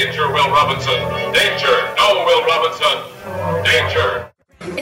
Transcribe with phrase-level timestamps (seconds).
[0.00, 0.98] Danger, Will Robinson!
[1.34, 1.94] Danger!
[1.98, 3.64] No, Will Robinson!
[3.64, 4.29] Danger!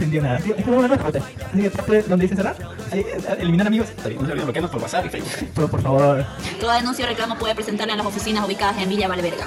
[0.00, 0.38] No entendió nada.
[0.38, 1.22] Es para usted.
[1.52, 2.56] Así que, ¿puede- ¿dónde dice cerrar?
[2.90, 3.88] Ahí, eh, eliminar amigos.
[3.98, 5.50] No se olviden bloquearnos por WhatsApp y Facebook.
[5.54, 6.24] Pero por favor,
[6.58, 9.44] Toda denuncia o reclamo puede presentarla en las oficinas ubicadas en Villa Valverga.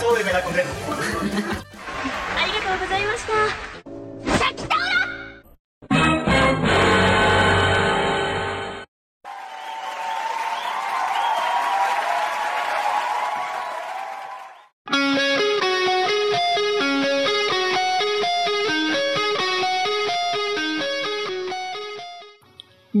[0.00, 0.68] súbeme la concreta.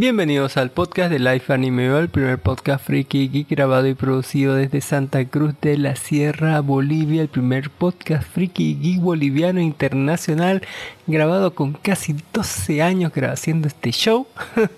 [0.00, 4.80] Bienvenidos al podcast de Life Anime, el primer podcast friki geek grabado y producido desde
[4.80, 10.62] Santa Cruz de la Sierra, Bolivia, el primer podcast friki geek boliviano internacional
[11.10, 14.26] grabado con casi 12 años haciendo este show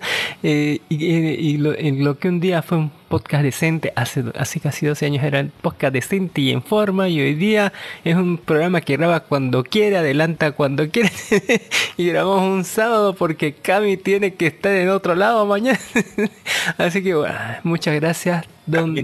[0.45, 4.23] Eh, y, eh, y lo, en lo que un día fue un podcast decente, hace,
[4.35, 7.71] hace casi 12 años era un podcast decente y en forma y hoy día
[8.03, 11.11] es un programa que graba cuando quiere, adelanta cuando quiere
[11.97, 15.79] y grabamos un sábado porque Cami tiene que estar en otro lado mañana.
[16.77, 19.03] Así que bueno, muchas gracias, Don es,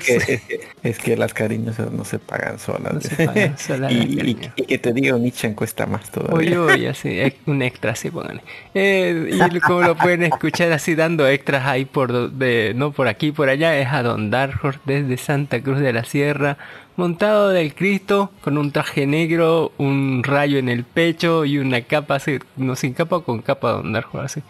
[0.00, 2.94] que, es, que, es que las cariñosas no se pagan solas.
[2.94, 4.52] No se pagan solas las y, y- cariñosas.
[4.56, 6.60] y que te digo, Nietzsche cuesta más todavía.
[6.60, 8.42] uy, así, ex- un extra, así pónganle.
[8.74, 13.30] Eh, y como lo pueden escuchar así dando extras ahí por de, no por aquí,
[13.30, 16.58] por allá, es a Don Dark Horse desde Santa Cruz de la Sierra,
[16.96, 22.16] montado del Cristo, con un traje negro, un rayo en el pecho y una capa
[22.16, 24.48] así, no sin capa o con capa Don Dark Horse, así,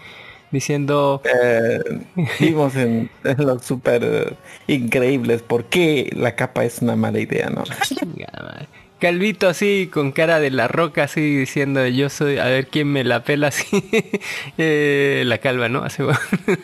[0.51, 1.81] diciendo Eh,
[2.41, 4.35] vimos en, en los super eh,
[4.67, 7.65] increíbles por qué la capa es una mala idea, ¿no?
[8.99, 13.05] Calvito así, con cara de la roca, así diciendo yo soy, a ver quién me
[13.05, 13.67] la pela así.
[14.61, 15.85] Eh, la calva, ¿no?
[15.85, 16.19] Así, bueno.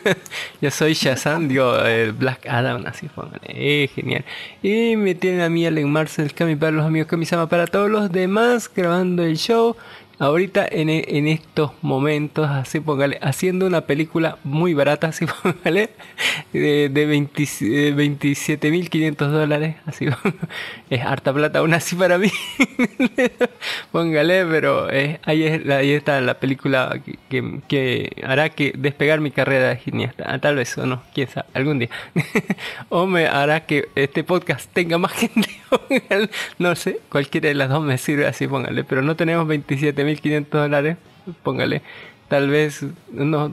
[0.61, 3.47] yo soy Shazam, digo, eh, Black Adam, así, póngale.
[3.49, 4.25] Eh, genial.
[4.63, 8.11] Y me tienen a mí, Allen Marcel, Cami para los amigos Kami-sama, para todos los
[8.11, 9.77] demás, grabando el show.
[10.19, 15.91] Ahorita en, e- en estos momentos, así póngale, haciendo una película muy barata, así póngale,
[16.53, 20.07] de, de 20 eh, 27.500 dólares, así
[20.91, 22.29] es harta plata aún así para mí,
[23.93, 29.21] póngale, pero eh, ahí, es, ahí está la película que, que- que hará que despegar
[29.21, 31.91] mi carrera de cineasta, Ah, tal vez o no, quién sabe, algún día,
[32.89, 37.69] o me hará que este podcast tenga más gente, póngale, no sé, cualquiera de las
[37.69, 39.47] dos me sirve así, póngale, pero no tenemos
[40.05, 40.97] 27.500 dólares,
[41.43, 41.83] póngale,
[42.29, 43.51] tal vez unos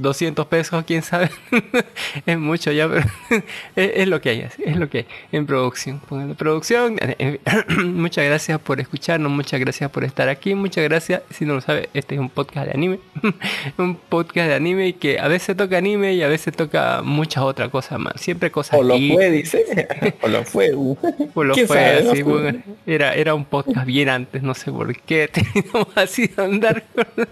[0.00, 1.30] 200 pesos, quién sabe,
[2.26, 3.02] es mucho ya, pero
[3.76, 7.40] es, es lo que hay, es lo que hay en producción, póngale producción, eh, eh,
[7.84, 11.88] muchas gracias por escucharnos, muchas gracias por estar aquí, muchas gracias, si no lo sabe,
[11.94, 12.98] este es un podcast de anime,
[13.76, 17.68] un podcast de anime que a veces toca anime y a veces toca muchas otras
[17.68, 19.88] cosas más, siempre cosas O lo geek, fue, dice.
[20.22, 20.74] O lo fue.
[20.74, 20.96] uh.
[21.34, 24.96] o lo ¿Quién fue así, bueno, era, era un podcast bien antes, no sé por
[25.02, 26.84] qué terminamos así de andar.
[26.94, 27.28] con-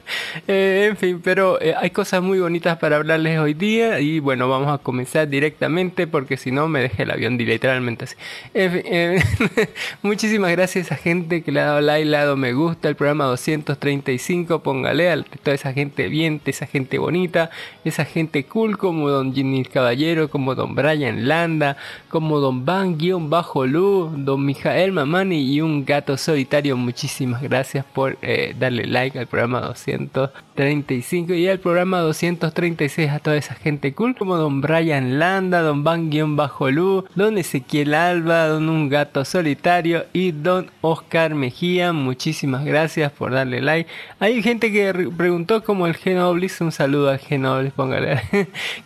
[0.46, 4.48] Eh, en fin, pero eh, hay cosas muy bonitas para hablarles hoy día y bueno,
[4.48, 8.16] vamos a comenzar directamente porque si no me dejé el avión literalmente así.
[8.54, 9.22] Eh,
[10.02, 12.96] muchísimas gracias a gente que le ha dado like, le ha dado me gusta, el
[12.96, 17.50] programa 235, póngale a toda esa gente bien, esa gente bonita,
[17.84, 21.76] esa gente cool como don Ginny Caballero, como don Brian Landa,
[22.08, 26.76] como don Van-Bajo don Mijael Mamani y un gato solitario.
[26.76, 32.00] Muchísimas gracias por eh, darle like al programa 235 y al programa
[32.48, 36.68] 236 a toda esa gente cool como don Brian Landa, don Van-Bajo
[37.14, 41.92] don Ezequiel Alba, don Un Gato Solitario y don Oscar Mejía.
[41.92, 43.90] Muchísimas gracias por darle like.
[44.18, 48.22] Hay gente que preguntó como el Genoblis, un saludo al Genoblis, póngale,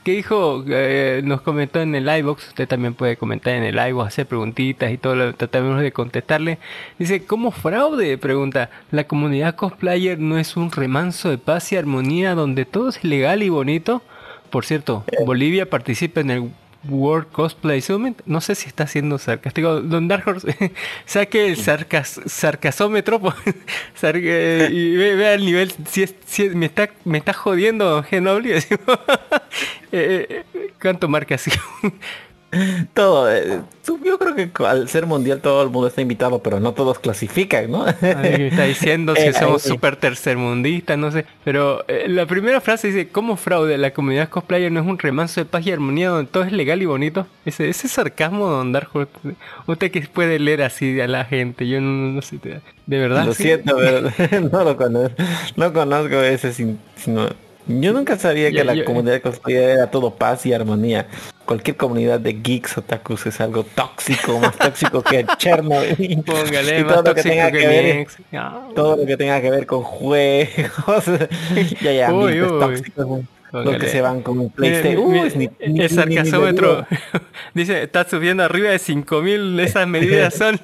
[0.05, 4.08] que dijo, eh, nos comentó en el iBox, usted también puede comentar en el iBox,
[4.08, 6.58] hacer preguntitas y todo lo tratamos de contestarle.
[6.99, 8.19] Dice, ¿cómo fraude?
[8.19, 13.05] Pregunta, ¿la comunidad cosplayer no es un remanso de paz y armonía donde todo es
[13.05, 14.03] legal y bonito?
[14.50, 16.50] Por cierto, Bolivia participa en el
[16.89, 18.21] World Cosplay Summit.
[18.27, 19.81] No sé si está siendo sarcástico.
[19.81, 20.73] Don Dark Horse,
[21.06, 23.21] saque el sarcas, sarcasómetro
[24.03, 25.73] y ve, el nivel.
[25.89, 28.53] Si, si me, está, me está jodiendo Genobli.
[29.94, 31.50] Eh, eh, ¿Cuánto marca así?
[32.94, 33.60] Todo, eh,
[34.04, 37.70] yo creo que al ser mundial todo el mundo está invitado, pero no todos clasifican,
[37.70, 37.87] ¿no?
[37.88, 41.24] está diciendo si somos súper tercermundistas, no sé.
[41.44, 43.79] Pero eh, la primera frase dice, ¿cómo fraude?
[43.79, 46.82] La comunidad cosplayer no es un remanso de paz y armonía donde todo es legal
[46.82, 47.27] y bonito.
[47.46, 49.08] Ese, ese sarcasmo de Don
[49.67, 53.24] usted que puede leer así a la gente, yo no, sé, de verdad.
[53.24, 54.10] Lo siento, pero
[54.53, 55.17] no lo conozco,
[55.56, 57.29] no conozco ese sin, sino
[57.66, 61.06] yo nunca sabía que la comunidad cosplayer era todo paz y armonía.
[61.44, 66.22] Cualquier comunidad de geeks o takus es algo tóxico, más tóxico que Chernobyl.
[66.22, 68.06] Póngale, y todo lo que tenga que, ver,
[68.74, 71.04] todo lo que tenga que ver con juegos.
[71.82, 73.26] ya, ya, uy, uy.
[73.53, 75.15] Los que se van con PlayStation.
[75.61, 76.87] el sarcasómetro
[77.55, 79.61] dice, está subiendo arriba de 5000.
[79.61, 80.59] Esas medidas son.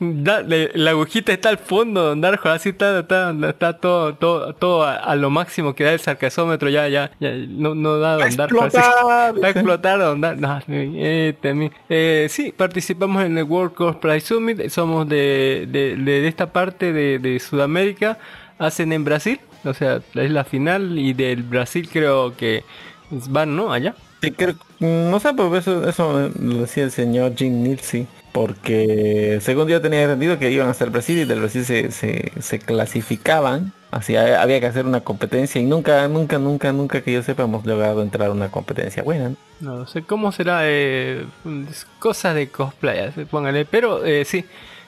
[0.00, 2.48] la agujita está al fondo, don Darjo.
[2.48, 6.68] Así está, está, está todo, todo, todo a, lo máximo que da el sarcasómetro.
[6.68, 8.66] Ya, ya, ya no, no da don Darjo.
[9.44, 10.64] Explotar don Darjo.
[10.68, 11.36] Eh,
[11.88, 14.68] eh, sí, participamos en el World Cosplay Summit.
[14.70, 18.18] Somos de, de, de esta parte de, de Sudamérica.
[18.58, 22.64] Hacen en Brasil o sea, es la final y del Brasil creo que
[23.10, 23.72] van, ¿no?
[23.72, 23.94] Allá.
[24.22, 28.06] Sí, creo, no sé, pues eso, eso lo decía el señor Jim Nilsey.
[28.32, 32.58] Porque según yo tenía entendido que iban hasta el Brasil y del Brasil se, se,
[32.58, 33.72] clasificaban.
[33.92, 37.64] Así había que hacer una competencia y nunca, nunca, nunca, nunca que yo sepa hemos
[37.64, 39.34] logrado entrar a una competencia buena.
[39.60, 41.26] No, sé cómo será, eh,
[42.00, 44.44] cosas de cosplay, póngale, pero eh, sí,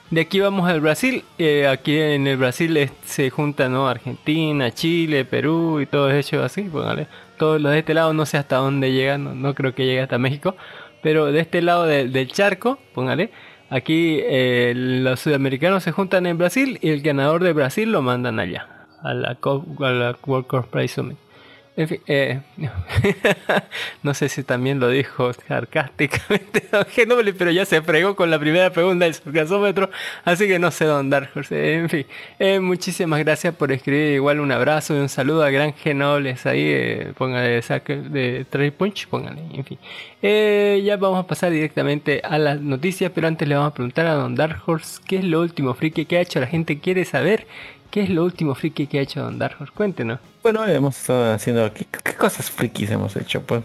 [0.09, 1.23] de aquí vamos al Brasil.
[1.37, 3.75] Eh, aquí en el Brasil se juntan.
[3.75, 6.63] Argentina, Chile, Perú y todo eso así.
[6.63, 7.07] Póngale.
[7.37, 10.17] Todos los de este lado no sé hasta dónde llegan, no, creo que llegue hasta
[10.17, 10.55] México.
[11.03, 13.31] Pero de este lado del charco, póngale.
[13.69, 18.39] Aquí eh, los sudamericanos se juntan en Brasil y el ganador de Brasil lo mandan
[18.39, 19.37] allá, a la,
[19.79, 21.17] la World Cup Summit.
[21.77, 22.41] En fin, eh,
[24.03, 28.71] no sé si también lo dijo sarcásticamente Genobli, pero ya se fregó con la primera
[28.71, 29.91] pregunta del sarcasómetro,
[30.25, 31.29] así que no sé dónde andar.
[31.51, 32.07] En fin,
[32.39, 34.15] eh, muchísimas gracias por escribir.
[34.15, 36.63] Igual un abrazo y un saludo a Gran Genobles ahí.
[36.63, 39.77] Eh, póngale saque de Trade Punch, póngale, en fin.
[40.23, 44.07] Eh, ya vamos a pasar directamente a las noticias, pero antes le vamos a preguntar
[44.07, 46.39] a Don Dark Horse qué es lo último friki que ha hecho.
[46.39, 47.45] La gente quiere saber
[47.91, 49.57] qué es lo último friki que ha hecho Don Dark.
[49.75, 50.19] Cuéntenos.
[50.43, 51.85] Bueno, hemos estado haciendo, ¿qué,
[52.17, 53.41] cosas frikis hemos hecho?
[53.41, 53.63] Pues,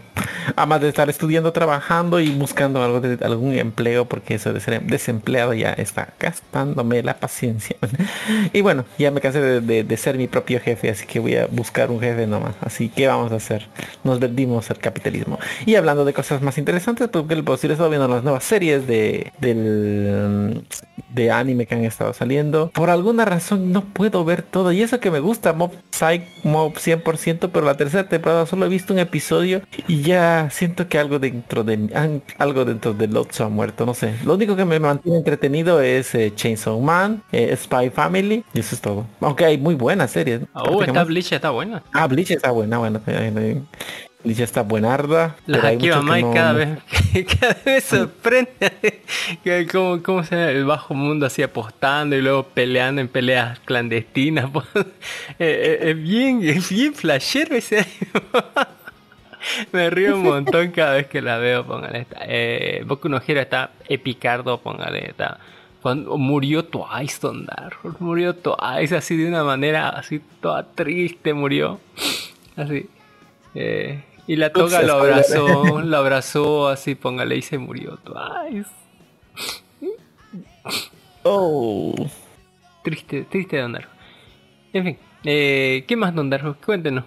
[0.55, 4.81] además de estar estudiando, trabajando y buscando algo de algún empleo, porque eso de ser
[4.83, 7.77] desempleado ya está gastándome la paciencia.
[8.53, 11.91] y bueno, ya me cansé de, ser mi propio jefe, así que voy a buscar
[11.91, 12.55] un jefe nomás.
[12.61, 13.67] Así que vamos a hacer,
[14.03, 15.39] nos vendimos al capitalismo.
[15.65, 18.87] Y hablando de cosas más interesantes, pues que el posible estado viendo las nuevas series
[18.87, 20.63] de del
[21.13, 22.71] de anime que han estado saliendo.
[22.71, 24.71] Por alguna razón no puedo ver todo.
[24.71, 28.69] Y eso que me gusta, Mob Psych, Mob 100%, pero la tercera temporada solo he
[28.69, 31.89] visto un episodio y ya siento que algo dentro de
[32.37, 34.15] algo dentro de Lotso ha muerto, no sé.
[34.23, 38.75] Lo único que me mantiene entretenido es eh, Chainsaw Man, eh, Spy Family y eso
[38.75, 39.05] es todo.
[39.19, 40.41] Aunque hay muy buenas series.
[40.53, 41.83] Oh, esta Bleach está buena.
[41.91, 43.01] Ah, Bleach está buena, bueno.
[44.23, 45.35] Ya está buenarda.
[45.47, 46.79] La aquí mamá y cada vez
[47.39, 49.01] cada vez sorprende
[49.71, 54.49] cómo, cómo se el bajo mundo así apostando y luego peleando en peleas clandestinas.
[55.39, 57.85] Eh, eh, es, bien, es bien flashero ese
[59.71, 62.19] Me río un montón cada vez que la veo, póngale esta.
[62.21, 65.39] Eh, Boku no está epicardo, póngale esta.
[65.81, 71.79] Cuando murió Twice, Don Dark, murió Twice así de una manera así toda triste, murió.
[72.55, 72.87] Así.
[73.55, 77.99] Eh, y la toga lo abrazó, lo abrazó así, póngale, y se murió.
[78.15, 78.63] Ay,
[81.23, 81.95] Oh.
[82.83, 83.89] triste, triste Don Darjo.
[84.73, 86.55] En fin, eh, ¿qué más Don Darjo?
[86.65, 87.05] Cuéntenos.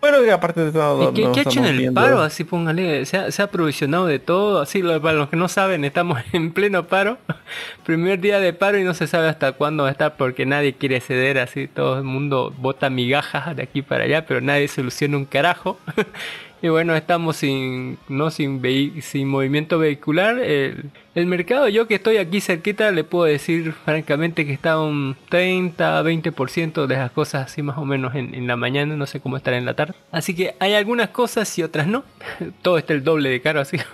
[0.00, 2.00] Bueno, y aparte de todo, ¿Y ¿Qué, nos qué ha hecho en estamos el viendo-
[2.00, 2.20] paro?
[2.22, 4.60] Así póngale, se ha, se ha aprovisionado de todo.
[4.60, 7.18] Así, lo- para los que no saben, estamos en pleno paro.
[7.84, 10.74] Primer día de paro y no se sabe hasta cuándo va a estar porque nadie
[10.74, 11.38] quiere ceder.
[11.38, 15.78] Así, todo el mundo bota migajas de aquí para allá, pero nadie soluciona un carajo.
[16.60, 18.60] y bueno, estamos sin, no sin,
[19.02, 20.38] sin movimiento vehicular.
[20.38, 25.16] El, el mercado, yo que estoy aquí cerquita, le puedo decir francamente que está un
[25.28, 29.20] 30, 20% de las cosas así más o menos en, en la mañana, no sé
[29.20, 29.94] cómo estará en la tarde.
[30.10, 32.04] Así que hay algunas cosas y otras no.
[32.62, 33.78] Todo está el doble de caro así.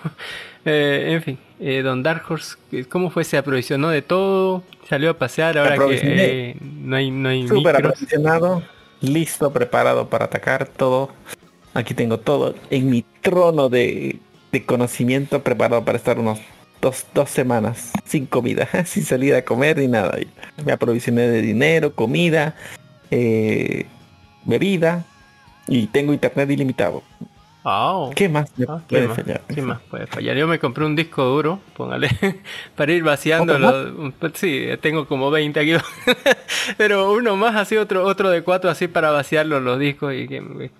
[0.66, 2.56] Eh, en fin, eh, Don Dark Horse,
[2.88, 3.24] ¿cómo fue?
[3.24, 7.76] Se aprovisionó de todo, salió a pasear ahora que eh, no hay, no hay Súper
[7.76, 8.62] aprovisionado,
[9.02, 11.10] listo, preparado para atacar todo.
[11.74, 14.20] Aquí tengo todo en mi trono de,
[14.66, 16.38] conocimiento preparado para estar unos
[16.80, 20.16] dos, dos semanas sin comida, sin salir a comer ni nada.
[20.64, 22.54] Me aprovisioné de dinero, comida,
[23.10, 23.86] eh,
[24.44, 25.04] bebida
[25.66, 27.02] y tengo internet ilimitado.
[27.66, 29.16] Ah, ¿Qué más me Ah, ¿qué puede más?
[29.16, 29.40] fallar?
[29.54, 30.36] ¿Qué más puede fallar?
[30.36, 32.10] Yo me compré un disco duro, póngale,
[32.76, 33.54] para ir vaciando.
[33.54, 35.72] ¿Otro sí, tengo como 20 aquí.
[36.76, 40.12] Pero uno más, así, otro otro de cuatro, así para vaciarlo los discos.
[40.14, 40.70] Y que me-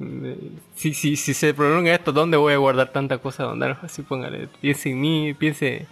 [0.75, 3.45] si, si, si se prolonga esto, ¿dónde voy a guardar tanta cosa?
[3.45, 5.87] Don Así póngale, piense en mí, piense.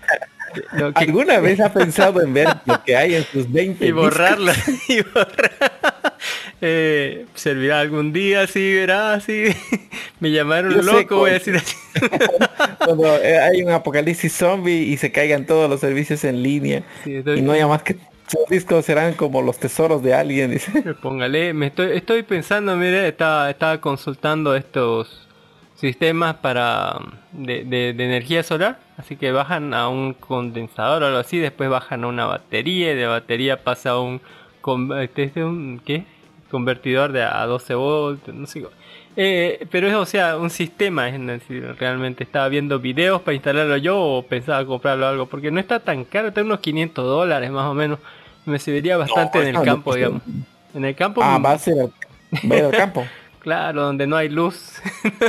[0.72, 3.92] lo que- ¿Alguna vez ha pensado en ver lo que hay en sus 20 y
[3.92, 4.54] borrarla
[4.88, 5.71] y borrar.
[6.64, 9.46] Eh, servirá algún día, sí, verá, sí.
[10.20, 11.76] Me llamaron Yo loco, voy a decir así.
[12.84, 17.16] Cuando eh, hay un apocalipsis zombie y se caigan todos los servicios en línea Sí,
[17.16, 17.96] estoy- y no haya más que
[18.28, 20.52] sus discos serán como los tesoros de alguien.
[20.52, 20.70] dice.
[21.02, 25.26] Póngale, me estoy, estoy pensando, mire, estaba, estaba consultando estos
[25.74, 26.96] sistemas para
[27.32, 31.68] de, de- de energía solar, así que bajan a un condensador o algo así, después
[31.68, 34.20] bajan a una batería y de batería pasa a un,
[34.60, 36.04] con- este es un ¿qué?
[36.52, 38.62] Convertidor de a 12 voltios, no sé.
[39.16, 43.76] Eh, pero es, o sea, un sistema, es decir, realmente estaba viendo videos para instalarlo
[43.78, 47.66] yo o pensaba comprarlo algo, porque no está tan caro, está unos 500 dólares más
[47.66, 47.98] o menos.
[48.44, 50.22] Me serviría bastante en el campo, digamos.
[50.74, 51.90] En el campo, Ah, mm, va a ser
[52.70, 53.04] campo.
[53.40, 54.80] claro, donde no hay luz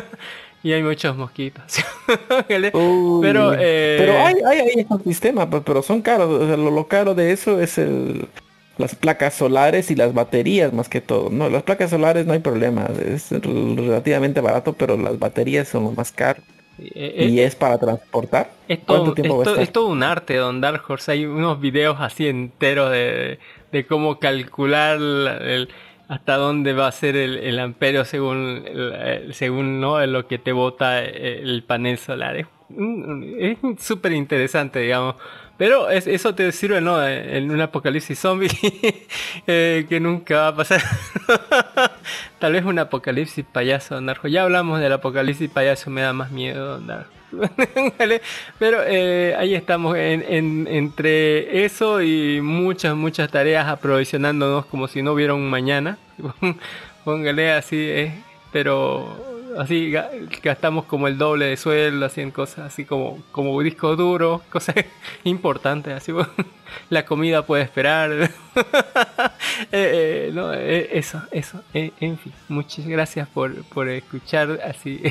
[0.64, 1.64] y hay muchos mosquitos.
[2.74, 3.20] Uy.
[3.22, 6.30] pero, eh, pero hay, hay, hay esos sistemas, pues, pero son caros.
[6.30, 8.28] O sea, lo, lo caro de eso es el
[8.78, 11.30] las placas solares y las baterías más que todo.
[11.30, 12.88] No, las placas solares no hay problema.
[13.06, 16.44] Es relativamente barato, pero las baterías son lo más caro.
[16.78, 18.52] eh, y es para transportar.
[18.68, 21.12] Es todo, ¿Cuánto tiempo es es todo un arte, Don Dark Horse.
[21.12, 23.40] Hay unos videos así enteros de,
[23.72, 25.70] de cómo calcular el-
[26.08, 30.52] hasta dónde va a ser el, el amperio según el- según no lo que te
[30.54, 32.38] bota el panel solar.
[32.38, 35.16] Es súper interesante, digamos.
[35.58, 37.06] Pero es- eso te sirve, ¿no?
[37.08, 38.50] En un apocalipsis zombie
[39.48, 40.82] eh, que nunca va a pasar.
[42.40, 44.28] Tal vez un apocalipsis payaso, Don Darjo.
[44.28, 46.82] Ya hablamos del apocalipsis payaso, me da más miedo.
[47.98, 48.22] Vale,
[48.60, 55.02] Pero eh, ahí estamos en, en- entre eso y muchas, muchas tareas aprovisionándonos como si
[55.02, 55.98] no hubiera un mañana.
[57.04, 58.12] Póngale así, eh,
[58.52, 60.10] pero así ga-
[60.42, 64.76] gastamos como el doble de sueldo, así en cosas así como, como disco duro, cosas
[65.24, 66.12] importantes, así
[66.90, 68.30] la comida puede esperar.
[69.72, 75.02] Eh, eh, no, eh, eso, eso, eh, en fin, muchas gracias por, por escuchar así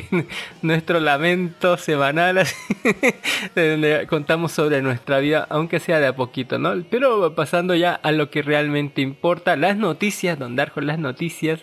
[0.61, 2.55] nuestro lamento semanal, así,
[3.55, 6.73] de donde contamos sobre nuestra vida, aunque sea de a poquito, ¿no?
[6.89, 11.61] Pero pasando ya a lo que realmente importa, las noticias, don Darjo, las noticias,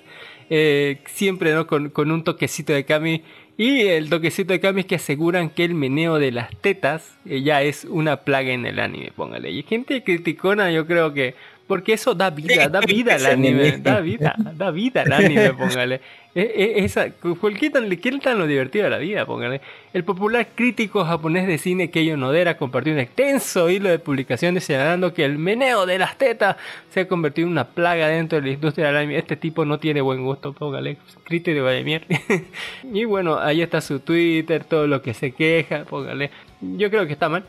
[0.51, 1.67] eh, siempre ¿no?
[1.67, 3.23] con, con un toquecito de Cami.
[3.57, 7.43] Y el toquecito de Cami es que aseguran que el meneo de las tetas eh,
[7.43, 9.51] ya es una plaga en el anime, póngale.
[9.51, 11.35] Y gente criticona, yo creo que.
[11.71, 16.01] Porque eso da vida, da vida al anime, da vida, da vida al anime, póngale.
[16.35, 19.61] Eh, eh, esa, ¿qué tan, qué tan lo divertido de la vida, póngale.
[19.93, 25.15] El popular crítico japonés de cine Keiyo Nodera compartió un extenso hilo de publicaciones señalando
[25.15, 26.57] que el meneo de las tetas
[26.93, 29.19] se ha convertido en una plaga dentro de la industria del anime.
[29.19, 32.07] Este tipo no tiene buen gusto, póngale, crítico de mierda.
[32.93, 36.33] y bueno, ahí está su Twitter, todo lo que se queja, póngale.
[36.61, 37.45] Yo creo que está mal.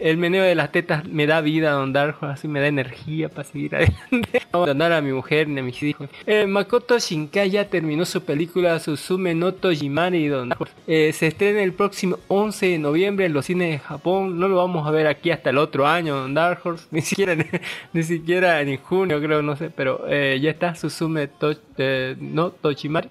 [0.00, 3.44] El meneo de las tetas me da vida, don Darjo, así me da energía para
[3.44, 4.42] seguir adelante.
[4.52, 6.08] No voy a mi mujer ni a mis hijos.
[6.26, 10.66] Eh, Makoto Shinkai ya terminó su película Susume no Tojimari, don Darjo.
[10.86, 14.38] Eh, se estrena el próximo 11 de noviembre en los cines de Japón.
[14.38, 16.86] No lo vamos a ver aquí hasta el otro año, don Dark Horse.
[16.90, 17.36] Ni siquiera,
[17.92, 19.70] ni siquiera en junio, creo, no sé.
[19.70, 23.08] Pero eh, ya está Susume to, eh, no Tojimari.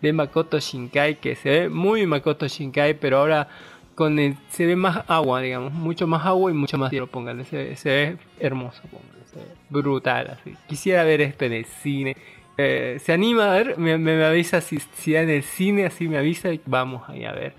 [0.00, 3.48] de Makoto Shinkai, que se ve muy Makoto Shinkai, pero ahora
[4.50, 8.16] se ve más agua, digamos, mucho más agua y mucho más cielo, póngale, se, ve-
[8.38, 8.98] hermoso, ve
[9.68, 10.54] brutal, así.
[10.68, 12.16] Quisiera ver esto en el cine.
[12.56, 16.18] Eh, se anima a ver, me, me- avisa si, si en el cine, así me
[16.18, 17.52] avisa vamos ahí a ver.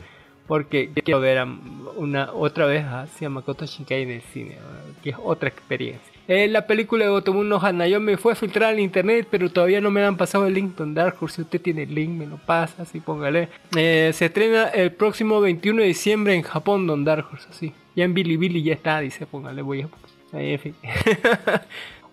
[0.47, 1.47] Porque quiero ver a
[1.95, 4.58] una otra vez hacia Makoto Shinkai en el cine,
[5.04, 6.11] que es otra experiencia.
[6.27, 10.03] Eh, la película de Otomu no Hanayome fue filtrada en internet, pero todavía no me
[10.03, 11.38] han pasado el link Don Dark Horse.
[11.38, 13.49] Si usted tiene el link, me lo pasa, así póngale.
[13.75, 17.73] Eh, se estrena el próximo 21 de diciembre en Japón, Don Dark Horse, así.
[17.95, 19.89] Ya en Bilibili ya está, dice, póngale, voy a...
[20.34, 20.75] Ahí, en fin.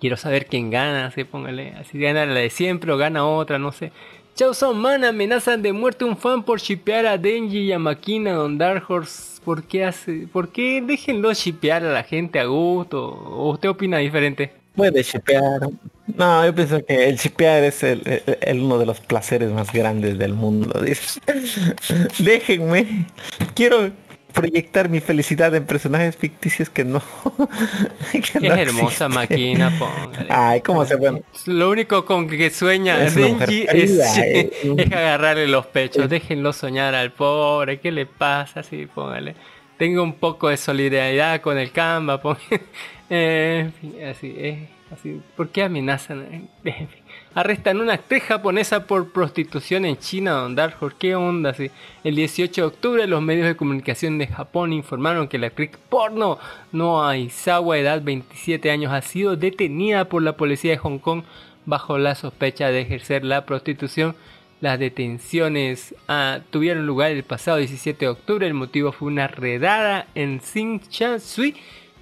[0.01, 1.75] Quiero saber quién gana, así póngale.
[1.75, 3.93] Así gana la de siempre o gana otra, no sé.
[4.35, 8.57] Chao Man amenazan de muerte un fan por shipear a Denji y a Makina Don
[8.57, 9.28] Dark Horse.
[9.45, 10.27] ¿Por qué hace?
[10.33, 13.05] ¿Por qué déjenlo shipear a la gente a gusto?
[13.07, 14.53] ¿O usted opina diferente?
[14.75, 15.61] Puede shipear.
[16.17, 18.01] No, yo pienso que el shipear es el,
[18.55, 20.81] uno de los placeres más grandes del mundo.
[22.19, 23.07] Déjenme.
[23.55, 23.91] Quiero
[24.41, 27.01] proyectar mi felicidad en personajes ficticios que no.
[28.13, 29.09] que Es no hermosa.
[29.09, 30.27] Makina, póngale.
[30.31, 31.23] Ay, cómo se puede.
[31.47, 34.51] Lo único con que sueña Es Denji eh.
[34.79, 36.09] es agarrarle los pechos.
[36.09, 37.81] Déjenlo soñar al pobre.
[37.81, 38.61] ¿Qué le pasa?
[38.61, 39.35] Así, póngale.
[39.77, 42.21] Tengo un poco de solidaridad con el Canva.
[42.21, 42.61] póngale.
[43.11, 43.71] Eh,
[44.11, 45.21] así, eh, así.
[45.37, 46.49] ¿Por qué amenazan?
[47.39, 50.97] Arrestan una actriz japonesa por prostitución en China, Don Dark Horse.
[50.99, 51.51] ¿Qué onda?
[51.51, 51.71] Así?
[52.03, 56.41] El 18 de octubre los medios de comunicación de Japón informaron que la actriz porno
[56.73, 61.23] Noa Aizawa, de edad 27 años, ha sido detenida por la policía de Hong Kong
[61.65, 64.17] bajo la sospecha de ejercer la prostitución.
[64.61, 68.49] Las detenciones ah, tuvieron lugar el pasado 17 de octubre.
[68.49, 71.55] El motivo fue una redada en Sui,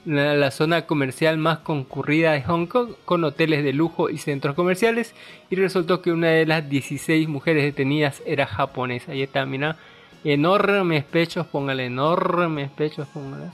[0.07, 5.15] la, zona comercial más concurrida de Hong Kong, con hoteles de lujo y centros comerciales.
[5.51, 9.13] Y resultó que una de las 16 mujeres detenidas era japonesa.
[9.13, 9.77] Ahí está, mira,
[10.25, 13.47] enormes pechos, póngale enormes pechos, póngale.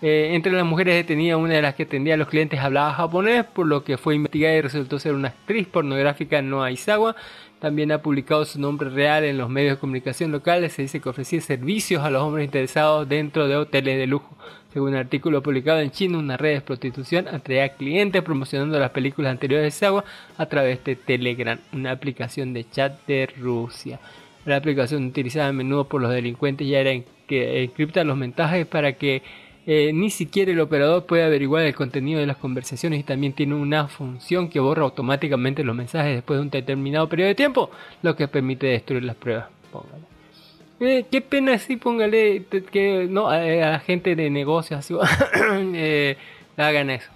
[0.00, 3.44] Eh, entre las mujeres detenidas, una de las que atendía a los clientes hablaba japonés,
[3.44, 7.16] por lo que fue investigada y resultó ser una actriz pornográfica no Aizawa.
[7.60, 10.74] También ha publicado su nombre real en los medios de comunicación locales.
[10.74, 14.36] Se dice que ofrecía servicios a los hombres interesados dentro de hoteles de lujo.
[14.72, 19.32] Según un artículo publicado en China, una red de prostitución atraía clientes promocionando las películas
[19.32, 20.04] anteriores de Aizawa
[20.36, 23.98] a través de Telegram, una aplicación de chat de Rusia.
[24.44, 26.92] La aplicación utilizada a menudo por los delincuentes ya era
[27.26, 29.22] que encripta los mensajes para que
[29.70, 33.54] eh, ni siquiera el operador puede averiguar el contenido de las conversaciones y también tiene
[33.54, 38.16] una función que borra automáticamente los mensajes después de un determinado periodo de tiempo, lo
[38.16, 39.48] que permite destruir las pruebas.
[39.70, 40.04] Póngale.
[40.80, 44.94] Eh, qué pena sí, póngale que no a, a la gente de negocios así,
[45.74, 46.16] eh,
[46.56, 47.10] hagan eso.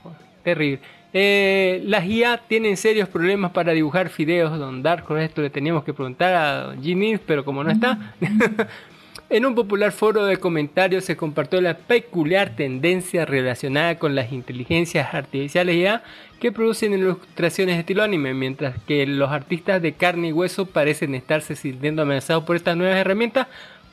[0.45, 0.81] Terrible.
[1.15, 5.17] Eh, las IA tienen serios problemas para dibujar fideos, Don Darko.
[5.17, 8.15] Esto le teníamos que preguntar a Ginny, pero como no está.
[9.33, 15.15] En un popular foro de comentarios se compartió la peculiar tendencia relacionada con las inteligencias
[15.15, 16.03] artificiales IA
[16.39, 21.15] que producen ilustraciones de estilo anime, mientras que los artistas de carne y hueso parecen
[21.15, 23.47] estarse sintiendo amenazados por estas nuevas herramientas,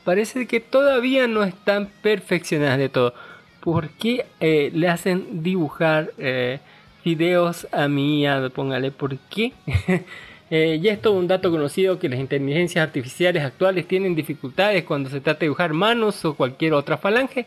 [0.04, 3.14] parece que todavía no están perfeccionadas de todo.
[3.62, 6.58] ¿Por qué eh, le hacen dibujar eh,
[7.02, 8.50] videos a mi IA?
[8.50, 9.54] Póngale, ¿por qué?
[10.50, 15.08] Eh, ya es todo un dato conocido que las inteligencias artificiales actuales tienen dificultades cuando
[15.08, 17.46] se trata de dibujar manos o cualquier otra falange.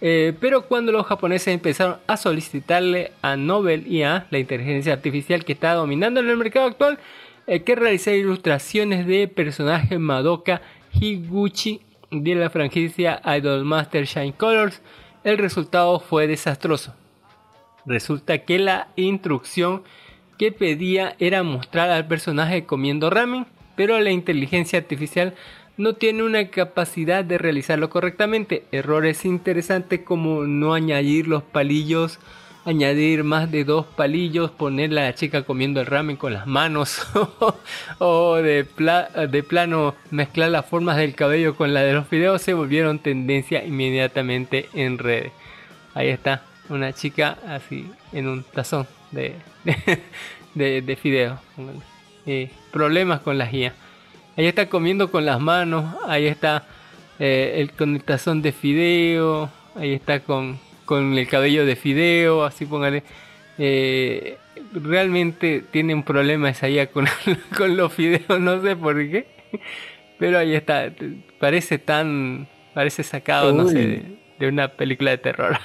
[0.00, 5.52] Eh, pero cuando los japoneses empezaron a solicitarle a Nobel IA, la inteligencia artificial que
[5.52, 6.98] está dominando en el mercado actual,
[7.46, 14.82] eh, que realizara ilustraciones de personajes Madoka Higuchi de la franquicia Idolmaster Shine Colors,
[15.22, 16.94] el resultado fue desastroso.
[17.86, 19.82] Resulta que la instrucción
[20.40, 23.44] que pedía era mostrar al personaje comiendo ramen,
[23.76, 25.34] pero la inteligencia artificial
[25.76, 28.64] no tiene una capacidad de realizarlo correctamente.
[28.72, 32.20] Errores interesantes como no añadir los palillos,
[32.64, 37.02] añadir más de dos palillos, poner a la chica comiendo el ramen con las manos
[37.98, 38.66] o de,
[39.28, 43.62] de plano mezclar las formas del cabello con la de los videos se volvieron tendencia
[43.62, 45.32] inmediatamente en redes.
[45.92, 49.34] Ahí está, una chica así en un tazón de,
[50.54, 51.38] de, de fideo.
[52.26, 53.74] Eh, problemas con las guías.
[54.36, 55.96] Ahí está comiendo con las manos.
[56.06, 56.66] Ahí está
[57.18, 59.50] eh, el, con el tazón de fideo.
[59.74, 62.44] Ahí está con, con el cabello de fideo.
[62.44, 63.02] Así póngale.
[63.58, 64.38] Eh,
[64.72, 67.06] realmente tiene un problema esa guía con,
[67.56, 68.40] con los fideos.
[68.40, 69.26] No sé por qué.
[70.18, 70.92] Pero ahí está.
[71.38, 72.48] Parece tan.
[72.74, 75.58] Parece sacado, no sé, de, de una película de terror.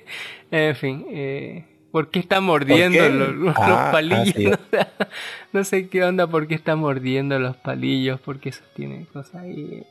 [0.50, 1.64] en fin.
[1.98, 3.10] ¿Por qué está mordiendo qué?
[3.10, 4.56] los, los Ah, palillos?
[5.52, 9.82] No, sé qué onda, por qué está mordiendo los palillos, porque sostiene cosas ahí.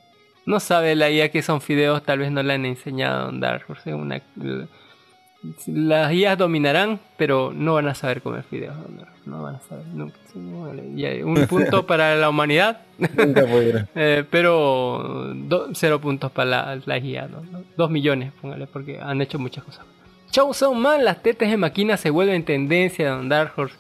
[0.45, 3.65] No sabe la IA que son fideos, tal vez no le han enseñado a andar.
[3.65, 4.21] Por ser una,
[5.67, 8.75] las IAs dominarán, pero no van a saber comer fideos.
[8.77, 10.17] No, no van a saber nunca.
[11.25, 12.81] Un punto para la humanidad,
[13.95, 17.27] eh, pero do- cero puntos para la, la.
[17.75, 19.85] Dos millones, póngale, porque han hecho muchas cosas.
[20.31, 23.75] Chau son man, las tetas de máquina se vuelven tendencia Don Dark Horse.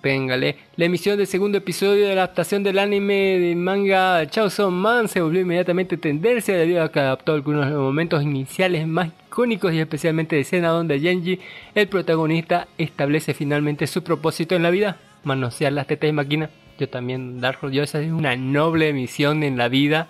[0.00, 0.56] Péngale.
[0.76, 5.08] La emisión del segundo episodio de la adaptación del anime de manga Chao Son Man
[5.08, 9.72] se volvió inmediatamente tendencia debido a que adaptó algunos de los momentos iniciales más icónicos
[9.72, 11.40] y especialmente de escena donde Genji,
[11.74, 16.50] el protagonista, establece finalmente su propósito en la vida, manosear las tetas de máquina.
[16.78, 20.06] Yo también, Dark yo esa es una noble misión en la vida.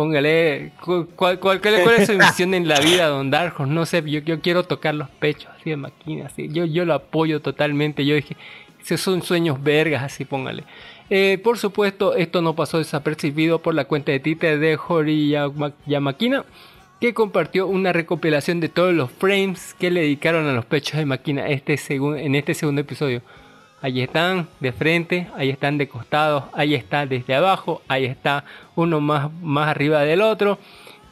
[0.00, 3.64] Póngale, ¿cu- ¿cuál, cuál, cuál- cuál es su misión en la vida, Don Horse?
[3.64, 6.50] No sé, yo, yo quiero tocar los pechos así de máquina, así.
[6.52, 8.04] Yo, yo lo apoyo totalmente.
[8.04, 8.36] Yo dije,
[8.84, 10.64] esos son sueños vergas, así póngale.
[11.08, 15.72] Eh, por supuesto, esto no pasó desapercibido por la cuenta de Twitter de Hori Yama-
[15.86, 16.44] Yamakina,
[17.00, 21.06] que compartió una recopilación de todos los frames que le dedicaron a los pechos de
[21.06, 23.22] máquina este en este segundo episodio.
[23.82, 29.00] Ahí están de frente, ahí están de costados, ahí está desde abajo, ahí está uno
[29.00, 30.58] más, más arriba del otro.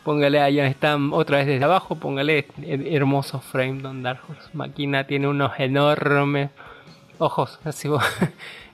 [0.03, 4.49] Póngale, allá están otra vez desde abajo, póngale her- hermoso frame Don Dark Horse.
[4.53, 6.51] Máquina tiene unos enormes
[7.19, 7.89] ojos, así.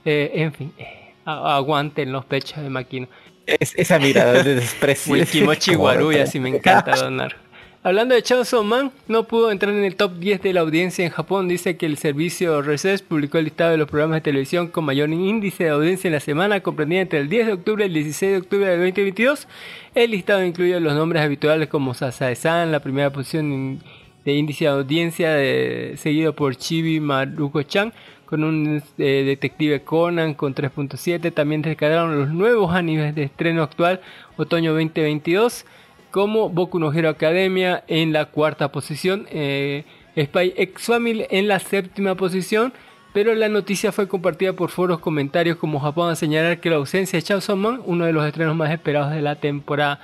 [0.07, 3.07] Eh, en fin, eh, aguanten los pechos de Máquina.
[3.47, 5.13] Es- esa mirada de desprecio.
[5.13, 7.37] Wikimochi Como- Waruya, si me encanta donar.
[7.83, 11.11] Hablando de Chainsaw Man, no pudo entrar en el top 10 de la audiencia en
[11.11, 11.49] Japón.
[11.49, 15.09] Dice que el servicio Recess publicó el listado de los programas de televisión con mayor
[15.09, 18.33] índice de audiencia en la semana, comprendida entre el 10 de octubre y el 16
[18.33, 19.49] de octubre del 2022.
[19.95, 23.81] El listado incluye los nombres habituales como Sasae-san, la primera posición
[24.27, 27.95] de índice de audiencia, de- seguido por Chibi Maruko-chan,
[28.27, 31.33] con un eh, detective Conan con 3.7.
[31.33, 34.03] También destacaron los nuevos animes de estreno actual,
[34.37, 35.65] otoño 2022
[36.11, 39.85] como Boku no Hero Academia en la cuarta posición, eh,
[40.17, 42.73] Spy X Family en la séptima posición,
[43.13, 47.17] pero la noticia fue compartida por foros comentarios como Japón a señalar que la ausencia
[47.19, 50.01] de Chainsaw Man, uno de los estrenos más esperados de la temporada,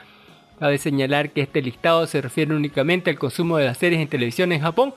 [0.59, 4.53] cabe señalar que este listado se refiere únicamente al consumo de las series en televisión
[4.53, 4.95] en Japón,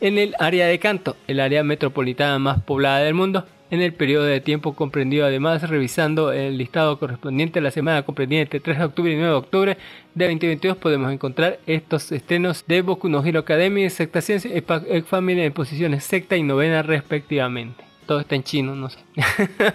[0.00, 4.24] en el área de Kanto, el área metropolitana más poblada del mundo, en el periodo
[4.24, 8.84] de tiempo comprendido además revisando el listado correspondiente a la semana comprendida entre 3 de
[8.84, 9.78] octubre y 9 de octubre
[10.14, 15.42] de 2022 podemos encontrar estos estrenos de Boku no Hero Academy, Secta Ciencia y Family
[15.42, 17.84] en posiciones sexta y novena respectivamente.
[18.06, 18.98] Todo está en chino, no sé.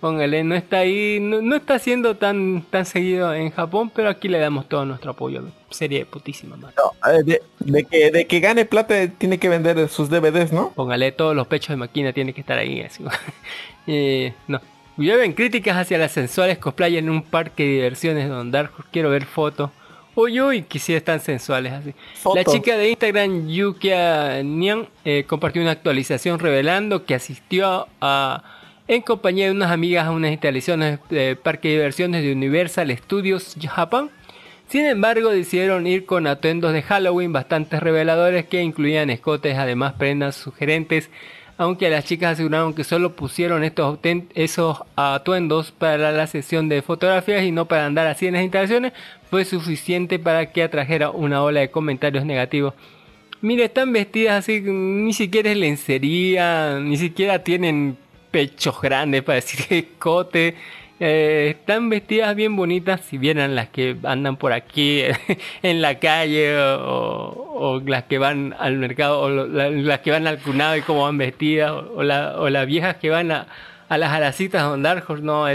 [0.00, 4.28] Póngale, no está ahí, no, no está siendo tan, tan seguido en Japón, pero aquí
[4.28, 5.42] le damos todo nuestro apoyo.
[5.70, 6.72] Serie putísima, man.
[6.76, 10.70] No, de, de que, de que gane plata tiene que vender sus DVDs, ¿no?
[10.70, 12.80] Póngale todos los pechos de máquina, tiene que estar ahí.
[12.80, 13.04] Así.
[13.90, 14.60] Eh, no.
[14.98, 18.72] Llueven críticas hacia las sensuales cosplay en un parque de diversiones donde Dark.
[18.90, 19.70] Quiero ver fotos.
[20.14, 21.94] Uy, uy, que sí están sensuales así.
[22.34, 28.42] La chica de Instagram, Yukia Nian, eh, compartió una actualización revelando que asistió a,
[28.88, 33.54] en compañía de unas amigas a unas instalaciones de parque de diversiones de Universal Studios
[33.60, 34.10] Japan.
[34.68, 40.36] Sin embargo, decidieron ir con atuendos de Halloween bastante reveladores que incluían escotes, además prendas
[40.36, 41.10] sugerentes,
[41.58, 43.98] aunque las chicas aseguraron que solo pusieron estos
[44.34, 48.92] esos atuendos para la sesión de fotografías y no para andar así en las instalaciones,
[49.30, 52.72] fue suficiente para que atrajera una ola de comentarios negativos.
[53.42, 57.96] Mire, están vestidas así, ni siquiera es lencería, ni siquiera tienen
[58.30, 60.56] pechos grandes para decir escote.
[61.00, 65.02] Eh, están vestidas bien bonitas, si vieran las que andan por aquí
[65.62, 70.76] en la calle o, las que van al mercado o las que van al cunado
[70.76, 73.46] y cómo van vestidas o, o la- o las viejas que van a,
[73.88, 75.46] a las aracitas Don Dark Horse, no,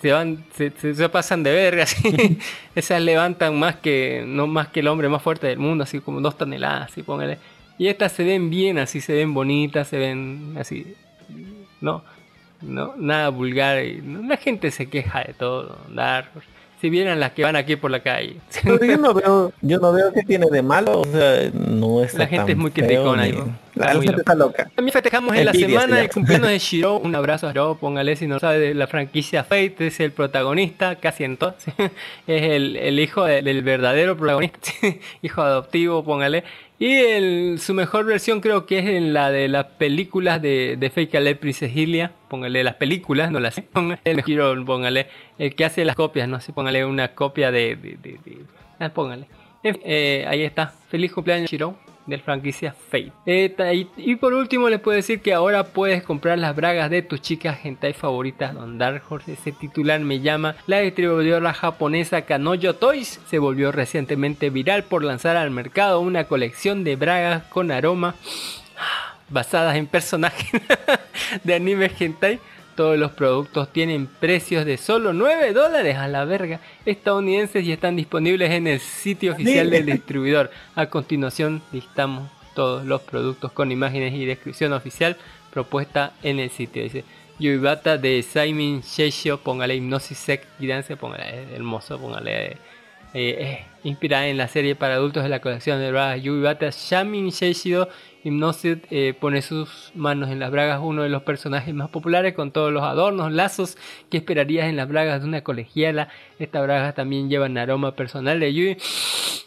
[0.00, 1.84] se van, se, pasan de verga,
[2.74, 6.20] esas levantan más que, no más que el hombre más fuerte del mundo, así como
[6.20, 7.38] dos toneladas, así póngale.
[7.78, 10.94] Y estas se ven bien, así se ven bonitas, se ven así,
[11.82, 12.02] no,
[12.62, 13.84] no, nada vulgar.
[13.84, 16.48] y- no, la gente se queja de todo, Horse.
[16.80, 18.38] Si vieran las que van aquí por la calle.
[18.64, 22.12] Pero yo no veo, yo no veo que tiene de malo, o sea, no es
[22.14, 23.38] La gente es muy criticona ahí,
[23.76, 24.68] La, gente está loca.
[24.74, 26.98] También festejamos en la semana el cumpleaños de Shiro.
[26.98, 30.96] Un abrazo a Shiro, póngale si no sabe de la franquicia Fate, es el protagonista,
[30.96, 31.54] casi en todo.
[31.58, 31.70] ¿sí?
[32.26, 34.58] Es el, el hijo de- del verdadero protagonista,
[35.22, 36.42] hijo adoptivo, póngale.
[36.84, 40.90] Y el- su mejor versión creo que es en la de las películas de, de
[40.90, 42.10] Fake Ale Princess Hylia.
[42.28, 43.62] Póngale las películas, no las
[44.04, 45.06] el Shiro, póngale
[45.38, 47.76] el que hace las copias, no sé, póngale una copia de.
[47.76, 48.18] de,
[48.80, 49.26] ah, póngale.
[49.62, 50.74] Eh, ahí está.
[50.88, 51.76] Feliz cumpleaños, Shiro.
[52.06, 53.12] Del franquicia Fate.
[53.26, 57.20] Eh, y, por último les puedo decir que ahora puedes comprar las bragas de tus
[57.20, 59.32] chicas hentai favoritas Don Dark Horse.
[59.32, 60.56] Ese titular me llama.
[60.66, 66.84] La distribuidora japonesa Kanojo Toys se volvió recientemente viral por lanzar al mercado una colección
[66.84, 68.14] de bragas con aroma
[69.28, 70.60] basadas en personajes
[71.44, 72.38] de anime hentai.
[72.74, 77.96] Todos los productos tienen precios de solo 9 dólares a la verga estadounidenses y están
[77.96, 80.50] disponibles en el sitio oficial del distribuidor.
[80.74, 85.16] A continuación listamos todos los productos con imágenes y descripción oficial
[85.52, 86.82] propuesta en el sitio.
[86.82, 87.04] Dice
[87.38, 92.56] Yuibata de Saimin Sheishio, póngale Hipnosis Sec Guidance, póngale eh, hermoso, póngale eh,
[93.14, 97.88] eh, inspirada en la serie para adultos de la colección de Yubata Shamin Sheishido
[98.24, 102.52] Hypnosis eh, pone sus manos en las bragas uno de los personajes más populares con
[102.52, 103.76] todos los adornos, lazos
[104.10, 106.08] que esperarías en las bragas de una colegiala.
[106.38, 108.76] Estas bragas también llevan aroma personal de Yui.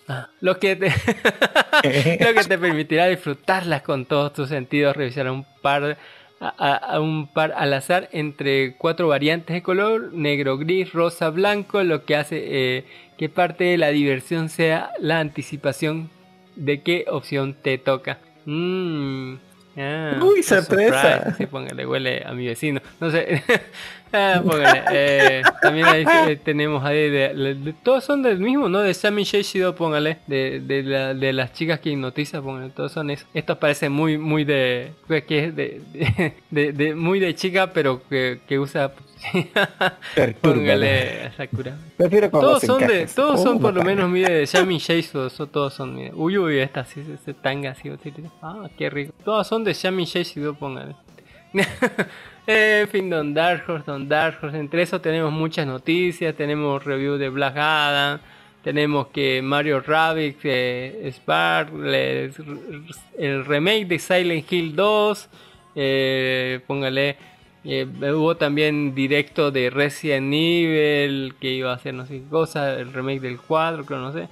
[0.07, 0.87] Ah, Lo que, te
[2.23, 5.97] lo que te permitirá disfrutarlas con todos tus sentidos, revisar un par
[6.39, 11.81] a, a- un par al azar entre cuatro variantes de color, negro, gris, rosa, blanco,
[11.83, 12.43] lo que hace
[12.77, 12.85] eh,
[13.17, 16.09] que parte de la diversión sea la anticipación
[16.55, 18.19] de qué opción te toca.
[18.45, 19.35] Mm,
[19.77, 21.33] ah, Uy, sorpresa.
[21.37, 22.81] Sí, póngale, huele a mi vecino.
[22.99, 23.43] No sé.
[24.17, 28.69] Ah, póngale, eh, también ahí eh, tenemos ahí de, de- de- todos son del mismo,
[28.69, 28.79] ¿no?
[28.79, 33.09] De Sammy Shido, póngale, de, de, la- de las chicas que hipnotiza, póngale, todos son
[33.09, 33.25] eso.
[33.33, 34.93] Estos parecen muy, muy de,
[35.27, 35.55] que es
[36.49, 38.93] de, muy de chica, pero que, que usa.
[40.41, 41.77] póngale, a Sakura.
[41.97, 45.95] Prefiero Todos son de, todos Oh, son por lo menos mire Sheiso, so- todos son
[45.95, 46.11] mire.
[46.13, 47.89] Uy uy esta sí se tanga así,
[48.41, 49.13] ah qué rico.
[49.23, 50.95] Todos son de Shami Sheiso, póngale.
[52.47, 54.59] Eh, en fin, Don Dark Horse, Don Dark Horse.
[54.59, 58.19] Entre eso tenemos muchas noticias, tenemos review de Black Adam,
[58.63, 65.29] tenemos que Mario Rabbit, eh, Spark, el remake de Silent Hill 2,
[65.73, 67.17] eh, póngale,
[67.65, 72.73] eh, hubo también directo de Resident Evil que iba a hacer no sé qué cosa,
[72.75, 74.27] el remake del 4, creo, no sé.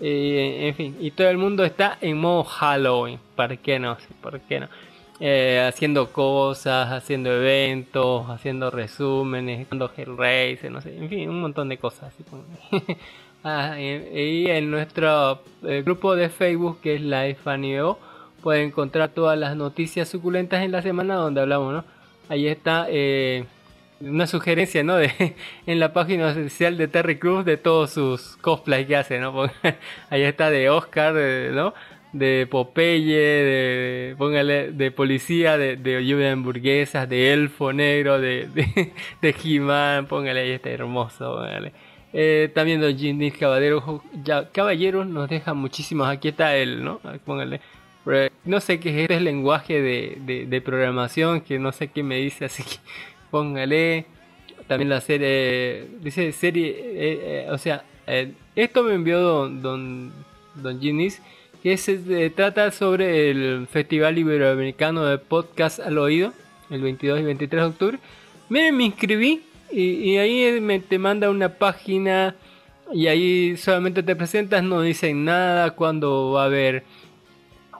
[0.00, 3.96] Eh, en fin, y todo el mundo está en modo Halloween, ¿por qué no?
[4.22, 4.68] ¿Por qué no?
[5.20, 11.68] Eh, haciendo cosas, haciendo eventos, haciendo resúmenes, haciendo Hellraiser, no sé, en fin, un montón
[11.68, 12.12] de cosas.
[13.44, 13.84] Ah, y,
[14.18, 17.94] y en nuestro eh, grupo de Facebook que es Live Anime
[18.42, 21.84] pueden encontrar todas las noticias suculentas en la semana donde hablamos, ¿no?
[22.28, 23.44] Ahí está eh,
[24.00, 24.96] una sugerencia, ¿no?
[24.98, 25.34] De,
[25.66, 29.34] en la página oficial de Terry Cruz de todos sus cosplays que hace, ¿no?
[30.10, 31.74] Ahí está de Oscar, ¿no?
[32.12, 38.92] De Popeye, de, póngale, de policía, de, lluvia de hamburguesas, de elfo negro, de, de,
[39.20, 41.72] de He-Man, póngale ahí está hermoso, póngale.
[42.12, 47.00] Eh, también Don Ginny Caballero, ya, Caballero nos deja muchísimos, aquí está él, ¿no?
[47.26, 47.60] Póngale.
[48.44, 52.44] No sé qué es este lenguaje de, de, programación, que no sé qué me dice,
[52.46, 52.76] así que
[53.30, 54.06] póngale.
[54.66, 60.12] También la serie, dice serie, eh, eh, o sea, eh, esto me envió Don, don,
[60.56, 61.22] don Ginis,
[61.62, 66.34] que se trata sobre el Festival Iberoamericano de Podcast al Oído,
[66.68, 67.98] el 22 y 23 de octubre.
[68.50, 72.34] Miren, me inscribí y, ahí me, te manda una página
[72.92, 76.84] y ahí solamente te presentas, no dicen nada, cuándo va a haber,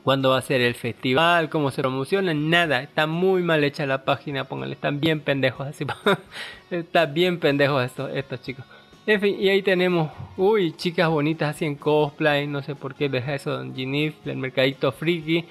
[0.08, 2.82] cuándo va a ser el festival, cómo se promociona, nada.
[2.82, 5.84] Está muy mal hecha la página, póngale, están bien pendejos así.
[6.70, 8.64] Está bien pendejos estos, estos chicos.
[9.04, 13.10] En fin, y ahí tenemos, uy, chicas bonitas así en cosplay, no sé por qué
[13.10, 15.44] deja eso Don Ginif, del mercadito friki.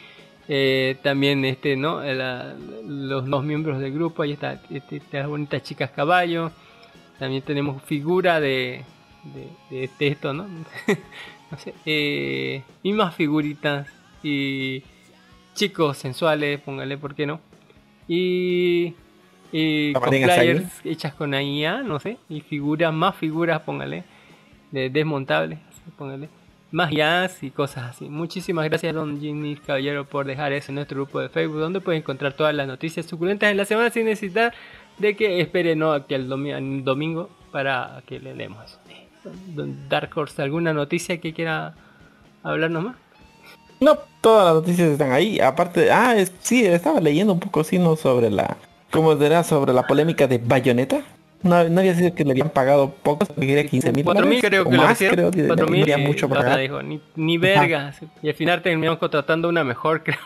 [0.48, 2.02] Eh, también este, ¿no?
[2.84, 6.50] Los dos miembros del grupo, ahí está, este, estas bonitas chicas caballo.
[7.20, 8.84] También tenemos figura de,
[9.70, 10.48] de, de esto, ¿no?
[11.52, 14.84] no sé, eh, y más figuritas y
[15.54, 17.40] chicos sensuales, póngale, ¿por qué no?
[18.08, 18.94] Y,
[19.52, 20.90] y cosplayers Asahi.
[20.92, 24.04] hechas con IA, no sé, y figuras, más figuras, póngale,
[24.72, 25.60] de desmontables,
[25.98, 26.30] póngale,
[26.72, 28.10] más IAs y cosas así.
[28.10, 32.02] Muchísimas gracias, Don Jimmy Caballero, por dejar eso en nuestro grupo de Facebook, donde pueden
[32.02, 34.54] encontrar todas las noticias suculentas en la semana sin necesitar
[34.98, 35.92] de que esperen ¿no?
[35.94, 38.80] aquí al domi- al domingo para que le leemos eso.
[39.54, 41.74] Don Dark Horse, ¿alguna noticia que quiera
[42.44, 42.96] hablarnos más?
[43.80, 45.40] No, todas las noticias están ahí.
[45.40, 48.58] Aparte, ah, es- sí, estaba leyendo un poco, sí, no sobre la,
[48.92, 49.44] ¿cómo será?
[49.44, 51.04] Sobre la polémica de Bayonetta.
[51.44, 54.70] No, no había sido que le habían pagado poco, que quería 15 mil 4.000 creo
[54.70, 55.32] que lo más, hicieron.
[55.32, 56.60] creo, que no 4.000 había y mucho la para pagar.
[56.60, 57.94] dijo, ni, ni verga.
[57.94, 58.08] sí.
[58.22, 60.18] Y al final terminamos contratando una mejor, creo.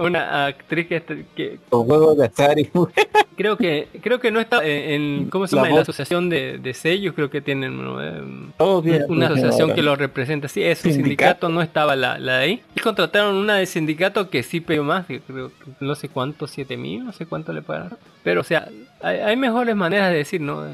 [0.00, 2.70] una actriz que, que Con juegos de azar y
[3.36, 5.68] creo que creo que no está en, ¿cómo se La llama?
[5.70, 7.78] En la asociación de, de sellos, creo que tienen.
[8.00, 9.74] Eh, Todos bien, una bien asociación ahora.
[9.74, 10.48] que lo representa.
[10.48, 11.04] Sí, es un Sindicato.
[11.40, 12.62] sindicato, no estaba la, la de ahí.
[12.82, 17.04] contrataron una de sindicato que sí pegó más, que creo no sé cuánto, 7 mil,
[17.04, 17.98] no sé cuánto le pagaron.
[18.22, 18.68] Pero, o sea,
[19.02, 20.64] hay, hay mejores maneras de decir, ¿no?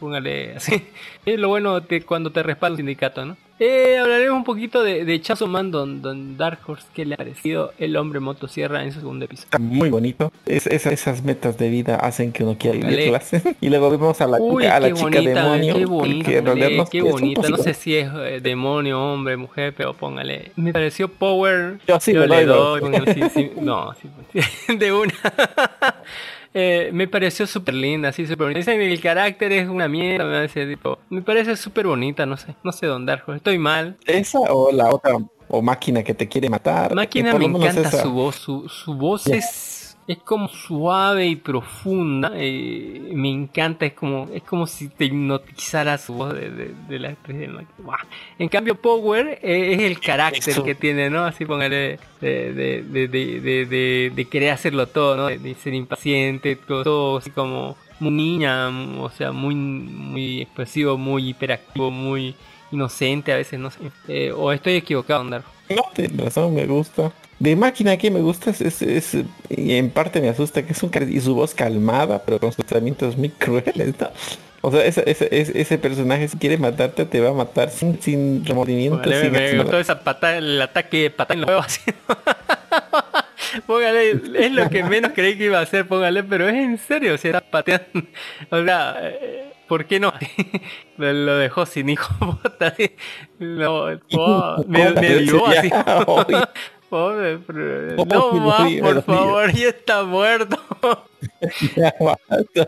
[0.00, 0.82] Póngale así.
[1.26, 3.36] Es lo bueno de cuando te respalda un sindicato, ¿no?
[3.60, 7.72] Eh, hablaremos un poquito de, de Man, don, don Dark Horse, que le ha parecido
[7.78, 9.58] el hombre motosierra en su segundo episodio.
[9.58, 10.32] Muy bonito.
[10.46, 12.96] Es- esa- esas metas de vida hacen que uno quiera Dale.
[12.96, 13.30] vivirlas.
[13.60, 15.74] y luego vemos a la, Uy, a la qué chica bonita, demonio.
[15.74, 16.54] qué bonita, que no-
[16.88, 17.48] qué es bonita.
[17.48, 20.52] No sé si es eh, demonio, hombre, mujer, pero póngale.
[20.54, 21.80] Me pareció Power.
[21.88, 22.80] Yo sí yo le doy doy.
[22.80, 25.12] póngale, sí, sí, no, sí, pues, de una.
[26.60, 28.58] Eh, me pareció súper linda, así súper bonita.
[28.58, 32.56] Dicen el carácter es una mierda, me parece, tipo, me parece súper bonita, no sé,
[32.64, 33.32] no sé dónde Darjo.
[33.32, 33.96] Estoy mal.
[34.04, 36.96] Esa o la otra, o máquina que te quiere matar.
[36.96, 39.77] Máquina me encanta su voz, su, su voz es,
[40.08, 42.32] es como suave y profunda.
[42.34, 46.98] eh, me encanta, es como, es como si te hipnotizara su voz de, de- de
[46.98, 47.50] la actriz de.
[48.38, 50.64] En cambio, Power eh, es el carácter Eso.
[50.64, 51.24] que tiene, ¿no?
[51.26, 55.26] Así póngale de, de, de, querer hacerlo todo, ¿no?
[55.26, 58.68] De, ser impaciente, todo, todo así como muy niña,
[59.00, 62.34] o sea, muy, muy expresivo, muy hiperactivo, muy
[62.70, 63.78] inocente a veces, no sé.
[64.08, 65.42] Eh, o estoy equivocado, Andar.
[65.68, 67.12] No, tienes razón, me gusta.
[67.38, 69.16] De máquina que me gusta es, es- es-
[69.48, 72.64] y en parte me asusta que es un y su voz calmada, pero con sus
[72.64, 74.08] tratamientos muy crueles, ¿no?
[74.60, 78.02] O sea, ese, ese, ese, ese personaje si quiere matarte te va a matar sin,
[78.02, 81.66] sin remordimiento, sin me, gustó esa patada, el ataque de patada en los huevos.
[81.66, 81.92] así.
[83.66, 87.16] póngale, es lo que menos creí que iba a hacer, póngale, pero es en serio,
[87.18, 87.86] si está pateando.
[88.50, 90.12] O sea, eh, ¿por qué no?
[90.96, 92.12] lo dejó sin hijo.
[93.38, 95.70] Lo- oh, me, me dio así.
[96.06, 96.38] Oye,
[96.88, 100.56] Pobre, pero- no más, por favor, ya está muerto.
[101.76, 102.66] ya basta,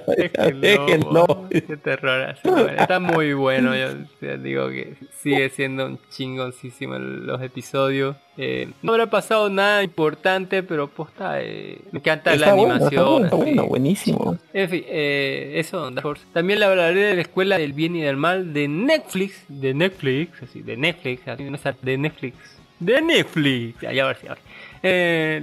[0.52, 1.48] déjenlo.
[1.50, 2.34] Qué terror.
[2.78, 3.72] Está muy bueno.
[3.74, 8.14] Yo digo que sigue siendo un chingoncísimo los episodios.
[8.42, 12.92] Eh, no habrá pasado nada importante, pero posta, eh, me encanta la bueno, animación.
[12.92, 13.44] está bueno, está así.
[13.44, 14.38] bueno, buenísimo.
[14.54, 16.24] En fin, eh, eso, Dark Horse.
[16.32, 19.44] También le hablaré de la escuela del bien y del mal de Netflix.
[19.48, 22.36] De Netflix, así, de Netflix, así, no está, de Netflix.
[22.78, 23.84] De Netflix.
[23.84, 24.26] A ver si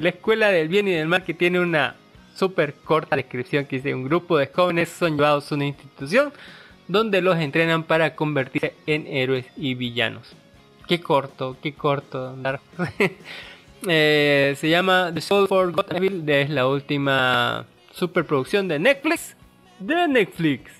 [0.01, 1.95] la escuela del bien y del mal que tiene una
[2.35, 6.33] súper corta descripción que dice un grupo de jóvenes son llevados a una institución
[6.87, 10.35] donde los entrenan para convertirse en héroes y villanos.
[10.87, 12.35] Qué corto, qué corto.
[13.87, 19.35] Eh, se llama The Soul for Gotham es la última superproducción de Netflix.
[19.79, 20.71] De Netflix.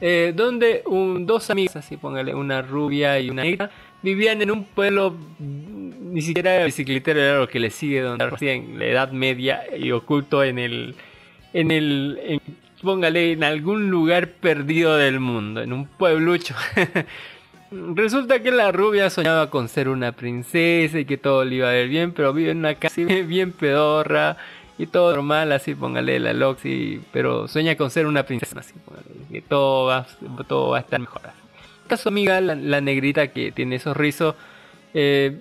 [0.00, 4.64] Eh, donde un, dos amigas, así póngale, una rubia y una negra, vivían en un
[4.64, 9.10] pueblo, mm, ni siquiera era bicicletero, era lo que le sigue, donde en la Edad
[9.10, 10.94] Media y oculto en el,
[11.52, 12.40] en el,
[12.80, 16.54] póngale, en algún lugar perdido del mundo, en un pueblucho.
[17.70, 21.78] Resulta que la rubia soñaba con ser una princesa y que todo le iba a
[21.78, 24.36] ir bien, pero vive en una casa bien pedorra
[24.78, 28.74] y todo normal, así póngale la Loxy, pero sueña con ser una princesa, así
[29.32, 30.06] que todo va,
[30.46, 31.22] todo va a estar mejor.
[31.82, 34.34] Esta su amiga, la, negrita que tiene esos rizos,
[34.92, 35.38] eh,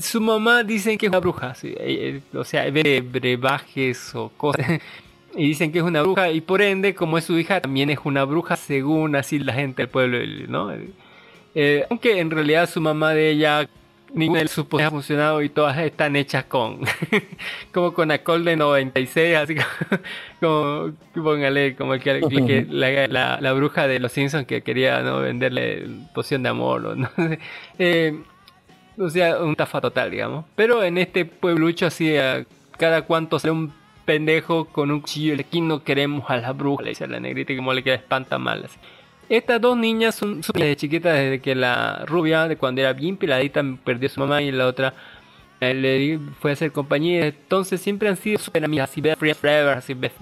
[0.00, 4.66] su mamá dicen que es una bruja, eh, eh, o sea, ve brebajes o cosas.
[5.38, 7.98] Y dicen que es una bruja y por ende, como es su hija, también es
[8.04, 10.72] una bruja según así la gente del pueblo, ¿no?
[11.58, 13.66] Eh, aunque en realidad su mamá de ella,
[14.12, 16.80] ninguna de sus poderes ha funcionado y todas están hechas con,
[17.72, 19.66] como con alcohol de 96, así como,
[21.14, 25.00] como póngale, como el que, que- la, la- la bruja de los Simpsons que quería
[25.00, 27.38] no venderle poción de amor, o no sé.
[27.78, 28.20] Eh,
[28.98, 30.44] o sea, un tafa total, digamos.
[30.56, 32.44] Pero en este pueblucho así, a
[32.78, 33.72] cada cuanto sale un
[34.04, 37.18] pendejo con un cuchillo, y aquí no queremos a la bruja, le dice a la
[37.18, 38.62] negrita y como le queda espanta mal.
[38.64, 38.78] así.
[39.28, 43.16] Estas dos niñas son súper desde chiquitas, desde que la rubia, de cuando era bien
[43.16, 44.94] peladita, perdió a su mamá y la otra
[45.60, 47.26] eh, le fue a hacer compañía.
[47.26, 50.14] Entonces siempre han sido súper amigas, así best forever, así best.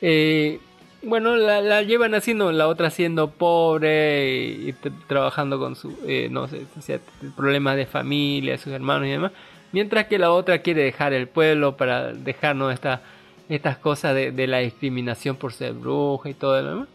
[0.00, 0.60] Eh,
[1.02, 4.74] bueno, la, llevan haciendo, la otra siendo pobre y,
[5.08, 7.00] trabajando con su, eh, no sé, o sea,
[7.36, 9.32] problemas de familia, sus hermanos y demás.
[9.72, 13.02] Mientras que la otra quiere dejar el pueblo para dejarnos esta,
[13.48, 16.88] estas cosas de, de la discriminación por ser bruja y todo lo demás.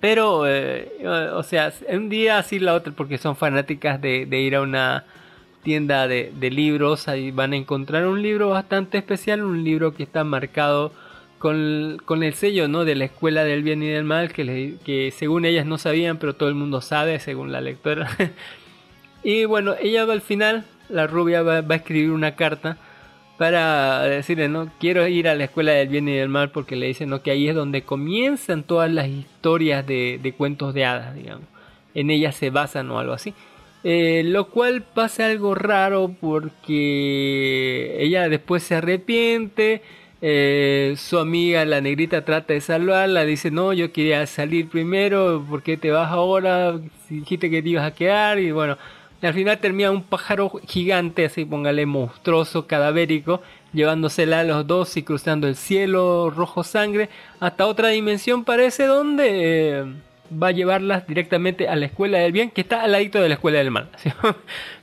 [0.00, 0.92] Pero, eh,
[1.32, 5.04] o sea, un día así la otra, porque son fanáticas de, ir a una
[5.62, 10.22] tienda de, libros, ahí van a encontrar un libro bastante especial, un libro que está
[10.22, 10.92] marcado
[11.38, 12.84] con, con el sello ¿no?
[12.84, 16.34] de la Escuela del Bien y del Mal, que, que según ellas no sabían, pero
[16.34, 18.10] todo el mundo sabe, según la lectora.
[19.22, 22.76] y bueno, ella va al final, la rubia va, va a escribir una carta
[23.40, 26.88] para decirle, no, quiero ir a la escuela del bien y del mal porque le
[26.88, 31.14] dicen, no, que ahí es donde comienzan todas las historias de, de cuentos de hadas,
[31.14, 31.46] digamos.
[31.94, 33.32] En ellas se basan o algo así.
[33.82, 39.80] Eh, lo cual pasa algo raro porque ella después se arrepiente.
[40.20, 45.62] eh, su amiga la negrita trata de salvarla, dice no, yo quería salir primero, ¿por
[45.62, 46.78] qué te vas ahora?
[47.08, 48.76] Dijiste que te ibas a quedar y bueno,
[49.22, 53.42] al final termina un pájaro gigante, así póngale monstruoso, cadavérico,
[53.72, 58.44] llevándosela a los dos y cruzando el cielo rojo sangre hasta otra dimensión.
[58.44, 59.84] Parece donde eh,
[60.30, 63.34] va a llevarlas directamente a la escuela del bien que está al ladito de la
[63.34, 63.88] escuela del mal.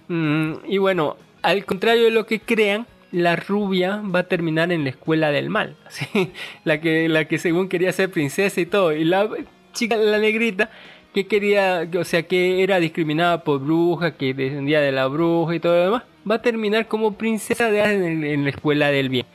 [0.09, 4.85] Mm, y bueno, al contrario de lo que crean, la rubia va a terminar en
[4.85, 5.75] la escuela del mal,
[6.63, 9.27] la que la que según quería ser princesa y todo, y la
[9.73, 10.69] chica la negrita
[11.17, 15.59] que quería, o sea, que era discriminada por bruja, que descendía de la bruja y
[15.59, 19.25] todo lo demás, va a terminar como princesa de en, en la escuela del bien.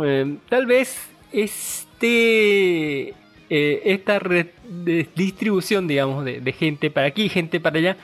[0.00, 3.08] Eh, tal vez este
[3.50, 4.20] eh, esta
[5.16, 7.96] distribución, digamos, de, de gente para aquí, gente para allá,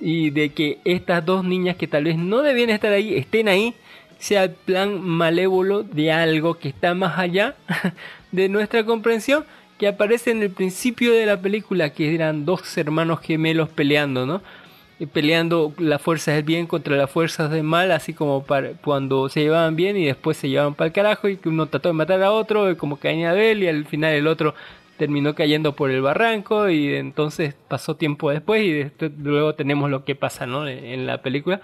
[0.00, 3.74] y de que estas dos niñas que tal vez no debían estar ahí, estén ahí,
[4.18, 7.54] sea el plan malévolo de algo que está más allá
[8.32, 9.44] de nuestra comprensión,
[9.84, 14.40] que aparece en el principio de la película, que eran dos hermanos gemelos peleando, ¿no?
[14.98, 18.46] Y peleando las fuerzas del bien contra las fuerzas del mal, así como
[18.82, 21.90] cuando se llevaban bien y después se llevaban para el carajo y que uno trató
[21.90, 24.54] de matar a otro, y como caía de él y al final el otro
[24.96, 30.14] terminó cayendo por el barranco y entonces pasó tiempo después y luego tenemos lo que
[30.14, 30.66] pasa ¿no?
[30.66, 31.60] en la película.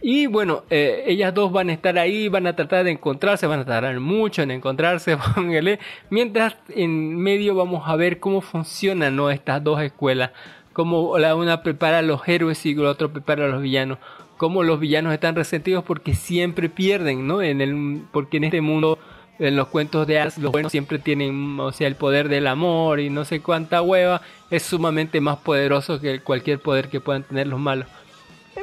[0.00, 3.60] Y bueno, eh, ellas dos van a estar ahí, van a tratar de encontrarse, van
[3.60, 5.80] a tardar mucho en encontrarse, póngale.
[6.10, 10.30] Mientras en medio vamos a ver cómo funcionan estas dos escuelas,
[10.72, 13.98] cómo la una prepara a los héroes y la otra prepara a los villanos,
[14.36, 17.42] cómo los villanos están resentidos porque siempre pierden, ¿no?
[17.42, 19.00] En el, porque en este mundo,
[19.40, 23.00] en los cuentos de hadas, los buenos siempre tienen, o sea, el poder del amor
[23.00, 27.48] y no sé cuánta hueva, es sumamente más poderoso que cualquier poder que puedan tener
[27.48, 27.88] los malos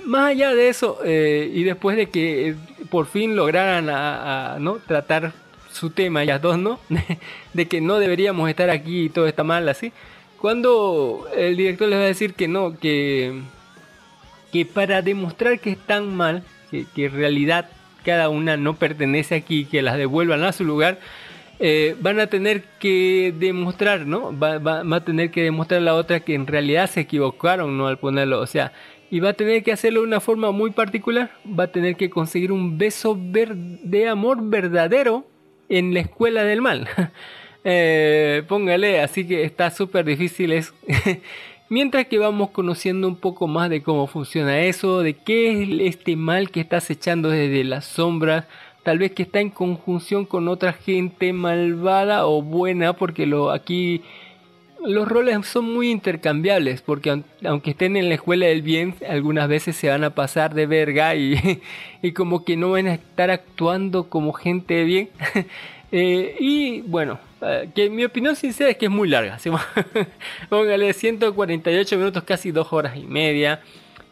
[0.04, 2.56] más allá de eso, eh, y después de que eh,
[2.90, 4.78] por fin lograran a, ¿no?
[4.78, 5.34] tratar
[5.72, 6.80] su tema, ellas dos, ¿no?
[7.54, 9.92] de que no deberíamos estar aquí y todo está mal así.
[10.40, 13.42] Cuando el director les va a decir que no, que,
[14.52, 17.70] que para demostrar que están mal, que, que en realidad
[18.04, 21.00] cada una no pertenece aquí, que las devuelvan a su lugar,
[21.60, 24.38] eh, van a tener que demostrar, ¿no?
[24.38, 27.88] Va, va, va, a tener que demostrar la otra que en realidad se equivocaron, ¿no?
[27.88, 28.74] Al ponerlo, o sea,
[29.12, 31.32] y va a tener que hacerlo de una forma muy particular.
[31.48, 35.26] Va a tener que conseguir un beso de amor verdadero
[35.70, 36.88] en la escuela del mal.
[37.64, 40.74] eh, póngale, así que está súper difícil eso.
[41.70, 46.16] Mientras que vamos conociendo un poco más de cómo funciona eso, de qué es este
[46.16, 48.46] mal que está acechando desde las sombras,
[48.84, 54.04] tal vez que está en conjunción con otra gente malvada o buena, porque lo aquí
[54.88, 59.76] los roles son muy intercambiables porque aunque estén en la escuela del bien algunas veces
[59.76, 61.62] se van a pasar de verga y,
[62.02, 65.10] y como que no van a estar actuando como gente de bien
[65.92, 67.20] eh, y bueno
[67.76, 69.52] que mi opinión sincera es que es muy larga ¿sí?
[70.50, 73.62] póngale 148 minutos casi dos horas y media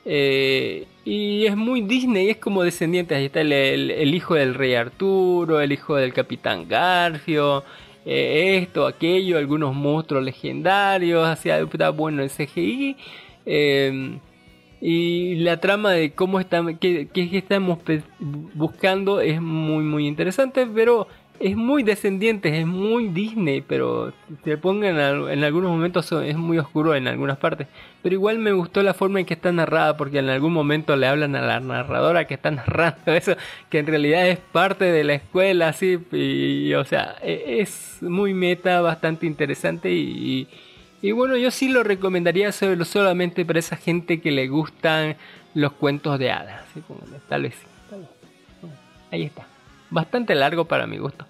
[0.05, 3.15] eh, y es muy Disney, es como descendiente.
[3.15, 7.63] Ahí está el, el, el, hijo del rey Arturo, el hijo del capitán Garfio,
[8.05, 12.97] eh, esto, aquello, algunos monstruos legendarios, hacia está bueno el CGI.
[13.45, 14.19] Eh,
[14.85, 17.79] y la trama de cómo estamos, qué, estamos
[18.53, 21.07] buscando es muy muy interesante, pero
[21.39, 24.11] es muy descendiente, es muy Disney, pero
[24.43, 24.99] te pongan
[25.29, 27.67] en algunos momentos es muy oscuro en algunas partes.
[28.03, 31.07] Pero igual me gustó la forma en que está narrada, porque en algún momento le
[31.07, 33.35] hablan a la narradora que está narrando eso,
[33.69, 38.81] que en realidad es parte de la escuela, así, y, o sea, es muy meta,
[38.81, 40.47] bastante interesante y,
[41.01, 45.15] y, bueno, yo sí lo recomendaría solo, solamente para esa gente que le gustan
[45.55, 46.83] los cuentos de hadas, ¿sí?
[47.27, 47.55] tal vez,
[47.89, 48.09] tal vez.
[49.11, 49.47] Ahí está
[49.93, 51.25] bastante largo para mi gusto.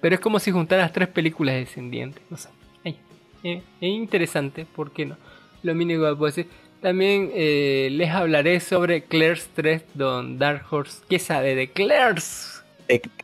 [0.00, 2.22] Pero es como si juntaras tres películas descendientes.
[2.28, 2.48] No sé.
[2.84, 2.98] Ay,
[3.44, 5.16] eh, es interesante, ¿por qué no?
[5.62, 6.46] Lo mínimo que puedo decir.
[6.80, 11.02] También eh, les hablaré sobre Claire's 3 Don Dark Horse.
[11.08, 12.64] ¿Qué sabe de Claire's?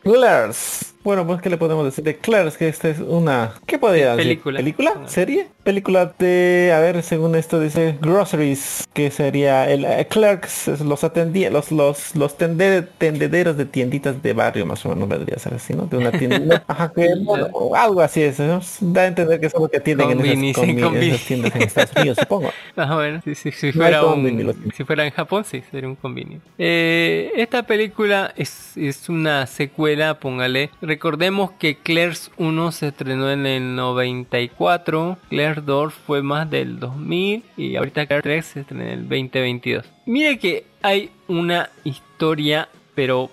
[0.03, 0.95] Claire's.
[1.05, 2.59] Bueno, pues ¿qué le podemos decir de Claire's?
[2.59, 3.55] Que esta es una...
[3.67, 4.25] ¿Qué podría decir?
[4.25, 4.59] Película.
[4.59, 4.93] ¿Película?
[5.07, 5.47] ¿Serie?
[5.63, 6.73] Película de...
[6.75, 12.15] A ver, según esto dice Groceries, que sería el uh, Clerks, los atendía, los los
[12.15, 15.87] los tende, tendederos de tienditas de barrio, más o menos vendría a ser así, ¿no?
[15.87, 16.63] De una tienda.
[16.69, 18.61] Ajá, que, bueno, algo así es, ¿no?
[18.81, 21.97] Da a entender que son lo que atienden en esas, convini, esas tiendas en Estados
[21.97, 22.53] Unidos, supongo.
[22.77, 25.63] Ah, bueno, si, si, si No hay fuera lo un, si fuera en Japón, sí,
[25.71, 26.41] sería un convenio.
[26.59, 29.88] Eh, esta película es, es una secuela
[30.21, 30.71] póngale.
[30.81, 37.43] Recordemos que Claire's 1 se estrenó en el 94, Claire's 2 fue más del 2000
[37.57, 39.85] y ahorita Claire 3 se estrenó en el 2022.
[40.07, 42.69] Mire que hay una historia
[42.99, 43.31] pero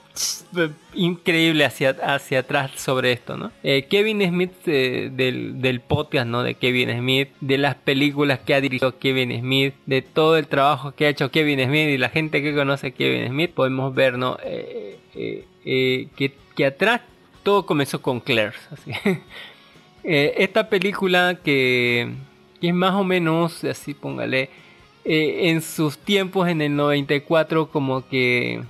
[0.93, 3.51] increíble hacia, hacia atrás sobre esto, ¿no?
[3.63, 6.43] Eh, Kevin Smith eh, del, del, podcast, ¿no?
[6.43, 10.91] De Kevin Smith, de las películas que ha dirigido Kevin Smith, de todo el trabajo
[10.91, 14.19] que ha hecho Kevin Smith y la gente que conoce a Kevin Smith, podemos ver,
[14.19, 14.37] ¿no?
[14.43, 14.99] Eh,
[16.15, 17.01] que, que, atrás
[17.43, 18.91] todo comenzó con Claire, así.
[20.03, 22.13] esta película que,
[22.61, 24.49] es más o menos, así póngale,
[25.03, 28.63] en sus tiempos en el 94 como que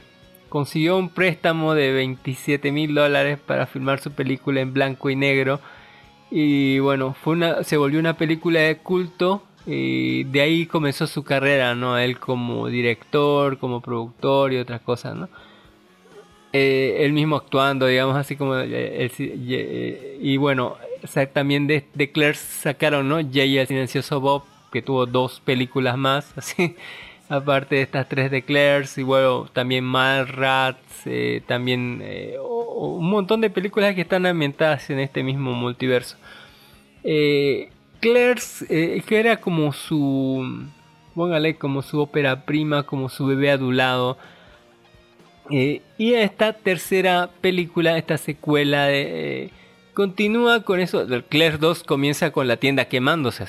[0.49, 5.59] consiguió un préstamo de 27 mil dólares para filmar su película en blanco y negro.
[6.31, 9.43] Y bueno, fue una, se volvió una película de culto.
[9.65, 11.97] Y de ahí comenzó su carrera, ¿no?
[11.97, 15.27] Él como director, como productor y otras cosas, ¿no?
[16.57, 18.57] Eh, él mismo actuando, digamos, así como...
[18.57, 20.77] Eh, eh, y bueno,
[21.33, 23.17] también de, de Claire sacaron, ¿no?
[23.17, 26.77] Jay el silencioso Bob, que tuvo dos películas más, así
[27.27, 32.01] aparte de estas tres de Claire's y bueno, también Mallrats, eh, también
[32.39, 36.15] un montón de películas que están ambientadas en este mismo multiverso.
[37.03, 40.67] Eh, que era como su,
[41.15, 44.17] póngale como su ópera prima, como su bebé adulado.
[45.49, 49.51] Y esta tercera película, esta secuela de
[49.95, 51.07] continúa con eso.
[51.27, 53.45] Claire 2 comienza con la tienda quemándose,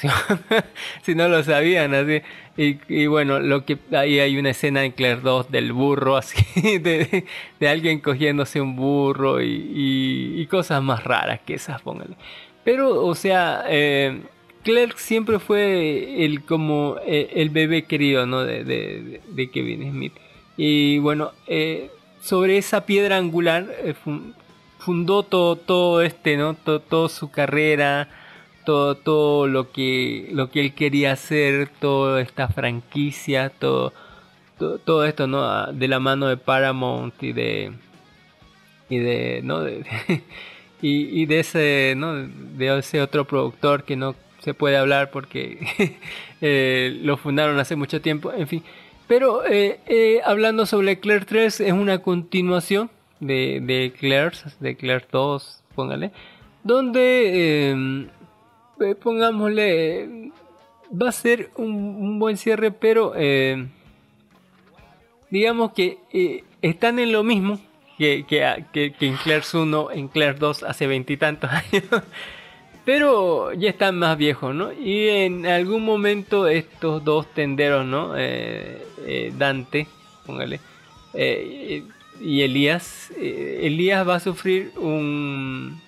[1.03, 2.23] si no lo sabían, así.
[2.57, 7.27] Y, bueno, lo que ahí hay una escena en Claire 2 del burro, así, de,
[7.69, 12.17] alguien cogiéndose un burro y, cosas más raras que esas, póngale.
[12.65, 14.23] Pero, o sea, eh,
[14.63, 18.43] Claire siempre fue el como eh, el bebé querido, ¿no?
[18.45, 20.13] De, Kevin Smith.
[20.57, 21.91] Y bueno, eh,
[22.21, 23.95] sobre esa piedra angular eh,
[24.79, 26.55] fundó todo, todo este, ¿no?
[26.55, 28.09] Todo, toda su carrera,
[28.65, 33.93] todo, todo lo que lo que él quería hacer, toda esta franquicia, todo,
[34.59, 35.45] todo, esto, ¿no?
[35.45, 37.73] Ah, de la mano de Paramount y de
[38.89, 39.63] y de, ¿no?
[40.83, 42.15] y, de ese, ¿no?
[42.15, 45.99] De ese otro productor que no se puede hablar porque
[46.41, 48.63] eh, lo fundaron hace mucho tiempo, en fin.
[49.07, 52.91] Pero eh, eh, hablando sobre Claire 3 es una continuación
[53.21, 56.11] de, de Claire's, de Claire 2, póngale,
[56.65, 58.09] donde em,
[58.81, 60.33] eh, pongámosle,
[60.91, 63.69] va a ser un, buen cierre, pero em,
[65.31, 67.61] digamos que eh, están en lo mismo
[67.99, 71.85] que, que, que, en Claire's 1, en Claire's 2 hace veintitantos años.
[72.87, 74.73] Pero ya están más viejos, ¿no?
[74.73, 78.15] Y en algún momento estos dos tenderos, ¿no?
[78.17, 79.87] Eh, Dante,
[80.25, 80.61] póngale,
[82.21, 85.81] y Elías, eh, Elías va a sufrir un,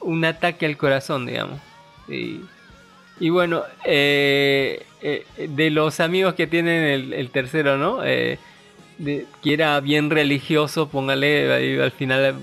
[0.00, 1.60] un ataque al corazón, digamos.
[2.08, 8.00] Y, bueno, eh, eh, de los amigos que tienen el, tercero, ¿no?
[8.98, 12.36] De, que bien religioso, póngale, al final,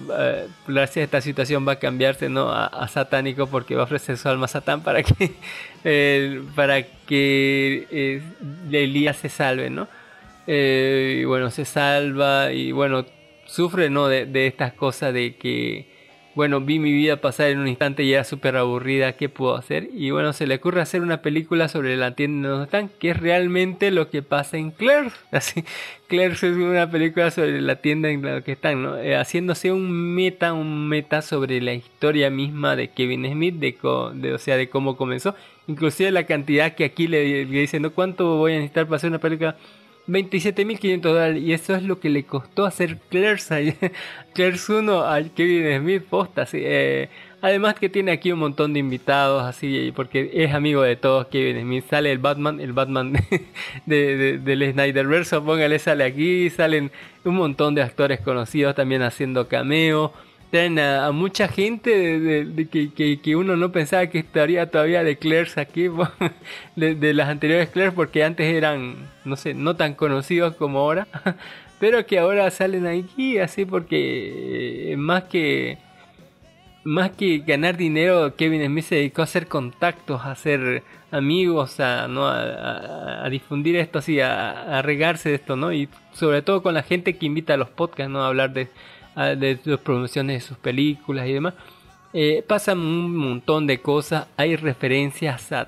[0.68, 2.52] gracias a esta situación va a cambiarse, ¿no?
[2.52, 5.32] A, satánico porque va a ofrecer su alma a Satán para que,
[6.56, 8.22] para que
[8.72, 9.88] Elías se salve, ¿no?
[10.52, 13.06] Eh, y bueno, se salva y bueno,
[13.46, 14.08] sufre ¿no?
[14.08, 15.88] de, estas cosas de que,
[16.36, 19.90] bueno, vi mi vida pasar en un instante y era súper aburrida, ¿qué puedo hacer?
[19.94, 23.18] Y bueno, se le ocurre hacer una película sobre la tienda donde están, que es
[23.18, 25.12] realmente lo que pasa en Claire.
[25.32, 25.64] Así,
[26.08, 28.98] Claire es una película sobre la tienda en la que están, ¿no?
[28.98, 33.76] Eh, haciéndose un meta, un meta sobre la historia misma de Kevin Smith, de,
[34.16, 35.36] de, o sea, de cómo comenzó.
[35.68, 37.92] Inclusive la cantidad que aquí le, le dicen, ¿no?
[37.92, 39.56] ¿Cuánto voy a necesitar para hacer una película?
[40.10, 43.50] 27.500 dólares y eso es lo que le costó hacer Claire's,
[44.34, 47.10] Claire's 1 al Kevin Smith posta eh,
[47.42, 51.62] además que tiene aquí un montón de invitados así porque es amigo de todos Kevin
[51.62, 51.86] Smith.
[51.90, 53.14] Sale el Batman el Batman
[53.86, 56.92] de, de, del Snyderverse póngale sale aquí salen
[57.24, 60.12] un montón de actores conocidos también haciendo cameo
[60.50, 61.90] traen a, mucha gente
[62.20, 65.88] de, que, que, uno no pensaba que estaría todavía de Claire's aquí,
[66.76, 68.96] de, las anteriores Claire's, porque antes eran,
[69.26, 71.08] no sé, no tan conocidos como ahora,
[71.80, 75.78] pero que ahora salen aquí así porque eh, más que
[76.84, 80.82] más que ganar dinero, Kevin Smith se dedicó a hacer contactos, a hacer
[81.12, 82.28] amigos, a, ¿no?
[82.28, 85.72] a, difundir esto así, a, regarse de esto, ¿no?
[85.72, 88.24] Y sobre todo con la gente que invita a los podcasts, ¿no?
[88.24, 88.70] A hablar de,
[89.16, 91.54] de sus promociones de sus películas y demás.
[92.14, 95.68] Eh, pasan un montón de cosas, hay referencias a,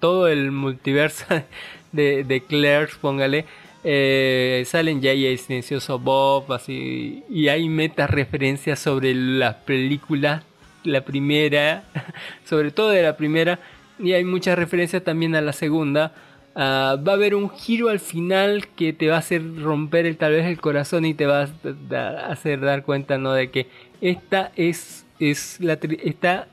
[0.00, 1.24] todo el multiverso
[1.92, 3.44] de, de Claire, póngale.
[3.88, 10.42] Eh, salen Jay y Silencioso Bob, así, y hay metas referencias sobre las películas,
[10.82, 11.84] la primera,
[12.44, 13.60] sobre todo de la primera,
[14.00, 16.12] y hay muchas referencias también a la segunda.
[16.58, 20.32] Ah, va a haber un giro al final que te va a hacer romper tal
[20.32, 23.34] vez el corazón y te va a hacer dar cuenta ¿no?
[23.34, 23.66] de que
[24.00, 26.48] esta es, es la esta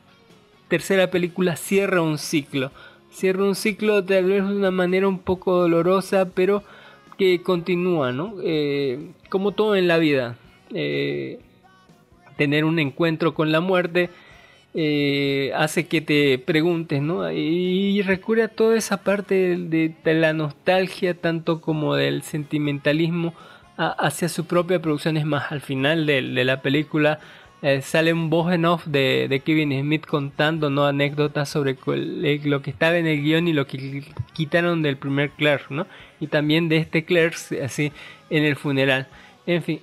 [0.68, 2.72] tercera película cierra un ciclo.
[3.14, 6.64] Cierra un ciclo tal vez de una manera un poco dolorosa, pero
[7.18, 8.36] que continúa, ¿no?
[8.44, 10.36] Eh, como todo en la vida.
[10.74, 11.40] Eh,
[12.36, 14.10] tener un encuentro con la muerte
[14.76, 17.32] eh, hace que te preguntes, ¿no?
[17.32, 23.36] Y recurre a toda esa parte de, la nostalgia, tanto como del sentimentalismo
[23.78, 25.18] hacia su propia producción.
[25.18, 27.20] Es más, al final de, la película
[27.62, 30.88] eh, sale un voz en off de, Kevin Smith contando ¿no?
[30.88, 34.04] anécdotas sobre eh, lo que estaba en el guion y lo que
[34.34, 35.86] quitaron del primer Claire, ¿no?
[36.20, 37.92] Y también de este Claire, así,
[38.32, 39.08] en el funeral.
[39.46, 39.82] En fin,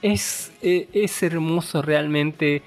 [0.00, 2.62] es, es hermoso realmente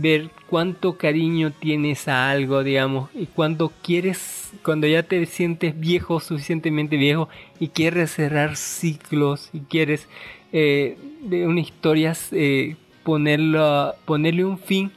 [0.00, 6.20] ver cuánto cariño tienes a algo, digamos, y cuando quieres, cuando ya te sientes viejo,
[6.20, 7.28] suficientemente viejo,
[7.58, 10.08] y quieres cerrar ciclos, y quieres
[10.52, 14.92] eh, de una historia eh, ponerlo, ponerle un fin,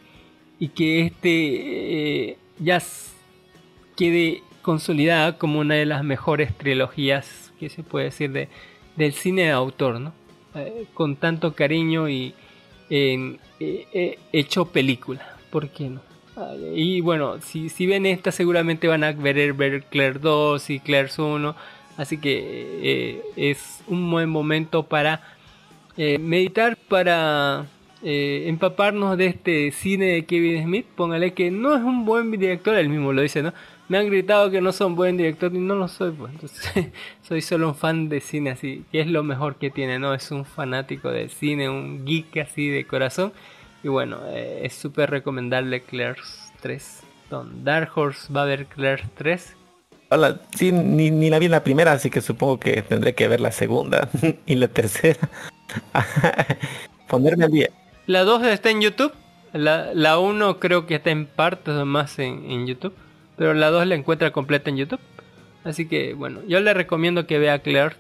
[0.60, 2.82] y que este eh, ya
[3.97, 8.47] quede consolidada como una de las mejores trilogías que se puede decir de,
[8.95, 10.14] del cine de autor, ¿no?
[10.54, 12.34] Eh, con tanto cariño y
[12.91, 16.01] en, eh, eh, hecho película, ¿por qué no?
[16.75, 21.09] Y bueno, si, si ven esta seguramente van a ver, ver Claire 2 y Claire
[21.17, 21.55] 1,
[21.97, 22.41] así que
[22.83, 25.21] eh, es un buen momento para
[25.97, 27.67] meditar, para
[28.01, 32.89] empaparnos de este cine de Kevin Smith, póngale que no es un buen director, él
[32.89, 33.53] mismo lo dice, ¿no?
[33.91, 36.31] Me han gritado que no soy un buen director y no lo soy, pues.
[36.31, 36.91] Entonces,
[37.27, 40.13] soy solo un fan de cine, así que es lo mejor que tiene, ¿no?
[40.13, 43.33] Es un fanático del cine, un geek así de corazón.
[43.83, 47.01] Y bueno, eh, es súper recomendable Claire's 3.
[47.29, 49.57] Don Dark Horse va a ver Claire 3.
[50.07, 53.27] Hola, sí, ni, ni la vi en la primera, así que supongo que tendré que
[53.27, 54.07] ver la segunda
[54.45, 55.29] y la tercera.
[57.09, 57.69] Ponerme al día.
[58.07, 59.11] La 2 está en YouTube.
[59.51, 62.93] La, la 1 creo que está en partes más en, en YouTube.
[63.41, 64.99] Pero la 2 la encuentra completa en YouTube.
[65.63, 67.95] Así que bueno, yo le recomiendo que vea Claire.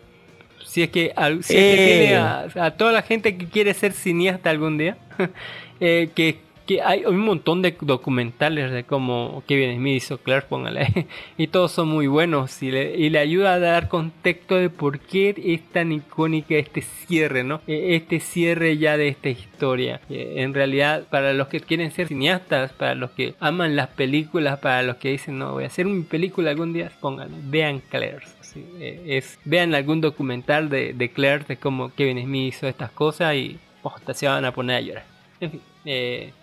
[0.63, 1.97] Si es que, al- si es que Eh.
[2.05, 4.97] tiene a, a toda la gente que quiere ser cineasta algún día.
[5.79, 6.37] eh, que,
[6.79, 11.07] hay un montón de documentales de cómo Kevin Smith hizo Claire, póngale.
[11.37, 12.61] y todos son muy buenos.
[12.63, 16.81] Y le, y le ayuda a dar contexto de por qué es tan icónica este
[16.81, 17.61] cierre, ¿no?
[17.67, 20.01] Eh, Este cierre ya de esta historia.
[20.09, 24.59] Eh, En realidad, para los que quieren ser cineastas, para los que aman las películas,
[24.59, 28.19] para los que dicen, no, voy a hacer mi película algún día, pónganle, vean Claire.
[28.55, 33.35] Eh, es, vean algún documental de, de Claire, de cómo Kevin Smith hizo estas cosas
[33.35, 35.05] y posta, se van a poner a llorar.
[35.39, 36.33] En fin, eh,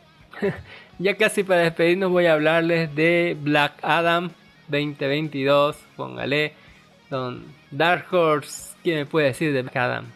[0.99, 4.31] ya casi para despedirnos voy a hablarles de Black Adam
[4.69, 5.77] 2022.
[5.97, 6.53] Póngale,
[7.11, 8.75] Don Dark Horse.
[8.83, 10.07] ¿Quién me puede decir de Black Adam?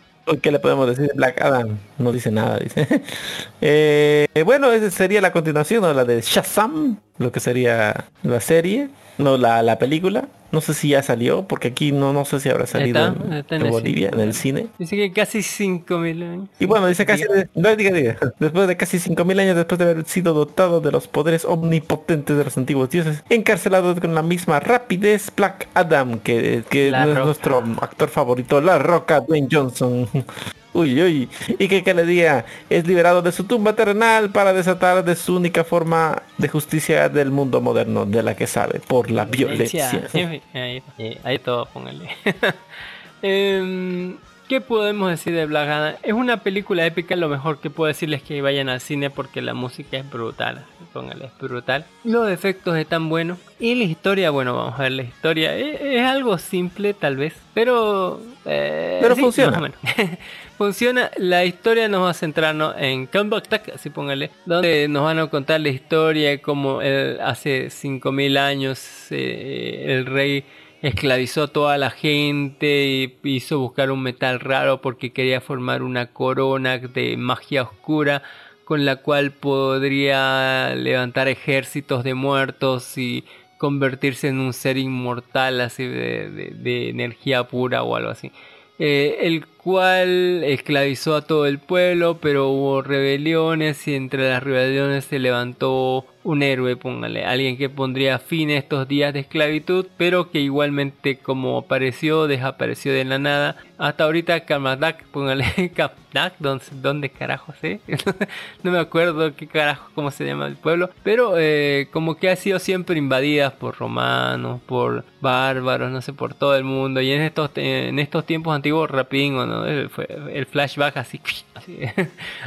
[0.40, 1.78] ¿Qué le podemos decir de Black Adam?
[1.98, 2.86] No dice nada, dice.
[3.64, 5.96] Eh, bueno, esa sería la continuación.
[5.96, 10.26] La de Shazam, lo que sería la serie, no la, la película.
[10.52, 13.32] No sé si ya salió, porque aquí no, no sé si habrá salido Está, en,
[13.32, 14.66] está en en el Bolivia, en el cine.
[14.78, 16.48] Dice que casi 5.000 años.
[16.60, 17.24] Y bueno, dice casi,
[17.54, 21.08] no diga, diga, después de casi 5.000 años después de haber sido dotado de los
[21.08, 26.88] poderes omnipotentes de los antiguos dioses, encarcelado con la misma rapidez, Black Adam, que, que
[26.88, 27.24] es Roca.
[27.24, 30.06] nuestro actor favorito, La Roca, Dwayne Johnson.
[30.74, 35.14] Uy, uy, y que cada día es liberado de su tumba terrenal para desatar de
[35.16, 39.90] su única forma de justicia del mundo moderno, de la que sabe, por la violencia.
[40.54, 42.08] Ahí, ahí- ahí todo, póngale.
[43.22, 44.16] Em,
[44.52, 45.94] ¿Qué podemos decir de Black Adam?
[46.02, 49.40] Es una película épica, lo mejor que puedo decirles es que vayan al cine porque
[49.40, 50.58] la música es brutal.
[50.58, 51.86] así, Póngale, es brutal.
[52.04, 53.38] Los efectos están buenos.
[53.58, 55.56] Y la historia, bueno, vamos a ver la historia.
[55.56, 58.20] Es, es algo simple tal vez, pero...
[58.44, 59.72] eh, Pero sí, funciona.
[60.58, 61.10] funciona.
[61.16, 65.28] La historia nos va a centrarnos en Comeback Attack, así póngale, donde nos van a
[65.28, 70.44] contar la historia de cómo él, hace 5000 años eh, el rey
[70.82, 76.06] esclavizó a toda la gente y hizo buscar un metal raro porque quería formar una
[76.12, 78.22] corona de magia oscura
[78.64, 83.24] con la cual podría levantar ejércitos de muertos y
[83.58, 88.32] convertirse en un ser inmortal así de, de- energía pura o algo así.
[88.78, 95.04] Eh, el cual esclavizó a todo el pueblo, pero hubo rebeliones y entre las rebeliones
[95.04, 100.30] se levantó un héroe, póngale, alguien que pondría fin a estos días de esclavitud, pero
[100.30, 103.56] que igualmente como apareció, desapareció de la nada.
[103.78, 107.80] Hasta ahorita Kamadak, póngale Kapdak, ¿dónde, dónde carajo sé?
[108.62, 112.36] no me acuerdo qué carajo, cómo se llama el pueblo, pero eh, como que ha
[112.36, 117.00] sido siempre invadida por romanos, por bárbaros, no sé, por todo el mundo.
[117.00, 119.66] Y en estos, en estos tiempos antiguos, rapidingo, ¿no?
[119.66, 119.90] El,
[120.32, 121.20] el flashback así,
[121.54, 121.80] así,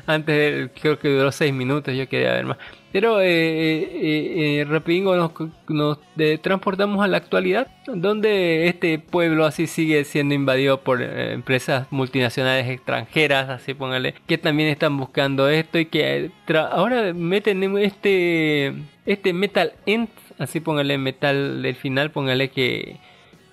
[0.05, 2.57] antes creo que duró 6 minutos, yo quería ver más.
[2.95, 5.31] Pero eh, eh, eh, rapidingo nos,
[5.67, 11.33] nos eh, transportamos a la actualidad, donde este pueblo así sigue siendo invadido por eh,
[11.33, 17.63] empresas multinacionales extranjeras, así póngale, que también están buscando esto y que eh, ahora meten
[17.63, 18.73] en este
[19.05, 20.07] este metal end,
[20.39, 23.01] así póngale metal del final, póngale que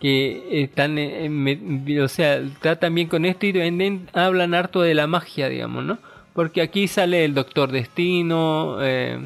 [0.01, 5.49] que están eh, o sea tratan bien con esto y hablan harto de la magia
[5.49, 9.19] digamos no porque aquí sale el Doctor Destino eh,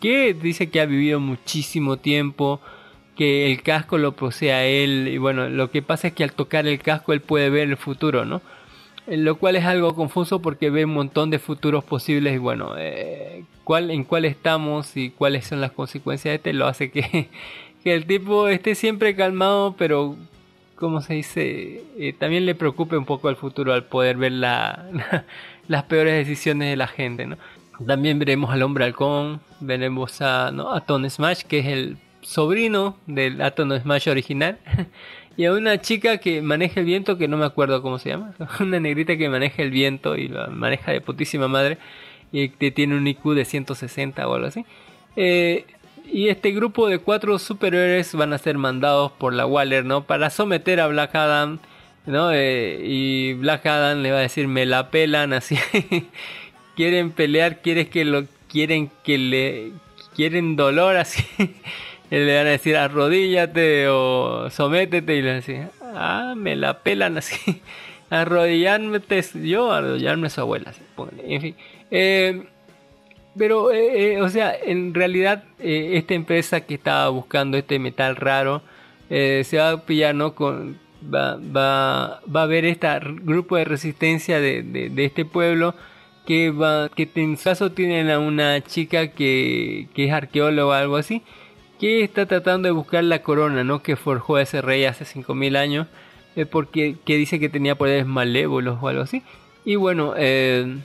[0.00, 2.60] que dice que ha vivido muchísimo tiempo
[3.16, 6.66] que el casco lo posee él y bueno lo que pasa es que al tocar
[6.66, 8.40] el casco él puede ver el futuro no
[9.08, 12.74] Eh, lo cual es algo confuso porque ve un montón de futuros posibles y bueno
[12.78, 17.28] eh, cuál en cuál estamos y cuáles son las consecuencias de este lo hace que
[17.82, 20.16] que el tipo esté siempre calmado, pero
[20.76, 24.86] como se dice, Eh, también le preocupe un poco el futuro al poder ver la,
[25.68, 27.36] las peores decisiones de la gente, ¿no?
[27.86, 30.70] También veremos al hombre halcón, veremos a, ¿no?
[30.70, 34.58] a Atom Smash, que es el sobrino del Atom Smash original,
[35.36, 38.34] y a una chica que maneja el viento, que no me acuerdo cómo se llama,
[38.60, 41.78] una negrita que maneja el viento y lo maneja de putísima madre,
[42.30, 44.64] y que tiene un IQ de 160 o algo así.
[45.16, 45.66] Eh,
[46.10, 50.04] y este grupo de cuatro superhéroes van a ser mandados por la Waller, ¿no?
[50.04, 51.58] Para someter a Black Adam,
[52.06, 52.32] ¿no?
[52.32, 55.56] Eh, y Black Adam le va a decir, me la pelan, así.
[56.76, 59.72] quieren pelear, quieres que lo, quieren que le,
[60.14, 61.24] quieren dolor, así.
[62.10, 65.16] Y le van a decir, arrodíllate o sométete.
[65.16, 67.62] Y le van a decir, ah, me la pelan, así.
[68.10, 69.00] Arrodillarme,
[69.42, 70.82] yo arrodillarme su abuela, así.
[71.26, 71.56] En fin.
[71.90, 72.42] Eh,
[73.34, 78.60] pero, eh, o sea, en realidad esta empresa que estaba buscando este metal raro
[79.08, 80.14] se va a pillar.
[80.34, 82.88] Con, va, va, va a ver este
[83.22, 85.74] grupo de resistencia de, de, de este pueblo
[86.26, 90.72] que va que en su caso tienen a una chica que, que es arqueóloga o
[90.72, 91.22] algo así
[91.80, 93.82] que está tratando de buscar la corona, ¿no?
[93.82, 95.88] Que forjó ese rey hace 5000 años
[96.36, 99.22] eh, porque que dice que tenía poderes malévolos o algo así
[99.64, 100.78] y bueno eh,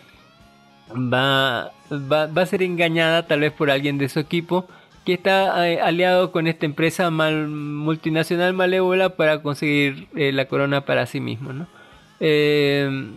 [0.91, 4.67] va, va, va a ser engañada tal vez por alguien de su equipo
[5.07, 10.81] que está eh, aliado con esta empresa mal, multinacional malévola para conseguir eh, la corona
[10.81, 11.65] para sí mismo, ¿no?
[12.19, 13.13] Eh,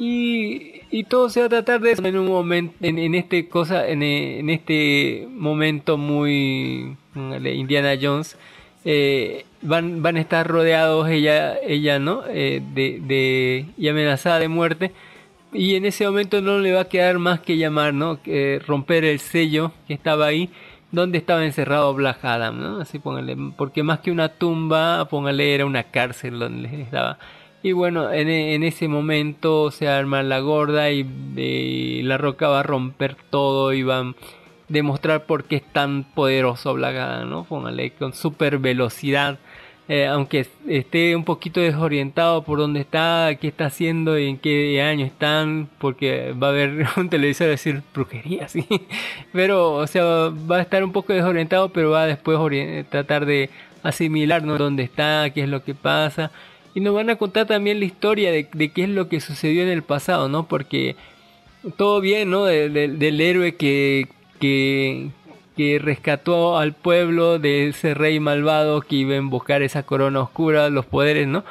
[0.00, 3.48] y, y, todo se va a tratar de eso en un momento, en, en este
[3.48, 8.36] cosa, en, en, este momento muy Indiana Jones.
[8.84, 12.24] Eh, van, van a estar rodeados ella, ella ¿no?
[12.26, 14.90] Eh, de, de, y amenazada de muerte
[15.52, 18.18] y en ese momento no le va a quedar más que llamar, ¿no?
[18.26, 20.50] Eh, romper el sello que estaba ahí,
[20.92, 22.80] donde estaba encerrado Black Adam, ¿no?
[22.80, 27.18] Así póngale, porque más que una tumba, póngale, era una cárcel donde estaba.
[27.62, 32.60] Y bueno, en, en ese momento se arma la gorda y, y, la roca va
[32.60, 34.14] a romper todo y va a
[34.68, 37.44] demostrar por qué es tan poderoso Black Adam, ¿no?
[37.44, 39.38] Póngale, con super velocidad.
[39.92, 44.80] Eh, aunque esté un poquito desorientado por dónde está, qué está haciendo y en qué
[44.80, 48.64] año están, porque va a haber un televisor a decir brujería, sí.
[49.32, 52.38] Pero, o sea, va a estar un poco desorientado, pero va a después
[52.88, 53.50] tratar de
[53.82, 54.56] asimilar ¿no?
[54.58, 56.30] dónde está, qué es lo que pasa.
[56.72, 59.70] Y nos van a contar también la historia de, qué es lo que sucedió en
[59.70, 60.46] el pasado, ¿no?
[60.46, 60.94] Porque
[61.76, 62.44] todo bien, ¿no?
[62.44, 64.06] De, de, del héroe que,
[64.38, 65.10] que,
[65.78, 70.86] rescató al pueblo de ese rey malvado que iba a buscar esa corona oscura, los
[70.86, 71.44] poderes, ¿no?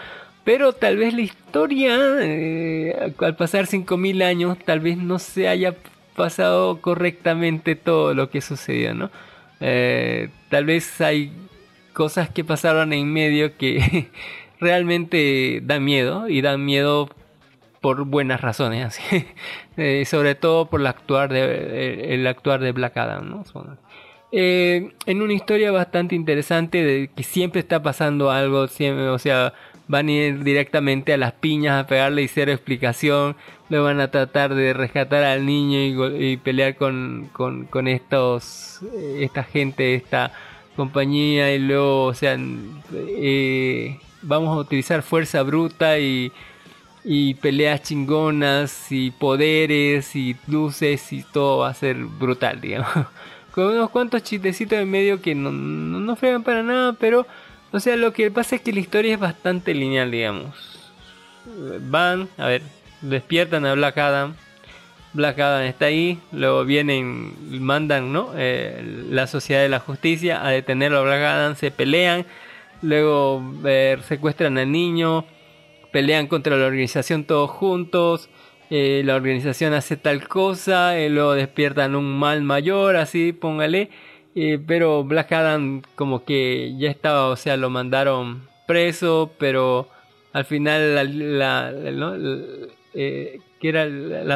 [0.44, 5.76] Pero tal vez la historia, eh, al pasar 5000 años, tal vez no se haya
[6.16, 9.12] pasado correctamente todo lo que sucedió, ¿no?
[9.60, 11.32] Eh, tal vez hay
[11.94, 14.10] cosas que pasaron en medio que
[14.60, 17.10] realmente dan miedo y dan miedo
[17.82, 19.00] por buenas razones,
[19.78, 23.44] eh, sobre todo por el actuar de, el actuar de Black Adam, ¿no?
[24.32, 29.54] Eh, en una historia bastante interesante de que siempre está pasando algo, siempre, o sea,
[29.88, 33.36] van a ir directamente a las piñas a pegarle y cero explicación,
[33.70, 38.82] luego van a tratar de rescatar al niño y, y pelear con, con, estos,
[39.18, 40.32] esta gente, esta
[40.76, 41.54] compañía.
[41.56, 42.38] Y luego, o sea,
[42.94, 46.32] eh, vamos a utilizar fuerza bruta y,
[47.04, 53.08] y peleas chingonas y poderes y luces y todo va a ser brutal, digamos
[53.60, 57.28] con unos cuantos chistecitos en medio que no, no, no fregan para nada, pero,
[57.72, 60.56] o sea, lo que pasa es que la historia es bastante lineal, digamos.
[61.82, 62.62] Van, a ver,
[63.02, 64.36] despiertan a Black Adam.
[65.12, 68.32] Black Adam está ahí, luego vienen, mandan, ¿no?
[68.38, 72.26] Eh, la Sociedad de la Justicia a detenerlo a Black Adam, se pelean,
[72.82, 75.26] luego eh, secuestran al niño,
[75.92, 78.30] pelean contra la organización todos juntos,
[78.70, 83.90] eh, la organización hace tal cosa, eh, luego despiertan un mal mayor, así póngale,
[84.36, 89.90] eh, pero Black Adam como que ya estaba, o sea, lo mandaron preso, pero
[90.34, 91.72] al final la,
[92.94, 93.40] eh,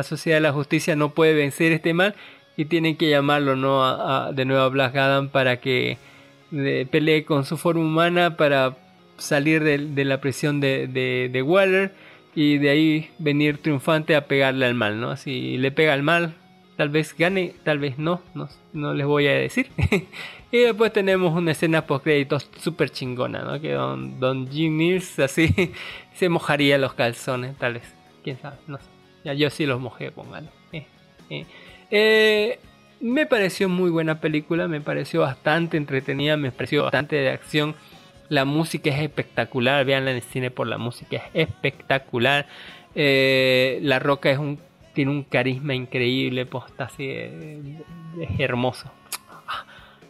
[0.03, 2.15] sociedad de la justicia no puede vencer este mal
[2.57, 5.97] y tienen que llamarlo no a- de nuevo a Black Adam para que
[6.51, 8.77] eh, pelee con su forma humana para
[9.17, 11.91] salir de, la prisión de Waller
[12.35, 15.15] y de ahí venir triunfante a pegarle al mal, ¿no?
[15.17, 16.33] Si le pega al mal,
[16.77, 19.67] tal vez gane, tal vez no, no, no les voy a decir.
[20.51, 23.61] y después tenemos una escena post créditos súper chingona, ¿no?
[23.61, 25.73] Que don, don Jim Mills así
[26.13, 27.93] se mojaría los calzones, tal vez.
[28.23, 28.85] Quién sabe, no sé.
[29.23, 30.47] Ya yo sí los mojé, póngale.
[30.71, 30.85] Eh,
[31.29, 31.45] eh.
[31.91, 32.59] Eh,
[32.99, 37.75] me pareció muy buena película, me pareció bastante entretenida, me pareció bastante de acción.
[38.33, 42.47] La música es espectacular, veanla en el cine por la música, es espectacular.
[42.95, 44.57] Eh, la Roca es un,
[44.95, 47.83] tiene un carisma increíble, posta así, eh,
[48.19, 48.89] es hermoso.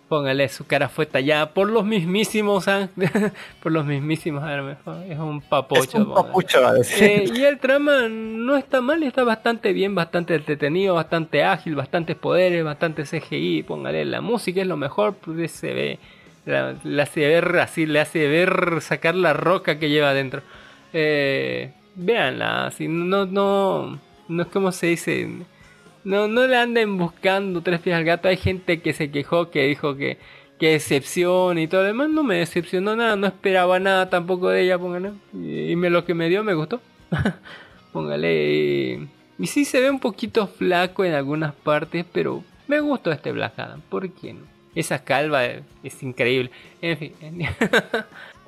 [0.07, 2.87] Póngale, su cara fue tallada por los mismísimos, ¿ah?
[3.61, 4.43] por los mismísimos,
[5.09, 5.81] es un papocho.
[5.81, 7.03] Es un papucho, va a decir.
[7.03, 12.15] Eh, y el trama no está mal, está bastante bien, bastante entretenido, bastante ágil, bastantes
[12.15, 13.63] poderes, bastante CGI.
[13.63, 15.99] Póngale, la música es lo mejor, pues se ve,
[16.45, 20.41] la, hace ver así, le hace ver sacar la roca que lleva adentro.
[20.93, 25.27] Eh, véanla, así, no, no, no es como se dice,
[26.03, 28.27] no, no le anden buscando tres pies al gato.
[28.27, 30.17] Hay gente que se quejó, que dijo que,
[30.59, 32.09] que decepción y todo lo demás.
[32.09, 35.13] No me decepcionó nada, no esperaba nada tampoco de ella, póngale.
[35.33, 36.81] Y, y me, lo que me dio me gustó.
[37.93, 38.53] póngale.
[38.53, 39.07] Y,
[39.39, 43.57] y sí se ve un poquito flaco en algunas partes, pero me gustó este Black
[43.59, 43.81] Adam.
[43.89, 44.52] ¿Por qué no?
[44.75, 46.51] Esa calva es, increíble.
[46.81, 47.13] En fin.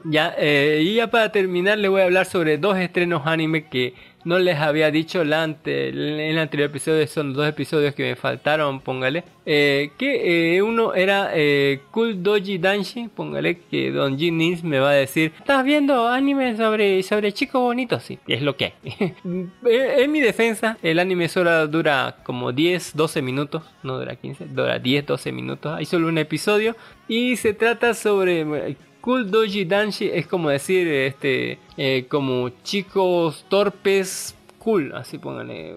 [0.08, 3.96] Ya, eh, y ya para terminar les voy a hablar sobre dos estrenos anime que
[4.26, 8.82] no les había dicho la en el anterior episodio, son dos episodios que me faltaron,
[8.82, 9.24] póngale.
[9.46, 14.80] Eh, que eh, uno era eh, Cool Doji Danshi, póngale que Don Jin Nins me
[14.80, 18.02] va a decir, ¿estás viendo anime sobre, sobre chicos bonitos?
[18.02, 19.14] Sí, es lo que hay.
[19.64, 24.80] En mi defensa, el anime solo dura como 10, 12 minutos, no dura 15, dura
[24.80, 26.76] 10, 12 minutos, hay solo un episodio
[27.08, 28.76] y se trata sobre...
[29.06, 35.76] Cool Doji Danshi es como decir, este, eh, como chicos torpes cool, así pónganle,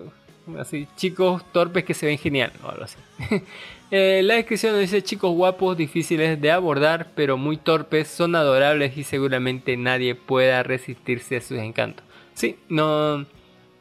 [0.58, 2.96] así, chicos torpes que se ven genial, o algo así.
[3.90, 8.94] Eh, la descripción nos dice chicos guapos, difíciles de abordar, pero muy torpes, son adorables
[8.98, 12.04] y seguramente nadie pueda resistirse a sus encantos.
[12.34, 13.24] Sí, no,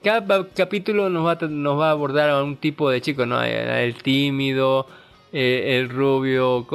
[0.02, 3.44] cada capítulo nos va, a, nos va a abordar a un tipo de chico, ¿no?
[3.44, 4.88] El tímido,
[5.34, 6.66] eh, el rubio,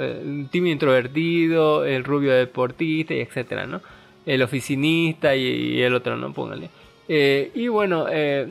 [0.00, 3.80] el tímido introvertido, el rubio deportista, y etcétera, ¿no?
[4.26, 6.32] El oficinista y, el otro, ¿no?
[6.32, 6.70] Póngale.
[7.06, 8.48] Eh, y bueno, eh,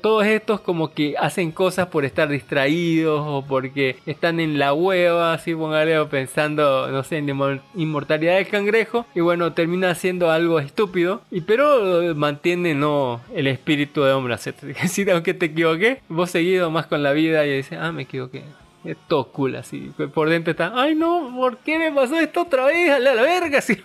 [0.00, 5.32] todos estos como que hacen cosas por estar distraídos o porque están en la hueva,
[5.32, 9.06] así póngale, o pensando, no sé, en la inmor- inmortalidad del cangrejo.
[9.14, 14.34] Y bueno, termina haciendo algo estúpido, y pero mantiene no el espíritu de hombre.
[14.82, 18.42] decir, aunque te equivoqué, vos seguido más con la vida y dices, ah, me equivoqué.
[18.86, 19.92] Es todo cool así.
[20.14, 22.90] Por dentro está, ay no, ¿por qué me pasó esto otra vez?
[22.90, 23.76] A la, verga, así.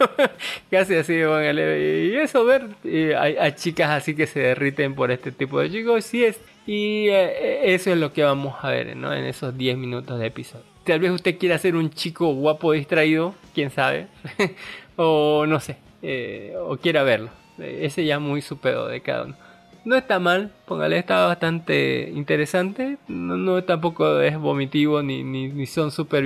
[0.69, 2.05] Casi así, póngale.
[2.05, 6.05] Y eso, ver, eh, hay, chicas así que se derriten por este tipo de chicos,
[6.05, 6.39] sí es.
[6.67, 9.13] Y eh, eso es lo que vamos a ver, ¿no?
[9.13, 10.65] En esos 10 minutos de episodio.
[10.85, 14.07] Tal vez usted quiera ser un chico guapo distraído, quién sabe.
[14.95, 17.29] o no sé, eh, o quiera verlo.
[17.59, 19.35] Eh, Ese ya muy su pedo de cada uno.
[19.83, 22.97] No está mal, póngale, está bastante interesante.
[23.07, 26.23] No, no tampoco es vomitivo ni, ni, son super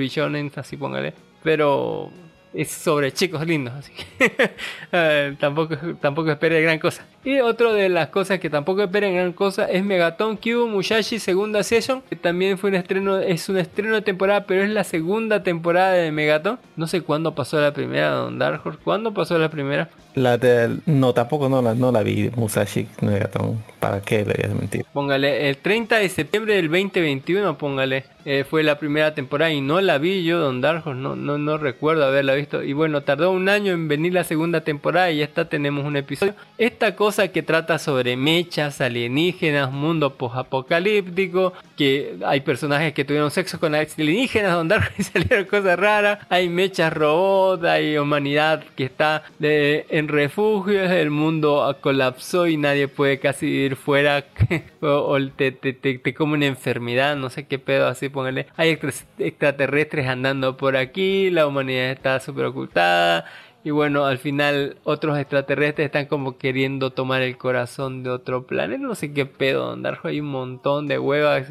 [0.56, 1.14] así póngale.
[1.42, 2.10] Pero
[2.52, 4.54] es sobre chicos lindos, así que
[4.92, 7.06] eh, tampoco, tampoco espere gran cosa.
[7.26, 11.64] Y otra de las cosas que tampoco esperen gran cosa es Megaton Q Mushashi segunda
[11.64, 15.42] session, que también fue un estreno, es un estreno de temporada, pero es la segunda
[15.42, 16.60] temporada de Megaton.
[16.76, 18.78] No sé cuándo pasó la primera, Don Dark Horse.
[18.84, 19.88] ¿Cuándo pasó la primera?
[20.14, 20.80] La del...
[20.86, 23.60] No, tampoco no la, no la vi, Musashi Megaton.
[23.80, 24.86] ¿Para qué le voy a mentir?
[24.92, 29.80] Póngale, el 30 de septiembre del 2021, póngale, eh, fue la primera temporada y no
[29.80, 32.62] la vi yo, Don Dark Horse, no, no, no recuerdo haberla visto.
[32.62, 35.96] Y bueno, tardó un año en venir la segunda temporada y ya está, tenemos un
[35.96, 36.34] episodio.
[36.56, 43.58] Esta cosa que trata sobre mechas, alienígenas, mundo post-apocalíptico, que hay personajes que tuvieron sexo
[43.58, 44.76] con alienígenas, donde
[45.12, 51.76] salieron cosas raras, hay mechas robots, hay humanidad que está de- en refugios, el mundo
[51.80, 54.24] colapsó y nadie puede casi ir fuera,
[54.80, 58.46] o, te, te, te, te come una enfermedad, no sé qué pedo así, ponerle.
[58.56, 63.24] Hay extra- extraterrestres andando por aquí, la humanidad está súper ocultada.
[63.66, 68.80] Y bueno, al final otros extraterrestres están como queriendo tomar el corazón de otro planeta.
[68.80, 70.06] No sé qué pedo, Don Darjo.
[70.06, 71.48] Hay un montón de huevas.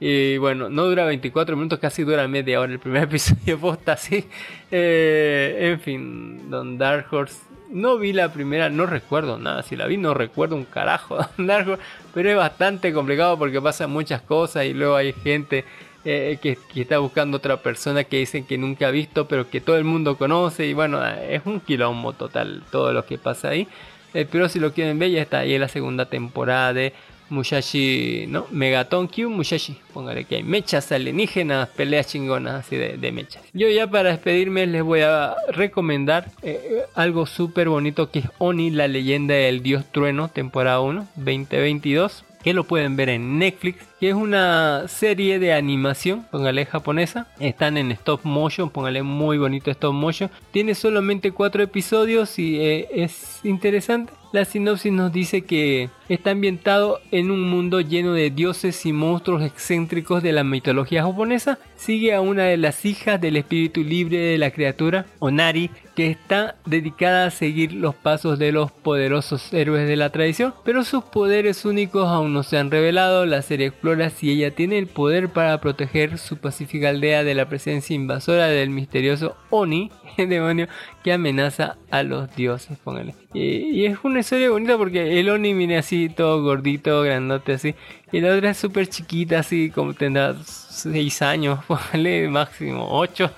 [0.00, 4.24] Y bueno, no dura 24 minutos, casi dura media hora el primer episodio posta así.
[4.70, 7.38] Eh, en fin, Don Dark Horse.
[7.70, 9.62] No vi la primera, no recuerdo nada.
[9.62, 11.18] Si la vi, no recuerdo un carajo.
[11.36, 11.82] Don Dark Horse,
[12.14, 15.66] pero es bastante complicado porque pasan muchas cosas y luego hay gente
[16.04, 19.76] eh, que, está buscando otra persona que dicen que nunca ha visto, pero que todo
[19.76, 20.66] el mundo conoce.
[20.66, 23.68] Y bueno, es un quilombo total todo lo que pasa ahí.
[24.14, 26.92] Eh, pero si lo quieren ver, ya está ahí en la segunda temporada de
[27.30, 28.46] Mushashi, ¿no?
[28.50, 29.76] Megaton Q Mushashi.
[29.92, 33.42] Póngale que hay mechas alienígenas, peleas chingonas así de, de mechas.
[33.52, 38.70] Yo ya para despedirme les voy a recomendar eh, algo súper bonito que es Oni,
[38.70, 44.10] la leyenda del dios trueno, temporada 1, 2022 que lo pueden ver en Netflix, que
[44.10, 49.92] es una serie de animación, póngale japonesa, están en stop motion, póngale muy bonito stop
[49.92, 54.12] motion, tiene solamente cuatro episodios y eh, es interesante.
[54.30, 59.42] La sinopsis nos dice que está ambientado en un mundo lleno de dioses y monstruos
[59.42, 61.58] excéntricos de la mitología japonesa.
[61.76, 66.56] Sigue a una de las hijas del espíritu libre de la criatura, Onari, que está
[66.66, 71.64] dedicada a seguir los pasos de los poderosos héroes de la tradición, pero sus poderes
[71.64, 73.24] únicos aún no se han revelado.
[73.24, 73.68] La serie
[74.14, 78.70] si ella tiene el poder para proteger su pacífica aldea de la presencia invasora del
[78.70, 80.68] misterioso Oni, el demonio
[81.02, 83.14] que amenaza a los dioses, póngale.
[83.34, 83.40] Y,
[83.80, 87.74] y es una historia bonita porque el Oni viene así, todo gordito, grandote así,
[88.12, 93.30] y la otra es súper chiquita, así como tendrá 6 años, póngale, máximo 8.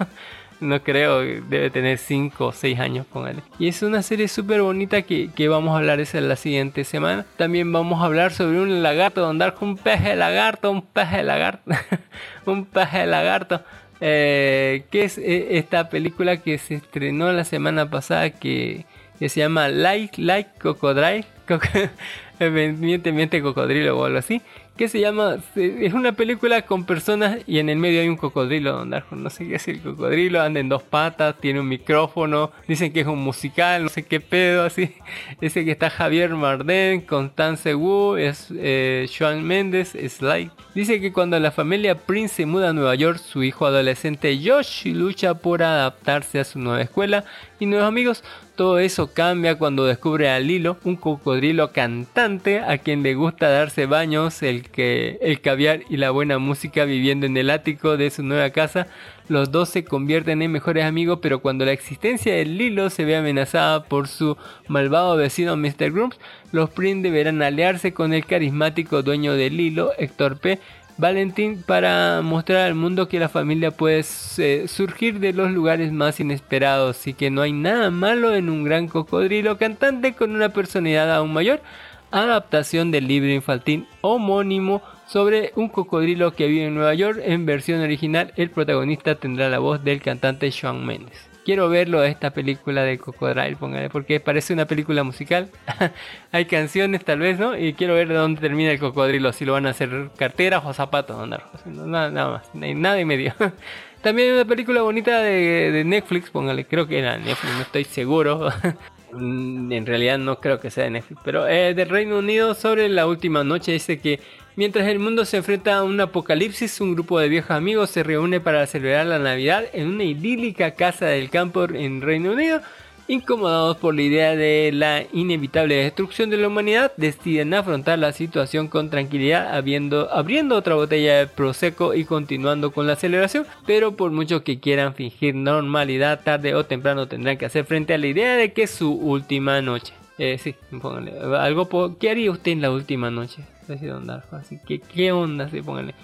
[0.61, 3.42] No creo, debe tener 5 o 6 años, póngale.
[3.58, 7.24] Y es una serie súper bonita que, que vamos a hablar esa la siguiente semana.
[7.36, 11.70] También vamos a hablar sobre un lagarto, andar con un peje lagarto, un peje lagarto,
[12.46, 13.62] un peje lagarto.
[14.02, 18.86] Eh, que es eh, esta película que se estrenó la semana pasada que,
[19.18, 21.26] que se llama Like Like Cocodrile,
[22.40, 24.40] miente cocodrilo o algo así,
[24.81, 28.72] que se llama, es una película con personas y en el medio hay un cocodrilo,
[28.72, 32.51] don Darjo, no sé qué es el cocodrilo, anda en dos patas, tiene un micrófono,
[32.66, 34.95] dicen que es un musical, no sé qué pedo, así,
[35.43, 41.39] dice que está Javier Marden, Constance Wu, es eh, Joan Méndez, Sly, dice que cuando
[41.39, 46.41] la familia Prince se muda a Nueva York, su hijo adolescente Josh lucha por adaptarse
[46.41, 47.26] a su nueva escuela
[47.59, 48.24] y nuevos amigos,
[48.61, 53.86] todo eso cambia cuando descubre a Lilo, un cocodrilo cantante a quien le gusta darse
[53.86, 58.22] baños, el que el caviar y la buena música viviendo en el ático de su
[58.22, 58.86] nueva casa.
[59.28, 63.16] Los dos se convierten en mejores amigos, pero cuando la existencia de Lilo se ve
[63.16, 64.36] amenazada por su
[64.68, 65.90] malvado vecino Mr.
[65.90, 66.18] Grumps,
[66.52, 70.58] los Prince deberán aliarse con el carismático dueño de Lilo, Héctor P.
[71.01, 74.05] Valentín para mostrar al mundo que la familia puede
[74.38, 78.64] eh, surgir de los lugares más inesperados y que no hay nada malo en un
[78.64, 81.62] gran cocodrilo cantante con una personalidad aún mayor.
[82.11, 87.20] Adaptación del libro infantil homónimo sobre un cocodrilo que vive en Nueva York.
[87.24, 92.30] En versión original, el protagonista tendrá la voz del cantante Shawn Mendes quiero verlo esta
[92.30, 95.51] película de Cocodrile, póngale, porque parece una película musical.
[96.32, 97.57] Hay canciones tal vez, ¿no?
[97.57, 100.72] Y quiero ver de dónde termina el cocodrilo, si lo van a hacer carteras o
[100.72, 103.34] zapatos, no, nada, nada más, nada y medio.
[104.03, 108.51] También una película bonita de, Netflix, póngale, creo que era Netflix, no estoy seguro.
[109.12, 113.07] en realidad no creo que sea de Netflix, pero eh, del Reino Unido sobre la
[113.07, 114.20] última noche dice que
[114.61, 118.40] Mientras el mundo se enfrenta a un apocalipsis, un grupo de viejos amigos se reúne
[118.40, 122.61] para celebrar la Navidad en una idílica casa del campo en Reino Unido.
[123.08, 128.68] Incomodados por la idea de la inevitable destrucción de la humanidad, deciden afrontar la situación
[128.68, 133.46] con tranquilidad, habiendo, abriendo otra botella de prosecco y continuando con la celebración.
[133.66, 137.98] Pero por mucho que quieran fingir normalidad, tarde o temprano tendrán que hacer frente a
[137.98, 139.94] la idea de que es su última noche.
[140.18, 141.12] Eh, sí, pónganle.
[141.38, 143.42] Algo ¿Qué haría usted en la última noche?
[143.75, 143.89] Así,
[144.33, 145.45] así que, ¿qué onda?
[145.47, 145.95] Así, pónganle.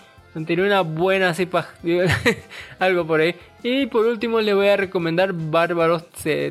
[0.46, 1.66] Tener una buena cepa.
[2.78, 3.34] algo por ahí.
[3.62, 6.04] Y por último, le voy a recomendar Bárbaros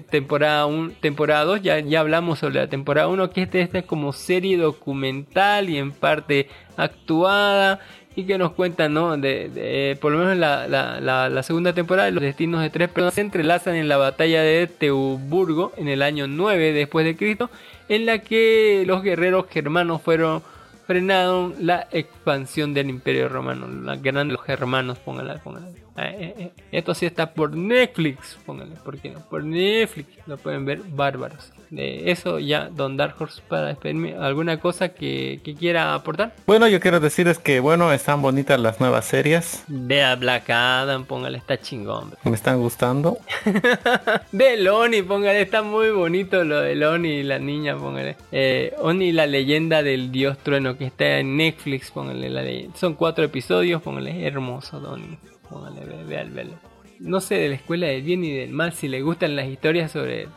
[0.09, 1.61] temporada 1, temporada 2.
[1.61, 5.77] Ya, ya hablamos sobre la temporada 1, que esta, esta es como serie documental y
[5.77, 7.79] en parte actuada.
[8.17, 9.17] y que nos cuentan, ¿no?
[9.17, 13.75] De, por lo menos la- la segunda temporada, los destinos de tres personas se entrelazan
[13.75, 17.49] en la batalla de Teuburgo en el año 9 después de Cristo,
[17.89, 20.41] en la que los guerreros germanos fueron
[20.85, 21.87] frenaron la
[22.25, 25.67] expansión del Imperio Romano, la gran los germanos, póngala, póngala.
[25.97, 26.51] Eh, eh, eh.
[26.71, 29.19] Esto sí está por Netflix, póngale, ¿por qué no?
[29.19, 31.53] Por Netflix, lo pueden ver bárbaros.
[31.69, 36.33] De eso ya, Don Dark Horse, para despedirme, ¿alguna cosa que, que quiera aportar?
[36.45, 39.63] Bueno, yo quiero decirles que, bueno, están bonitas las nuevas series.
[39.67, 42.09] Vea Black Adam, póngale, está chingón.
[42.09, 42.19] bro.
[42.23, 43.17] Me están gustando.
[44.31, 48.15] De Oni, póngale, está muy bonito lo de Oni y la niña, póngale.
[48.31, 52.75] Eh, Oni, la leyenda del dios trueno que está en Netflix, póngale la leyenda.
[52.77, 55.17] Son cuatro episodios, póngale, hermoso, Donnie.
[55.49, 56.53] Póngale, ve, velo.
[56.99, 59.91] No sé de la escuela del bien y del mal, si le gustan las historias
[59.91, 60.27] sobre,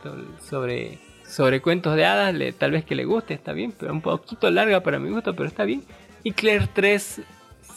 [0.47, 4.01] sobre, sobre cuentos de hadas, le- tal vez que le guste, está bien, pero un
[4.01, 5.83] poquito larga para mi gusto, pero está bien.
[6.23, 7.21] Y Claire 3,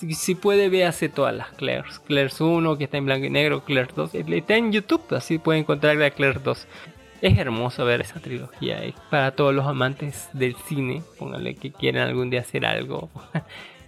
[0.00, 2.00] si, si puede, véase todas las Claires.
[2.00, 5.60] Claire's 1, que está en blanco y negro, Claire 2, está en YouTube, así puede
[5.60, 6.66] encontrar la Claire 2.
[7.22, 8.82] Es hermoso ver esa trilogía.
[8.82, 13.10] Es para todos los amantes del cine, póngale que quieran algún día hacer algo.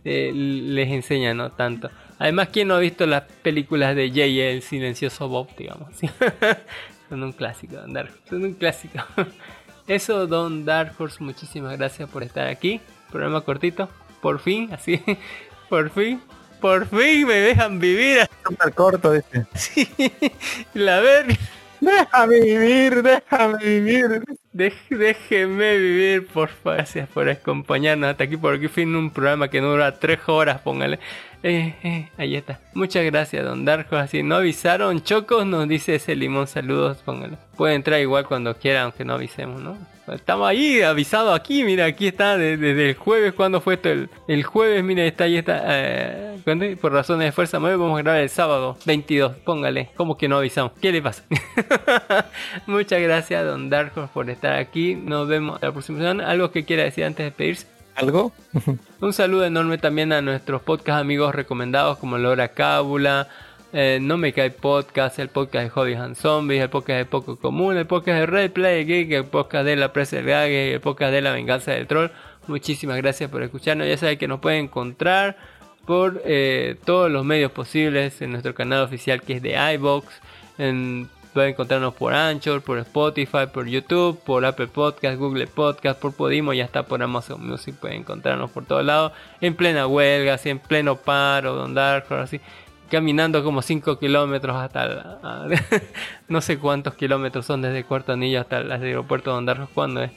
[0.05, 1.51] Eh, les enseña, ¿no?
[1.51, 1.91] Tanto.
[2.19, 5.89] Además, ¿quién no ha visto las películas de Jay, el silencioso Bob, digamos?
[7.09, 8.99] Son un clásico, Don Dark Horse, Son un clásico.
[9.87, 12.81] Eso, Don Dark Horse, muchísimas gracias por estar aquí.
[13.11, 13.89] Programa cortito.
[14.21, 15.03] Por fin, así.
[15.69, 16.21] Por fin.
[16.61, 18.27] Por fin me dejan vivir.
[18.43, 19.47] Súper corto, dice.
[19.53, 19.87] así.
[20.73, 21.37] La verga.
[21.85, 24.23] Déjame vivir, déjame vivir.
[24.53, 26.77] Dej- déjeme vivir, por favor.
[26.79, 28.37] Gracias por acompañarnos hasta aquí.
[28.37, 30.99] Por aquí fin un programa que no dura tres horas, póngale.
[31.43, 32.61] Eh, eh, ahí está.
[32.75, 33.97] Muchas gracias, don Darjo.
[33.97, 36.47] Así no avisaron, Chocos, nos dice ese limón.
[36.47, 37.37] Saludos, póngale.
[37.57, 39.77] Puede entrar igual cuando quiera, aunque no avisemos, ¿no?
[40.13, 43.89] Estamos ahí, avisado aquí, mira, aquí está de- desde el jueves, ¿cuándo fue esto?
[43.89, 45.63] El, el jueves, mira, está ahí, está.
[45.67, 50.29] eh, por razones de fuerza mayor vamos a grabar el sábado 22, póngale, ¿cómo que
[50.29, 50.73] no avisamos?
[50.81, 51.23] ¿Qué le pasa?
[52.67, 54.95] Muchas gracias, don Darko, por estar aquí.
[54.95, 56.29] Nos vemos la próxima semana.
[56.29, 57.67] ¿Algo que quiera decir antes de despedirse?
[57.97, 58.33] ¿Algo?
[59.01, 63.29] Un saludo enorme también a nuestros podcast amigos recomendados como Laura Cábula,
[63.77, 67.37] eh, No Me Cae Podcast, el podcast de Hobbies and Zombies, el podcast de Poco
[67.37, 70.81] Común, el podcast de Red Play Geek, el podcast de La Presa del Gague, el
[70.81, 72.11] podcast de La Venganza del Troll.
[72.47, 73.89] Muchísimas gracias por escucharnos.
[73.89, 75.37] Ya saben que nos pueden encontrar
[75.87, 80.07] por eh, todos los medios posibles en nuestro canal oficial que es de iBox.
[80.57, 86.15] En, pueden encontrarnos por Anchor, por Spotify, por YouTube, por Apple Podcast, Google Podcast, por
[86.15, 87.75] Podimo y hasta por Amazon Music.
[87.75, 89.11] Pueden encontrarnos por todos lados.
[89.41, 92.41] En plena huelga, así en pleno paro, Don Dark así.
[92.91, 95.47] Caminando como 5 kilómetros hasta la- a-
[96.29, 99.67] no sé cuántos kilómetros son desde Cuarto Anillo hasta el aeropuerto de Horse.
[99.75, 100.11] ¿Cuándo es?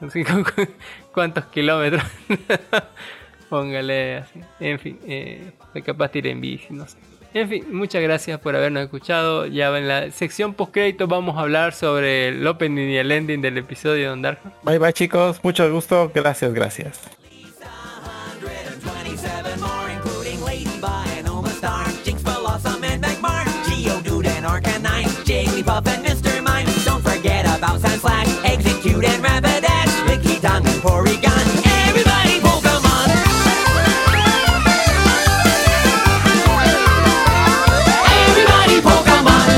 [0.00, 0.68] Así, cu- cu-
[1.12, 2.02] ¿Cuántos kilómetros?
[3.48, 4.40] Póngale así.
[4.60, 5.52] En fin, eh,
[5.84, 6.98] capaz tiré en bici, no sé.
[7.34, 9.46] En fin, muchas gracias por habernos escuchado.
[9.46, 13.40] Ya en la sección post crédito vamos a hablar sobre el opening y el ending
[13.42, 14.40] del episodio de Horse.
[14.62, 17.00] Bye bye chicos, mucho gusto, gracias, gracias.
[21.64, 26.42] Star, Jinx, Blossom, and Magmar, Geodude and Arcanine, Jigglypuff and Mr.
[26.42, 26.66] Mime.
[26.84, 31.46] Don't forget about Sandslash, Execute and Rapidash, Licky Tongue and Porygon.
[31.88, 33.08] Everybody Pokemon!
[38.28, 39.48] Everybody Pokemon!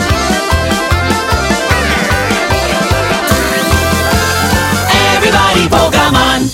[5.10, 6.50] Everybody Pokemon!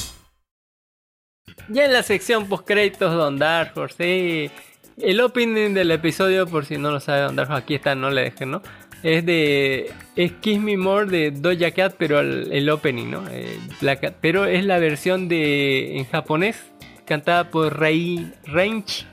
[1.69, 4.72] Ya en la sección post créditos Don Dark Horse, sí.
[4.99, 8.51] El opening del episodio, por si no lo sabe Don aquí está, no le dejen,
[8.51, 8.63] ¿no?
[9.03, 13.25] Es de es Kiss Me More de Doja Cat, pero el, el opening, ¿no?
[13.31, 16.63] Eh, la ca- pero es la versión de en japonés,
[17.05, 19.07] cantada por Rei Reinch,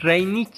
[0.00, 0.50] Reinich,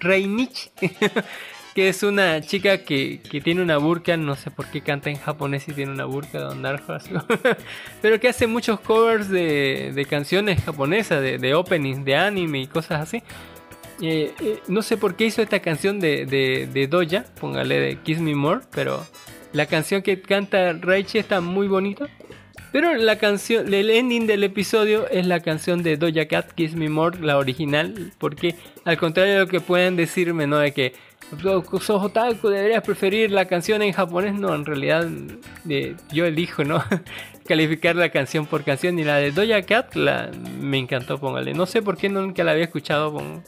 [0.00, 0.70] Reinich,
[1.74, 5.16] que es una chica que, que tiene una burka, no sé por qué canta en
[5.16, 7.10] japonés si tiene una burka, Don Horse,
[8.02, 12.66] pero que hace muchos covers de, de canciones japonesas, de, de openings de anime y
[12.66, 13.22] cosas así.
[14.02, 17.96] Eh, eh, no sé por qué hizo esta canción de, de, de Doja, póngale de
[17.96, 19.04] Kiss Me More, pero
[19.52, 22.06] la canción que canta Raichi está muy bonita.
[22.72, 26.90] Pero la canción, el ending del episodio es la canción de Doja Cat, Kiss Me
[26.90, 28.54] More, la original, porque
[28.84, 30.58] al contrario de lo que pueden decirme, ¿no?
[30.58, 30.92] De que
[31.44, 35.08] "Oh, sos otaku, deberías preferir la canción en japonés, no, en realidad
[35.70, 36.84] eh, yo elijo, ¿no?
[37.48, 41.54] Calificar la canción por canción y la de Doja Cat la, me encantó, póngale.
[41.54, 43.42] No sé por qué nunca la había escuchado, pon-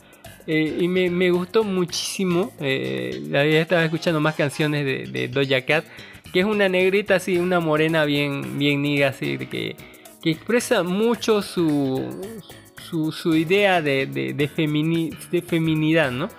[0.49, 2.53] eh, y me, gustó muchísimo.
[2.59, 5.85] Eh, la había estado escuchando más canciones de, de Doja Cat,
[6.33, 9.77] que es una negrita así, una morena bien, bien niga, así, que,
[10.23, 12.03] que expresa mucho su,
[12.89, 14.51] su, su idea de, de, de,
[15.31, 16.31] de feminidad, ¿no?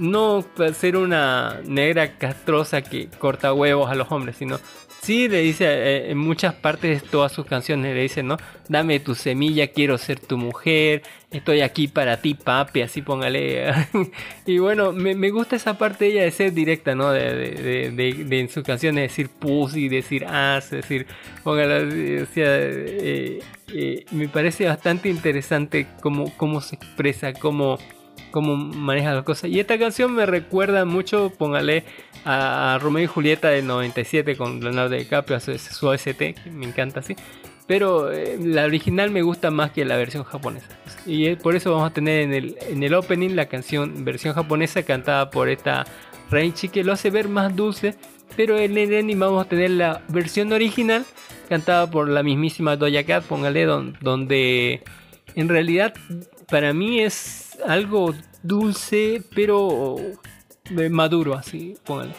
[0.00, 0.44] No
[0.74, 4.58] ser una negra castrosa que corta huevos a los hombres, sino
[5.02, 8.36] sí le dice eh, en muchas partes de todas sus canciones, le dice, ¿no?
[8.68, 13.72] Dame tu semilla, quiero ser tu mujer, estoy aquí para ti, papi, así póngale.
[14.46, 17.10] y bueno, me, me gusta esa parte de ella de ser directa, ¿no?
[17.12, 17.90] De, de,
[18.24, 21.06] de- en sus canciones decir pussy, decir ass, decir,
[21.44, 23.40] póngale, o sea, eh,
[23.74, 27.78] eh, me parece bastante interesante cómo, cómo se expresa, cómo
[28.30, 29.50] cómo maneja las cosas.
[29.50, 31.84] Y esta canción me recuerda mucho, póngale,
[32.24, 37.16] a, Romeo y Julieta del 97 con Leonardo DiCaprio, su, OST, que me encanta así.
[37.66, 40.66] Pero eh, la original me gusta más que la versión japonesa.
[41.06, 44.34] Y eh, por eso vamos a tener en el, en el opening la canción versión
[44.34, 45.84] japonesa cantada por esta
[46.30, 47.94] Reichi que lo hace ver más dulce.
[48.36, 51.04] Pero en el ending vamos a tener la versión original
[51.48, 54.82] cantada por la mismísima Doja Cat, póngale, don- donde
[55.34, 55.94] en realidad
[56.48, 59.96] para mí es algo dulce, pero
[60.90, 62.12] maduro, así, póngale.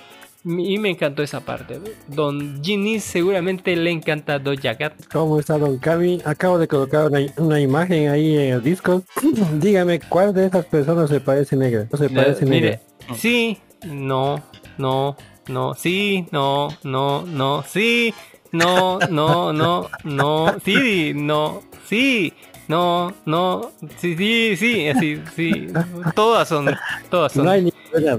[0.43, 1.79] Y me encantó esa parte.
[2.07, 4.93] Don Ginny seguramente le encanta Doja Cat.
[5.11, 6.19] ¿Cómo está Don Cami?
[6.25, 9.03] Acabo de colocar una, una imagen ahí en el disco.
[9.59, 11.87] Dígame, ¿cuál de esas personas se parece negra?
[11.91, 12.79] No se parece Eh, negra.
[13.07, 14.41] mire, sí, no,
[14.79, 15.15] no,
[15.47, 18.11] no, sí, no, no, no, sí,
[18.51, 22.33] no, no, no, no, sí, no, sí,
[22.67, 25.67] no, no, sí, sí, sí, así, sí,
[26.15, 26.73] todas son,
[27.09, 27.45] todas son.
[27.45, 28.17] No hay ninguna.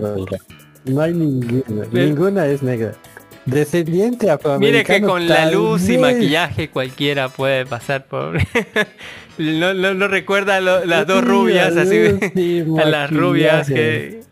[0.85, 1.87] No hay ninguna.
[1.93, 2.93] Pero- Ninguna es negra.
[3.45, 4.83] Descendiente afroamericano.
[4.85, 8.35] Mire que con la luz y maquillaje cualquiera puede pasar por...
[9.39, 14.23] no, no, no recuerda lo- las dos rubias, La así, a las rubias que...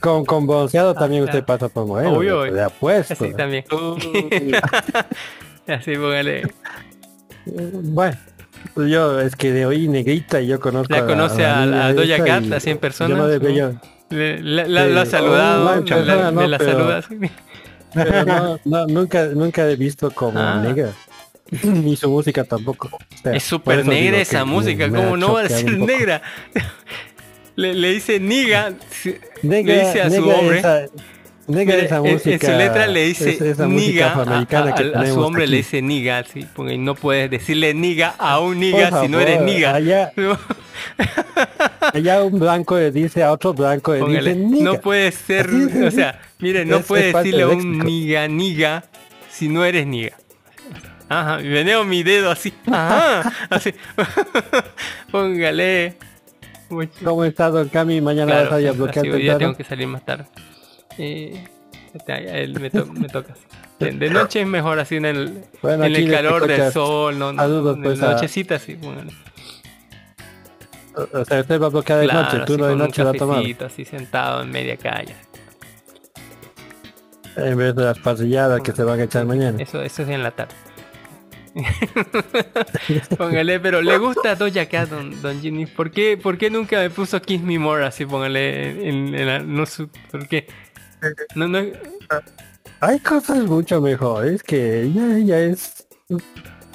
[0.00, 2.12] Con, con bronceado también usted pasa por modelo.
[2.12, 3.14] Obvio, de apuesto.
[3.14, 3.64] Así también.
[5.66, 6.42] así, póngale.
[7.46, 8.16] Bueno,
[8.76, 12.14] yo es que de hoy negrita y yo conozco ¿La conoce a, niña a Doja
[12.16, 13.16] esa Cat así en persona?
[13.50, 13.72] yo-
[14.10, 17.16] Le- la, la- ha saludado, Oh, me la, no, me la pero- saluda así.
[17.94, 20.60] pero no, no, nunca, nunca he visto como Ah.
[20.62, 20.90] negra.
[21.62, 22.88] Ni su música tampoco.
[22.92, 26.22] O sea, Es súper negra esa música, me ¿cómo no va a ser negra?
[27.56, 28.74] Le, le dice niga,
[29.42, 30.58] le dice a su hombre.
[30.58, 30.80] Esa,
[31.48, 32.30] negra Mire, esa en- música.
[32.34, 35.46] en su letra le dice esa niga a, afroamericana a- que a- a su hombre
[35.46, 39.40] le dice niga, sí, porque no puedes decirle niga a un niga si no eres
[39.42, 39.74] niga.
[39.74, 40.12] Allá,
[41.92, 44.64] allá un blanco le dice a otro blanco le Póngale, dice niga.
[44.64, 45.48] no puedes ser,
[45.84, 48.84] o sea, mire, no es- puedes decirle a un niga niga
[49.30, 50.12] si no eres niga.
[51.08, 52.52] Ajá, y veneo mi dedo así.
[52.66, 53.72] Ajá, así.
[55.12, 55.94] Póngale.
[56.68, 58.00] Mucho- ¿Cómo está Don Cami?
[58.00, 59.38] Mañana Claro, vas a ir a así bloquear día temprano.
[59.38, 60.24] tengo que salir más tarde.
[60.98, 61.44] Eh,
[62.08, 63.34] a él me, to- me toca.
[63.78, 67.72] De, noche es mejor así en el, Bueno, en el calor del sol, no, no,
[67.72, 68.74] en pues, la a- nochecita sí.
[68.76, 69.10] Bueno,
[71.12, 73.36] O sea, usted va a bloquear de claro, noche, tú no de noche a tomar.
[73.36, 75.14] cafecito, así sentado en media calle.
[77.36, 79.62] En vez de las parrilladas que se van a echar mañana.
[79.62, 80.54] Eso, eso es en la tarde.
[83.18, 85.66] póngale, pero le gusta Doja Cat, don, don Ginny.
[85.66, 88.04] ¿Por qué, ¿Por qué nunca me puso Kiss Me More así?
[88.06, 90.46] Póngale en, en la- no sé, ¿por qué?
[91.34, 91.58] No, no,
[92.80, 95.86] Hay cosas mucho mejores que ella, ella es,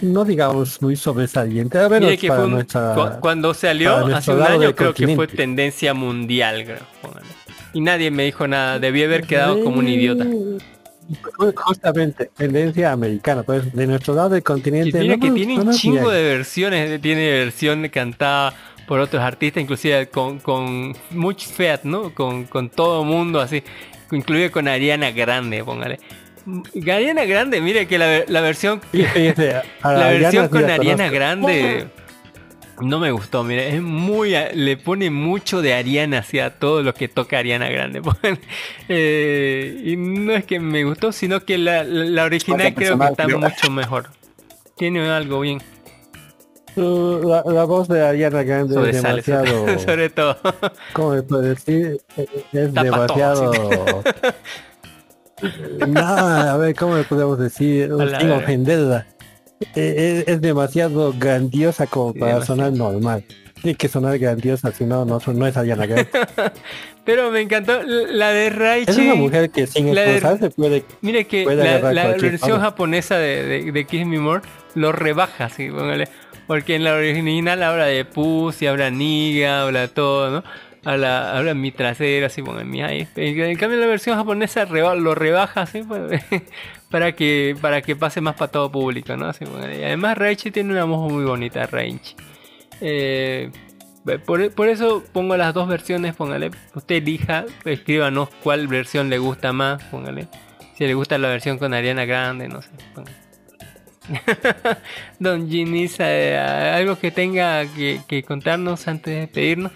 [0.02, 1.78] no digamos muy sobresaliente.
[1.78, 2.94] A ver, que para fue un- nuestra...
[2.96, 6.80] cu- cuando salió hace un año creo que fue tendencia mundial, creo.
[7.74, 10.26] Y nadie me dijo nada, debí haber quedado como un idiota.
[11.56, 15.00] Justamente, tendencia americana, pues de nuestro lado del continente.
[15.00, 18.54] mira no que tiene no un chingo de versiones, tiene versión cantada
[18.88, 22.14] por otros artistas, inclusive con, con much feat, ¿no?
[22.14, 23.64] Con, con todo mundo así,
[24.16, 26.00] inclusive con Ariana Grande, póngale.
[26.76, 29.04] Ariana Grande, mire que la, la versión Sí,
[29.84, 31.16] la versión con la Ariana conozco.
[31.16, 31.88] Grande
[32.80, 37.08] no me gustó, mire, es muy le pone mucho de Ariana hacia todo lo que
[37.08, 38.02] toca Ariana Grande.
[38.90, 43.06] Eh, y no es que me gustó, sino que la, la- la original creo que
[43.06, 43.40] está creo.
[43.40, 44.10] mucho mejor.
[44.78, 45.62] Tiene algo bien,
[46.76, 49.46] La, la voz de Ariana Grande es demasiado...
[49.46, 50.38] sobre, sobre todo.
[50.94, 51.98] ¿Cómo se puede decir?
[52.54, 53.52] Es Tapa demasiado...
[55.88, 57.92] no, a ver, ¿cómo le podemos decir?
[58.20, 59.08] Sin ofenderla.
[59.76, 62.56] Eh, Es, es demasiado grandiosa como Sí, para demasiado.
[62.62, 63.24] sonar normal.
[63.62, 65.18] Tiene que sonar grandiosa, si no, no,
[65.48, 66.10] es Ariana Grande.
[67.06, 68.92] Pero me encantó la de Raichi.
[68.92, 70.84] Es una mujer que sin esforzarse puede...
[71.02, 74.42] Mire que Puede la, versión japonesa de, de, de Kiss Me More
[74.76, 76.08] lo rebaja, así, póngale.
[76.48, 80.44] Porque en la original habla de pussy, habla niga, habla todo, ¿no?
[80.84, 82.82] Habla, habla mi trasero, así, póngale mi.
[82.82, 86.24] En, cambio la versión japonesa reba- lo rebaja, así, pues,
[86.90, 89.28] para que para que pase más para todo público, ¿no?
[89.28, 89.46] Así.
[89.46, 92.16] Y además Raichi tiene una voz muy bonita, Raichi.
[92.82, 93.52] Eh,
[94.26, 96.50] por, por eso pongo las dos versiones, póngale.
[96.74, 100.28] Usted elija, escríbanos cuál versión le gusta más, póngale.
[100.76, 102.70] Si le gusta la versión con Ariana Grande, no sé.
[102.96, 103.16] póngale.
[105.20, 109.72] Don Ginis, algo que tenga que, que contarnos antes de despedirnos.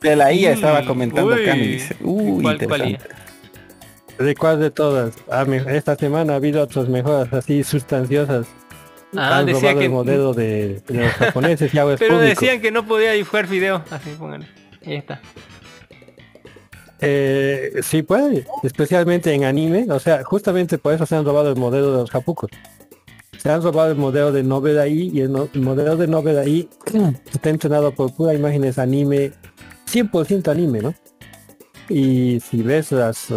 [0.00, 1.44] De la IA estaba Mm, comentando uy.
[1.44, 1.96] Cami, dice.
[2.00, 3.24] Uy, ¿Cuál- cuál interesante.
[4.18, 5.14] ¿De cuál de todas?
[5.30, 8.46] Ah, me- esta semana ha habido otras mejoras así sustanciosas.
[9.16, 12.18] Ah, Han decía robado que- el modelo de, de los japoneses y Pero público.
[12.18, 13.82] decían que no podía dibujar video.
[13.90, 14.46] Así, póngale.
[14.86, 15.20] Ahí está.
[17.04, 21.56] Eh, sí puede, especialmente en anime, o sea, justamente por eso se han robado el
[21.56, 22.50] modelo de los japucos.
[23.38, 26.44] Se han robado el modelo de Novela I y el, no- el modelo de Novela
[26.46, 26.68] I
[27.32, 29.32] está entrenado por pura imágenes anime,
[29.90, 30.94] 100% anime, ¿no?
[31.90, 33.28] Y si ves las,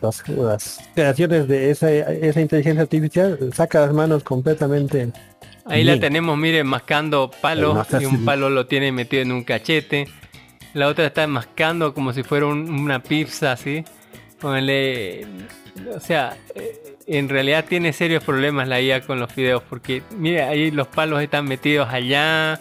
[0.00, 5.12] las, las creaciones de esa, esa inteligencia artificial, saca las manos completamente.
[5.64, 7.30] Ahí la tenemos, miren, mascando
[7.74, 10.08] Master y un palo lo tiene metido en un cachete.
[10.74, 13.84] La otra está mascando como si fuera un- una pizza así.
[14.40, 15.26] Ponele,
[15.94, 20.48] o sea, eh, en realidad tiene serios problemas la IA con los videos porque mira,
[20.48, 22.60] ahí los palos están metidos allá,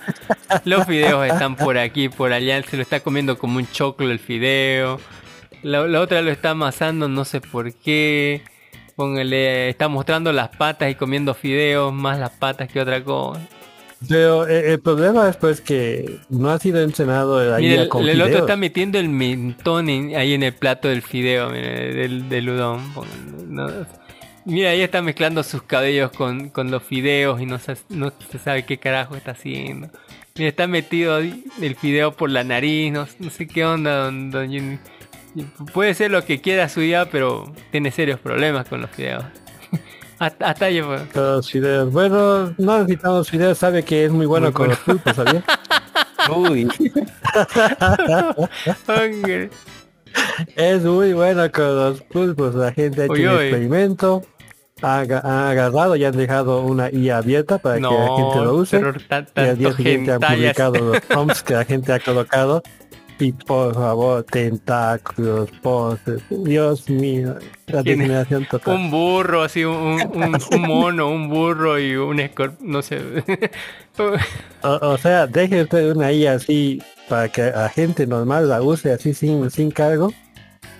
[0.66, 4.20] los videos están por aquí, por allá, se lo está comiendo como un choclo el
[4.20, 5.00] fideo.
[5.64, 8.42] La, la otra lo está amasando, no sé por qué.
[8.96, 13.42] Póngale, está mostrando las patas y comiendo fideos, más las patas que otra cosa.
[14.10, 16.82] Pero eh, el problema es pues que no ha sido
[17.61, 20.88] Mire, IA el, con el otro está metiendo el mentón en- ahí en el plato
[20.88, 22.82] del fideo, mire, del, del udon.
[23.48, 23.69] No-
[24.44, 28.40] Mira, ahí está mezclando sus cabellos con, con los fideos y no se, no se
[28.40, 29.90] sabe qué carajo está haciendo.
[30.36, 34.32] Mira, está metido ahí el fideo por la nariz, no, no sé qué onda, don,
[34.32, 34.80] don.
[35.73, 39.23] Puede ser lo que quiera su IA, pero tiene serios problemas con los fideos.
[40.26, 40.69] Hasta,
[41.15, 41.91] los fideos.
[41.91, 44.80] Bueno, no necesitamos fideos, sabe que es muy bueno Muy con bueno.
[44.85, 45.43] los pulpos, ¿sabía?
[46.35, 46.68] Uy,
[50.56, 52.56] es muy bueno con los pulpos.
[52.56, 53.41] La gente ha hecho Uy, un uy.
[53.43, 54.22] experimento,
[54.81, 58.56] ha, aga- ha agarrado y han dejado una IA abierta para que la gente lo
[58.56, 58.80] use.
[58.80, 58.93] pero
[59.35, 62.61] y al día siguiente han publicado los prompts que la gente ha colocado.
[63.22, 66.23] Y por favor, tentáculos, poses.
[66.31, 67.35] Dios mío,
[67.68, 68.76] la discriminación total.
[68.76, 72.99] Un burro, así, un, un, un mono, un burro y un escorpión, no sé.
[74.64, 78.91] O, o sea, deje usted una IA así para que la gente normal la use
[78.91, 80.11] así sin, sin cargo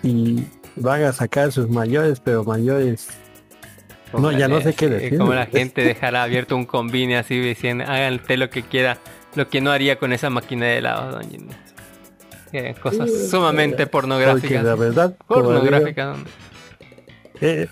[0.02, 0.44] y
[0.78, 3.10] van a sacar sus mayores, pero mayores.
[4.14, 5.18] No, ya no sé qué Sí, decir.
[5.20, 8.98] Como la gente dejará abierto un combine así diciendo, hagan usted lo que quiera,
[9.36, 11.22] lo que no haría con esa máquina de helado, don.
[12.54, 14.78] Eh, Cosas sumamente Porque la pornográficas.
[14.80, 16.18] verdad, digo, Pornográficas.
[16.18, 16.26] don.
[17.42, 17.68] eh,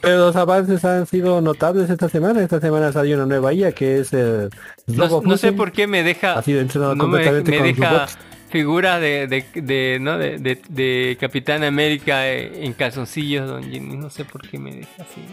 [0.00, 2.42] pero los avances han sido notables esta semana.
[2.42, 4.50] Esta semana salió una nueva IA que es el
[4.88, 7.66] No, no sé por qué me deja, Ha sido entrenado no me, completamente me con
[7.66, 8.06] deja
[8.50, 10.18] figuras de, de, de, ¿no?
[10.18, 10.38] de,
[10.68, 13.96] de, Capitán América eh, en calzoncillos, don Jimmy.
[13.96, 15.24] No sé por qué me deja así.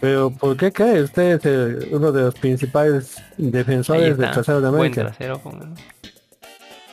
[0.00, 4.68] Pero ¿por qué cree usted es el- uno de los principales defensores del trasero de
[4.70, 5.02] Buen América?
[5.02, 5.74] trasero, póngalo.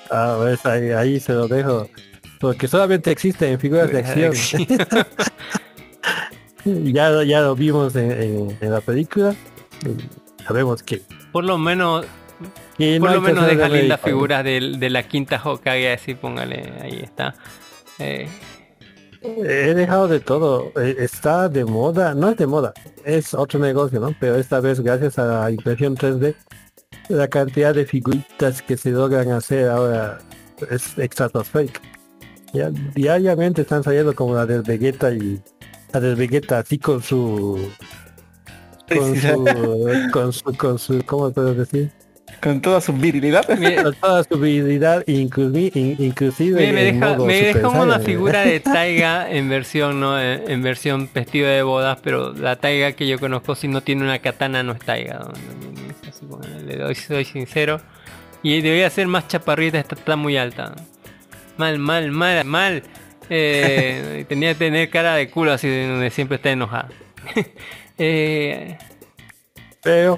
[0.10, 1.88] Ah, ves, ahí, ahí se lo dejo.
[2.40, 4.34] Porque solamente existe en figuras de acción.
[6.66, 9.36] ya, ya lo vimos en, en- en la película.
[10.46, 11.02] Sabemos que,
[11.32, 12.06] Por lo menos,
[12.78, 13.98] por no lo menos de América.
[13.98, 17.36] figura del- de, la quinta Hokage, así póngale, ahí está.
[18.00, 18.28] Eh,
[19.22, 20.72] He dejado de todo.
[20.80, 22.14] Eh, Está de moda.
[22.14, 22.72] No es de moda.
[23.04, 24.16] Es otro negocio, ¿no?
[24.20, 26.36] Pero esta vez gracias a la impresión 3D,
[27.10, 30.20] la cantidad de figuritas que se logran hacer ahora
[30.70, 31.82] es estratosférica.
[32.54, 35.42] Ya diariamente están saliendo como la del Vegeta y
[35.94, 37.70] la del Vegeta así con su
[38.90, 41.92] con su con su con su ¿cómo puedo decir?
[42.42, 43.46] con toda su virilidad.
[43.84, 49.30] Con toda su habilidad inclusive, inclusive me en deja, modo me una figura de Taiga
[49.30, 50.20] en versión, ¿no?
[50.20, 54.04] En, en versión vestido de bodas, pero la Taiga que yo conozco si no tiene
[54.04, 55.20] una katana no es Taiga.
[55.20, 55.87] ¿no?
[56.68, 57.80] Le doy, soy sincero.
[58.44, 60.76] Y debería ser más chaparrita, está, está muy alta.
[61.58, 62.84] Mal, mal, mal, mal.
[63.30, 66.88] Eh, tenía que tener cara de culo así donde siempre está enojada.
[67.98, 68.78] eh,
[69.84, 70.18] Pero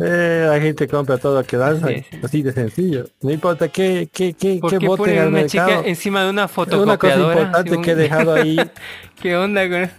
[0.00, 2.18] eh, la gente compra todo lo que lanza, Sí, sí.
[2.20, 3.06] así de sencillo.
[3.20, 5.86] No importa qué, qué, qué, ¿Por qué qué boten ponen al una chica mercado.
[5.86, 7.40] encima de una Una cosa fotocopiadora?
[7.42, 8.56] importante que he dejado ahí,
[9.20, 9.94] ¿Qué onda con eso?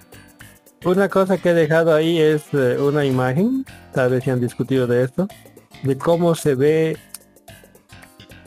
[0.86, 4.86] una cosa que he dejado ahí es eh, una imagen, tal vez se han discutido
[4.86, 5.30] de esto,
[5.84, 6.98] de cómo se ve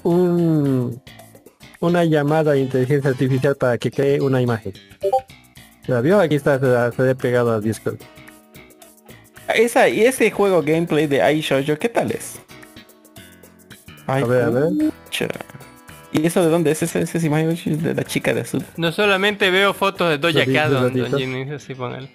[0.03, 1.01] un
[1.81, 4.73] una llamada a inteligencia artificial para que cree una imagen.
[5.87, 6.19] ¿La vio?
[6.19, 6.59] Aquí está,
[6.91, 7.99] se he pegado al Discord.
[9.55, 12.41] Esa, y ese juego gameplay de iShoujo, ¿qué tal es?
[14.07, 14.65] Ay, A ver, a ver.
[15.05, 15.29] pucha.
[16.13, 16.83] ¿Y eso de dónde es?
[16.83, 18.65] ¿Esa, esa es imagen de la chica de azul?
[18.77, 21.19] No solamente veo fotos de Doja Cat, don, don.
[21.19, 22.11] Jimmy, así póngale.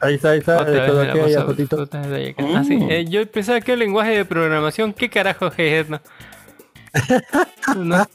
[0.00, 0.60] Ahí está, ahí está.
[0.60, 1.56] Otra vez me la pasó.
[2.54, 2.90] Ah, sí, Mm.
[2.90, 6.00] eh, yo pensaba que el lenguaje de programación, ¿qué carajo es no?
[7.76, 8.06] No,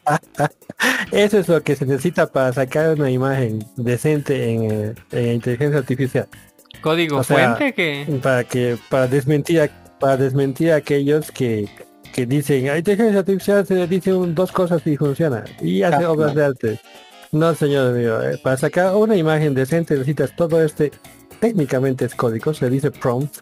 [1.12, 5.80] Eso es lo que se necesita para sacar una imagen decente en, eh, en inteligencia
[5.80, 6.28] artificial.
[6.82, 8.08] Código O sea, fuente que...
[8.24, 11.68] Para que para desmentir a, para desmentir a aquellos que,
[12.14, 16.04] que dicen a inteligencia artificial se le dice un- dos cosas y funciona y hace
[16.06, 16.40] Ah, obras no.
[16.40, 16.80] de arte.
[17.32, 20.92] No, señor mío, eh, para sacar una imagen decente necesitas todo este,
[21.42, 23.40] técnicamente es código, se dice prompt,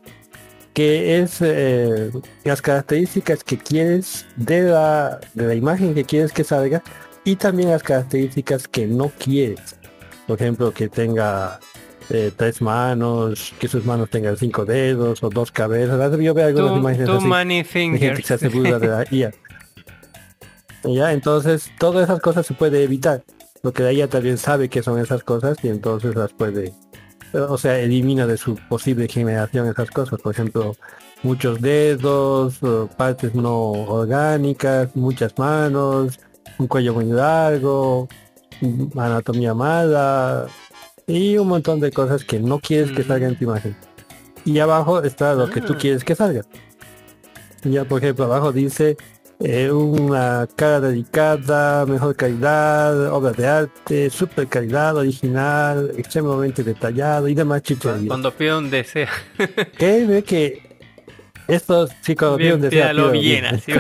[0.74, 2.10] que es eh,
[2.46, 6.82] las características que quieres de la, de la imagen que quieres que salga
[7.24, 9.76] y también las características que no quieres.
[10.26, 11.60] Por ejemplo, que tenga
[12.10, 16.18] eh, tres manos, que sus manos tengan cinco dedos o dos cabezas.
[16.20, 18.88] Yo veo algunas Too, imágenes too así many de gente que se hace burla de
[18.88, 19.32] la IA.
[20.86, 23.24] Ya, entonces todas esas cosas se puede evitar,
[23.62, 26.74] porque la IA también sabe que son esas cosas y entonces las puede,
[27.34, 30.76] o sea, elimina de su posible generación esas cosas, por ejemplo,
[31.24, 32.60] muchos dedos,
[32.98, 36.20] partes no orgánicas, muchas manos,
[36.58, 38.08] un cuello muy largo,
[38.62, 40.48] mm, anatomía mala
[41.08, 43.08] y un montón de cosas que no quieres que Mm.
[43.08, 43.76] salgan en tu imagen.
[44.46, 45.78] Y abajo está lo que tú Ah.
[45.78, 46.42] quieres que salga.
[47.64, 48.96] Ya por ejemplo abajo dice
[49.42, 57.36] eh, una cara dedicada, mejor calidad, obra de arte, super calidad, original, extremadamente detallado y
[57.36, 58.08] demás chicherías.
[58.08, 59.08] Cuando pido un deseo.
[59.78, 60.62] Que ve que
[61.48, 63.72] estos chicos Bien, desea, pídalo pido bien, así.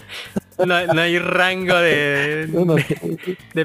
[0.58, 2.46] no, no hay rango de,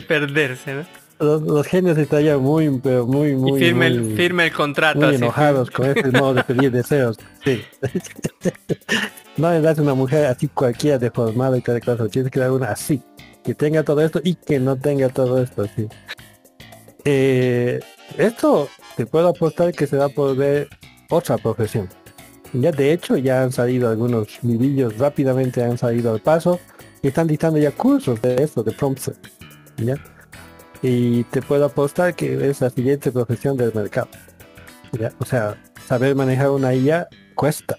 [0.07, 0.86] perderse, ¿no?
[1.20, 4.99] los, los genios estarían muy, pero muy, muy, y firme, muy- el, firme el contrato.
[4.99, 7.18] muy enojados con este modo de pedir deseos.
[7.44, 7.61] Sí.
[9.38, 12.07] no le das una mujer así cualquiera deformada y tal cosa.
[12.07, 13.01] Tienes que dar una así.
[13.43, 15.65] Que tenga todo esto y que no tenga todo esto.
[15.76, 15.88] Sí.
[17.03, 17.80] Eh,
[18.18, 20.69] esto te puedo apostar que se va a volver
[21.10, 21.89] otra profesión.
[22.53, 26.60] Ya de hecho ya han salido algunos videos rápidamente han salido al paso
[27.01, 29.11] y están dictando ya cursos de esto, de prompts.
[30.81, 34.10] Y te puedo apostar que es la siguiente profesión del mercado.
[34.97, 35.11] ¿ya?
[35.19, 35.57] O sea,
[35.88, 37.77] saber manejar una IA cuesta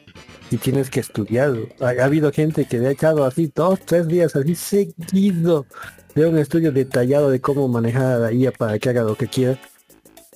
[0.50, 1.68] y tienes que estudiarlo.
[1.80, 5.66] Ha, ha habido gente que le ha echado así dos, tres días así seguido
[6.14, 9.28] de un estudio detallado de cómo manejar a la IA para que haga lo que
[9.28, 9.58] quiera.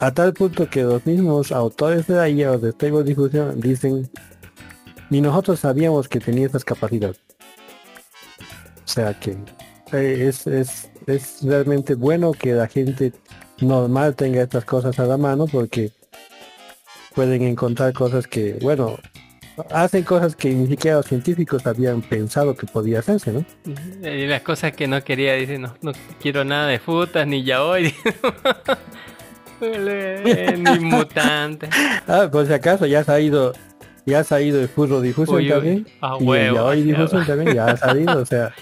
[0.00, 4.08] A tal punto que los mismos autores de la IA o de Stable Diffusion dicen,
[5.10, 7.20] ni nosotros sabíamos que tenía esas capacidades.
[8.84, 9.36] O sea que
[9.92, 13.12] eh, es, es, es realmente bueno que la gente
[13.60, 15.92] normal tenga estas cosas a la mano porque
[17.14, 18.98] pueden encontrar cosas que, bueno,
[19.70, 23.44] hacen cosas que ni siquiera los científicos habían pensado que podía hacerse, ¿no?
[24.08, 27.94] Y las cosas que no quería, dice, no, no quiero nada de frutas, ni yaoi,
[30.58, 31.70] ni mutantes.
[32.06, 33.52] Ah, por si acaso ya ha ido,
[34.06, 35.86] ya ha salido el furro difusión Uy, uy, también.
[36.00, 37.26] a y el huevo, yaoi a difusión huevo.
[37.36, 38.54] también ya ha salido, o sea,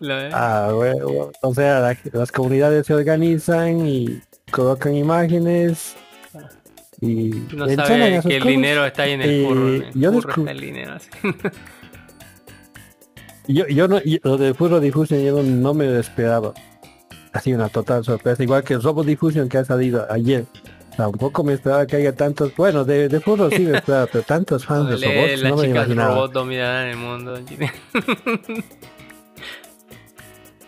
[0.32, 1.30] ah, huevo.
[1.42, 4.20] o sea, la- las comunidades se organizan y
[4.50, 5.94] colocan imágenes
[7.00, 8.46] y no sabe que el cosas.
[8.46, 9.68] dinero está ahí en el Eh, furro.
[9.74, 10.92] En el yo está el dinero.
[10.94, 11.08] así.
[13.48, 16.52] Yo, yo no, yo- lo de Furro Diffusion yo no, me lo esperaba.
[17.32, 20.44] Ha sido una total sorpresa, igual que el Robo Diffusion que ha salido ayer.
[20.96, 24.64] Tampoco me esperaba que haya tantos, bueno, de, de Furro sí me esperaba, pero tantos
[24.66, 26.14] fans de robots las no me imaginaba.
[26.14, 27.34] robots dominarán el mundo.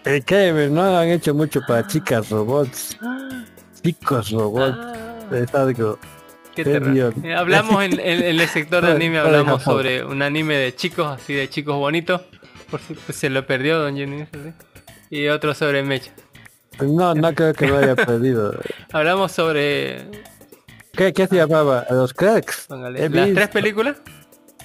[0.04, 2.96] Eh, créeme, no han hecho mucho para chicas robots.
[3.84, 4.76] Chicos robots.
[4.76, 5.98] Ah, Es algo.
[6.54, 6.92] Qué terror.
[6.92, 7.14] Dios.
[7.24, 11.06] Eh, Hablamos en, en- en el sector de anime, hablamos sobre un anime de chicos,
[11.20, 12.20] así de chicos bonitos.
[12.70, 14.24] Por si pues, se lo perdió Don Jenny.
[14.32, 14.52] ¿sí?
[15.10, 16.12] Y otro sobre Mecha.
[16.80, 18.54] No, no creo que lo haya perdido.
[18.92, 20.06] Hablamos sobre
[20.94, 21.86] ¿Qué, qué se llamaba?
[21.90, 22.66] Los cracks.
[22.68, 23.34] póngale, las visto.
[23.34, 23.96] tres películas.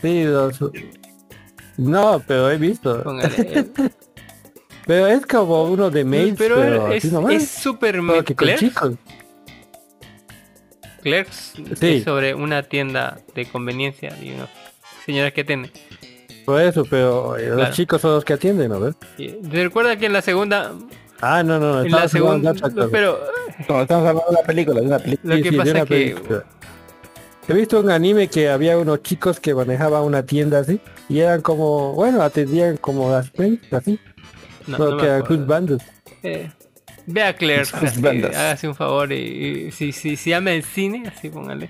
[0.02, 0.58] Sí, los...
[1.78, 3.04] No, pero he visto.
[3.04, 3.66] Póngale, eh,
[4.86, 7.34] Pero es como uno de maids, pero, pero, es, así nomás.
[7.34, 7.50] es
[11.08, 11.54] Clerks.
[11.80, 12.02] Sí.
[12.04, 14.50] sobre una tienda de conveniencia y unos
[15.06, 15.72] señores que tienen.
[16.46, 17.56] Por eso, pero eh, Claro.
[17.58, 20.74] los chicos son los que atienden, ¿no ¿Te recuerdas que en la segunda,
[21.20, 22.54] Ah, no, no, en la segunda,
[22.92, 23.20] pero
[23.68, 25.36] No, estamos hablando de una película, de una película.
[25.36, 26.44] lo que sí, de pasa una es que película.
[27.50, 30.80] He visto un anime que había unos chicos que manejaban una tienda así
[31.10, 33.32] y eran como, bueno, atendían como las
[33.72, 34.00] así,
[34.68, 35.86] no, no, no que eran Bandits.
[36.24, 36.52] Eh,
[37.08, 37.34] ve a
[37.66, 38.36] Sus bandas.
[38.36, 39.16] hágase un favor y,
[39.68, 41.70] y si, si, si ama el cine, así póngale.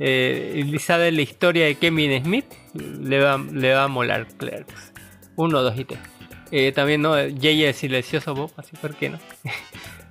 [0.00, 4.92] eh, y sabe la historia de Kevin Smith, le va, le va a molar Clerks.
[5.36, 6.00] Uno, dos y tres.
[6.50, 7.12] Eh, también, ¿no?
[7.14, 9.18] Jay el silencioso Bob, así, ¿por qué no?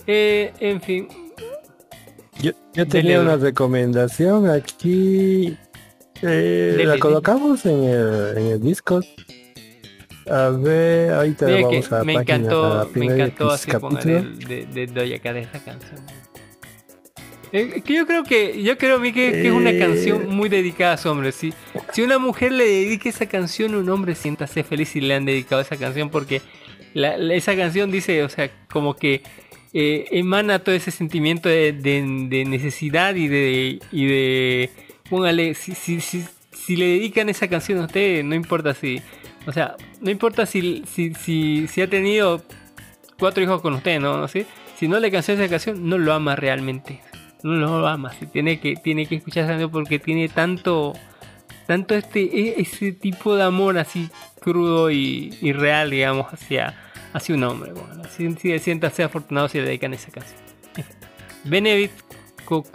[0.10, 1.08] Eh, en fin,
[2.42, 5.58] Yo, yo tenía Dele, una recomendación aquí.
[6.22, 9.04] eh, Dele, la colocamos en el, en el Discord.
[10.30, 14.18] A ver, ahorita vamos a la me página, a encantó, la me encantó así capítulo.
[14.18, 16.02] el de, de Cat esta canción.
[17.54, 19.80] Eh, que yo creo que, yo creo a que, que es una Eh.
[19.80, 21.32] canción muy dedicada a su hombre.
[21.32, 21.54] Si,
[21.94, 25.62] si una mujer le dedica esa canción, un hombre siéntase feliz si le han dedicado
[25.62, 26.42] esa canción porque
[26.94, 29.22] la- la- esa canción dice, o sea, como que
[29.74, 34.70] eh, emana todo ese sentimiento de, de- de necesidad y de, y de
[35.10, 39.02] póngale, si, si, si, si le dedican esa canción a usted, no importa si,
[39.48, 42.44] o sea, no importa si, si, si, ha tenido
[43.18, 44.18] cuatro hijos con usted, ¿no?
[44.18, 44.46] ¿No sé?
[44.76, 47.02] Si no le canció esa canción, no lo ama realmente.
[47.44, 48.12] No lo ama.
[48.12, 50.94] Si tiene que, tiene que escuchar esa canción porque tiene tanto,
[51.66, 54.10] tanto este, e- ese tipo de amor así
[54.42, 56.76] crudo y, y real, digamos, hacia,
[57.14, 57.72] hacia un hombre.
[57.72, 60.42] Bueno, si, si siéntase afortunado si le dedican esa canción.
[61.46, 61.94] Benedict
[62.50, 62.70] of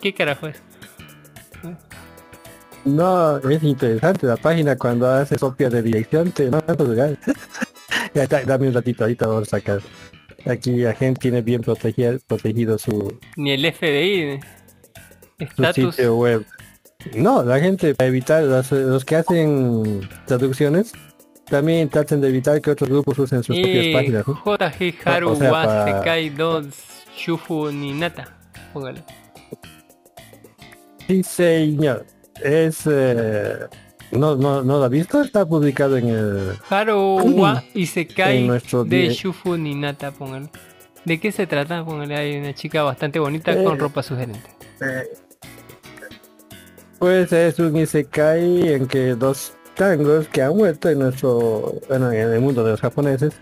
[0.00, 0.62] ¿Qué carajo es?
[2.84, 7.16] No, es interesante la página cuando hace copia de dirección, te manda lugar.
[8.14, 9.80] ya está, dame un ratito, ahorita vamos a sacar.
[10.46, 14.40] Aquí la gente tiene bien protegido, protegido su, Ni el FBI.
[15.56, 16.44] su sitio web.
[17.14, 20.92] No, la gente para evitar, los, los que hacen traducciones,
[21.46, 24.24] también tratan de evitar que otros grupos usen sus propias páginas.
[24.28, 24.34] ¿no?
[24.44, 26.62] JG Haru O sea, wa para- Sekai do
[27.16, 28.36] Shufu ni Nata.
[28.74, 29.02] Póngale.
[31.06, 32.06] Sí, señor.
[32.42, 32.82] Es...
[32.86, 33.66] eh,
[34.12, 35.20] no, no, ¿No lo ha visto?
[35.22, 36.52] Está publicado en el...
[36.68, 40.12] Haru wa Isekai En nuestro de Shufu ni Nata.
[40.12, 40.48] Póngale.
[41.04, 41.84] ¿De qué se trata?
[41.84, 42.16] Póngale.
[42.16, 44.48] Hay una chica bastante bonita Eh, con ropa sugerente.
[46.98, 52.32] Pues es un Isekai en que dos tangos que han muerto en nuestro, bueno, en
[52.32, 53.34] el mundo de los japoneses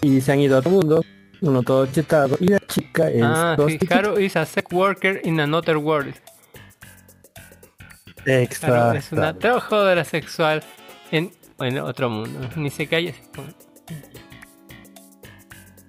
[0.00, 1.04] y se han ido a otro mundo,
[1.40, 3.56] uno todo chetado y la chica es Ah.
[3.90, 6.14] Haru is a sex worker in another world.
[8.26, 8.98] Exacto.
[8.98, 10.62] es una trabajadora sexual
[11.10, 11.30] en,
[11.60, 12.48] en otro mundo.
[12.56, 13.54] Ni se póngale.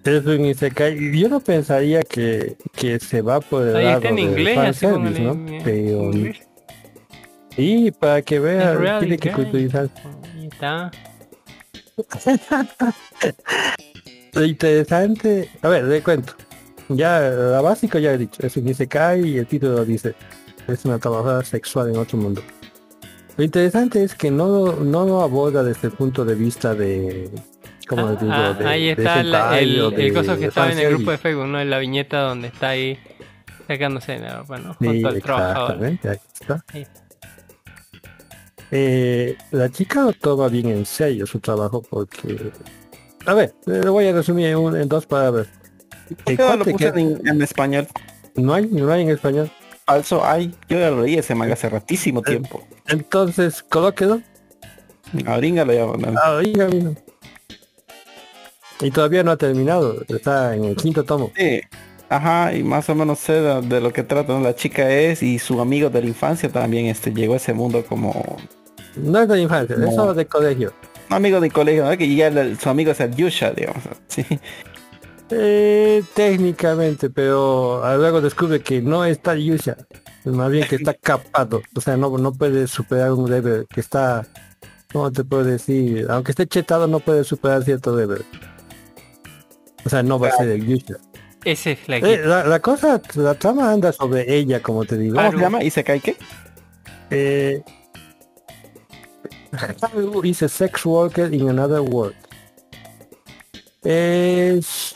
[0.04, 1.18] Es un Isekai.
[1.18, 4.86] Yo no pensaría que, que se va por el Ahí lado está en inglés, así.
[4.86, 5.46] ¿no?
[5.64, 6.48] Pero, inglés.
[7.56, 9.90] y para que real tiene que culturizar.
[10.36, 10.92] Ahí está.
[14.34, 16.34] Lo interesante, a ver, le cuento.
[16.90, 20.16] Ya, la básico ya he dicho, es un Isekai y el título dice,
[20.68, 22.42] es una trabajadora sexual en otro mundo.
[23.38, 27.30] Lo interesante es que no, no lo aborda desde el punto de vista de,
[27.88, 30.78] como les digo, Ah, de, ahí de está la- el, el coso que estaba en
[30.80, 31.18] el grupo de.
[31.18, 31.60] Facebook, ¿no?
[31.60, 32.98] En la viñeta donde está ahí
[33.68, 34.74] sacándose la ropa, ¿no?
[34.74, 35.62] Sí, Junto al trabajador.
[35.86, 36.64] exactamente, ahí está.
[36.74, 37.04] Ahí está.
[38.72, 42.52] Eh, la chica lo toma bien en serio su trabajo porque...
[43.26, 45.48] A ver, lo voy a resumir en, un- en dos palabras.
[46.24, 47.88] ¿Por El qué no lo cuate puse que- en, en español?
[48.36, 49.52] no hay, no hay en español.
[49.86, 50.54] Falso hay.
[50.70, 52.66] Yo ya lo leí ese manga hace Eh, ratísimo tiempo.
[52.88, 54.22] Entonces, colóquelo.
[55.26, 56.16] Ahorita lo llaman.
[56.22, 56.96] Ah, oiga, amigo.
[58.82, 61.32] Y todavía no ha terminado, está en el quinto tomo.
[61.38, 61.62] Sí.
[62.10, 64.34] Ajá, y más o menos sé de, de lo que trata.
[64.34, 64.40] ¿no?
[64.42, 67.86] La chica es y su amigo de la infancia también este llegó a ese mundo
[67.86, 68.38] como
[68.96, 69.92] No es de infancia, es No.
[69.92, 70.74] solo de colegio.
[71.10, 71.98] un amigo de colegio, ¿no?
[71.98, 73.84] que ya el- su amigo es el Yusha, digamos.
[74.08, 74.26] Sí.
[75.30, 79.78] Eh, técnicamente, pero luego descubre que no está Yusha.
[80.26, 81.62] Más bien que está capado.
[81.76, 84.26] O sea, no, no puede superar un level que está...
[84.92, 86.06] ¿Cómo te puedo decir?
[86.10, 88.24] Aunque esté chetado no puede superar cierto level.
[89.86, 90.98] O sea, no va a ser el Yusha.
[91.44, 95.16] Ese es la Eh, la, la cosa, la trama anda sobre ella, como te digo.
[95.16, 95.64] ¿Cómo se llama?
[95.64, 96.16] ¿Y se cae qué?
[97.10, 97.62] Eh,
[100.24, 102.16] is a sex worker in another world.
[103.84, 104.96] Es...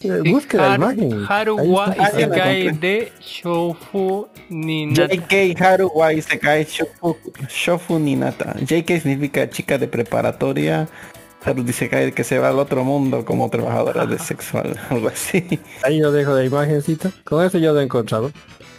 [0.00, 1.24] eh, busque la imagen.
[1.28, 2.12] Haru Ahí wa está.
[2.12, 5.14] Ya la Isekai de Shoufu ni Nata.
[5.14, 7.16] JK Haru wa Isekai Shofu,
[7.48, 8.54] Shofu Ninata.
[8.60, 10.88] JK significa chica de preparatoria.
[11.44, 15.60] Haru dice que que se va al otro mundo como trabajadora de sexual, algo así.
[15.82, 17.10] Ahí lo dejo la imagencita.
[17.24, 18.32] Con eso yo lo he encontrado.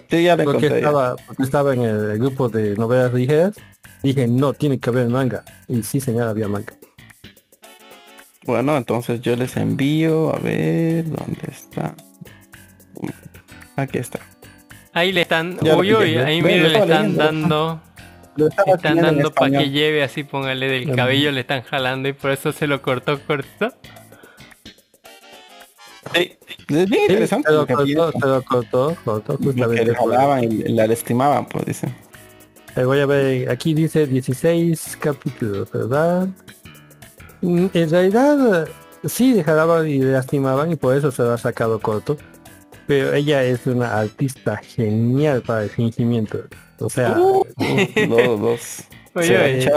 [0.09, 0.77] Yo ya lo Porque encontré.
[0.77, 3.55] estaba, porque estaba en el grupo de novelas ligeras.
[4.03, 5.43] Dije, no, tiene que haber manga.
[5.67, 6.78] Y sí, señor, había manga.
[8.49, 11.93] Bueno, entonces yo les envío, a ver, ¿dónde está?
[13.76, 14.19] Aquí está.
[14.91, 17.23] Ahí le están, Ya uy, uy, ahí mire le están leyendo.
[17.23, 17.81] dando,
[18.38, 22.31] le están dando para que lleve así, póngale del cabello, le están jalando y por
[22.31, 23.71] eso se lo cortó corto.
[26.15, 26.35] Sí,
[26.69, 27.49] es bien interesante.
[27.49, 31.95] se lo cortó, se lo cortó, cortó justamente le hablaban y la lastimaban, pues dicen.
[32.76, 36.30] Eh, voy a ver, aquí dice 16 capítulos, ¿verdad?
[37.41, 38.68] Mm, En realidad,
[39.06, 42.18] sí, dejaban y lastimaban y por eso se lo ha sacado corto.
[42.88, 46.40] Pero ella es una artista genial para el fingimiento.
[46.80, 47.44] O sea, Uh,
[48.10, 48.84] dos, dos.
[49.16, 49.68] Oye,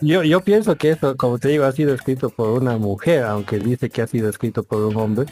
[0.00, 3.58] yo, yo pienso que esto, como te digo, ha sido escrito por una mujer, aunque
[3.58, 5.26] dice que ha sido escrito por un hombre.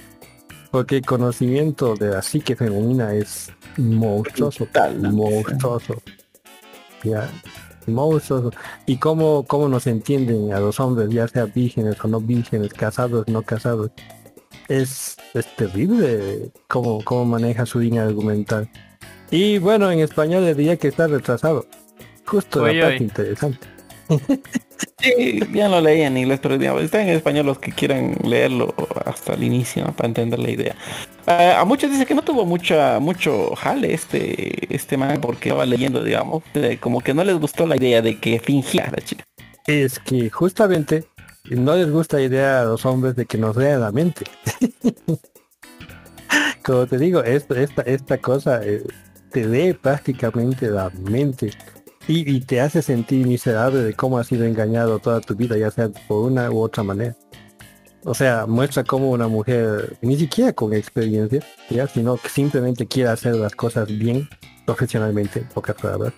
[0.70, 4.66] Porque el conocimiento de la psique femenina es monstruoso.
[4.96, 5.12] ¿no?
[5.12, 6.02] monstruoso.
[7.04, 7.28] Ya,
[7.88, 8.50] monstruoso.
[8.86, 13.26] Y cómo, cómo nos entienden a los hombres, ya sea vírgenes o no vírgenes, casados,
[13.28, 13.90] no casados.
[14.68, 18.70] Es, es terrible cómo, cómo maneja su línea argumental.
[19.30, 21.66] Y bueno, en español le diría que está retrasado.
[22.26, 23.04] Justo Oye, la parte oye.
[23.04, 23.66] interesante.
[24.98, 28.74] Sí, ya lo leí en inglés, pero digamos, está en español los que quieran leerlo
[29.04, 30.74] hasta el inicio, para entender la idea.
[31.26, 35.66] Ah, a muchos dicen que no tuvo mucha, mucho jale este, este man porque estaba
[35.66, 36.42] leyendo, digamos,
[36.80, 39.24] como que no les gustó la idea de que fingía la chica.
[39.66, 41.04] Es que justamente
[41.50, 44.24] no les gusta la idea a los hombres de que nos lean la mente.
[46.64, 48.82] Como te digo, esto, esta, esta cosa eh,
[49.30, 51.50] te lee prácticamente la mente
[52.08, 55.70] y, y te hace sentir miserable de cómo has sido engañado toda tu vida, ya
[55.70, 57.14] sea por una u otra manera.
[58.04, 61.40] O sea, muestra cómo una mujer, ni siquiera con experiencia,
[61.70, 64.28] ya, sino que simplemente quiere hacer las cosas bien,
[64.66, 66.12] profesionalmente, en pocas palabras.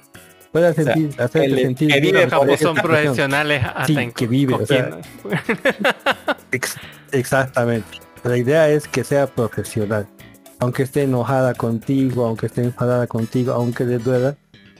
[0.50, 4.26] Puede sea, sentir, hacerte el- sentir que vive Como son profesionales hasta Sí, en que
[4.26, 5.08] vive, o sea, cogiendo.
[6.52, 6.76] Ex-
[7.12, 7.86] exactamente.
[8.24, 10.06] La idea es que sea profesional.
[10.58, 14.36] Aunque esté enojada contigo, aunque esté enfadada contigo, aunque le duela,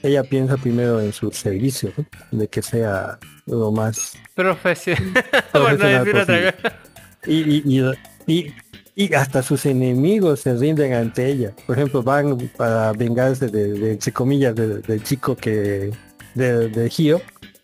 [0.07, 2.39] ella piensa primero en su servicio, ¿no?
[2.39, 5.25] de que sea lo más Profesional.
[5.53, 6.55] Posible.
[7.27, 7.93] y, y,
[8.27, 8.55] y,
[8.95, 11.53] y- hasta sus enemigos se rinden ante ella.
[11.67, 15.91] Por ejemplo, van para vengarse de, de, entre comillas, de- del chico que,
[16.35, 17.21] de, de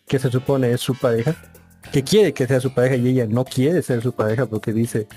[0.07, 1.35] que se supone es su pareja,
[1.91, 5.07] que quiere que sea su pareja y ella no quiere ser su pareja porque dice,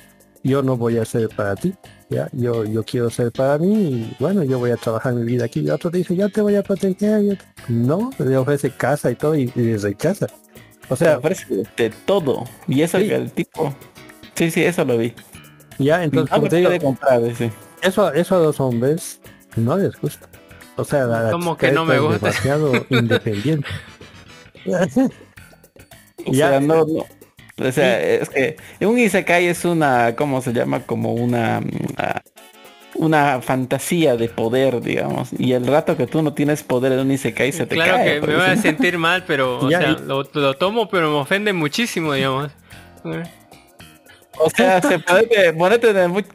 [0.46, 1.74] yo no voy a ser para ti,
[2.10, 5.44] ya, yo, yo quiero ser para mí y bueno, yo voy a trabajar mi vida
[5.46, 5.60] aquí.
[5.60, 7.22] Y otro dice, yo te voy a proteger.
[7.24, 10.26] y otro, no, le ofrece casa y todo y, y le rechaza.
[10.88, 11.46] O O sea, sea, ofrece
[11.76, 12.44] de todo.
[12.68, 13.08] Y eso Sí.
[13.08, 13.74] que el tipo...
[14.34, 15.14] Sí, sí, eso lo vi.
[15.78, 17.52] ya, entonces, no como me te digo, puede comprar, dice.
[17.82, 19.20] eso, eso a los hombres
[19.56, 20.28] no les gusta.
[20.76, 22.18] O sea, la, la ¿Cómo chica que no me es gusta?
[22.18, 23.68] demasiado independiente.
[26.24, 26.48] O Ya.
[26.50, 27.04] sea, no, no.
[27.58, 30.80] O sea, es que un Isekai es una, ¿cómo se llama?
[30.80, 31.62] Como una,
[31.96, 32.20] ah,
[32.96, 35.30] una fantasía de poder, digamos.
[35.38, 38.14] Y el rato que tú no tienes poder en un Isekai se te Claro cae.
[38.14, 40.88] que por me voy a sentir mal, pero o Ya, sea, y- lo, lo tomo,
[40.88, 42.50] pero me ofende muchísimo, digamos.
[44.38, 45.54] O sea, se puede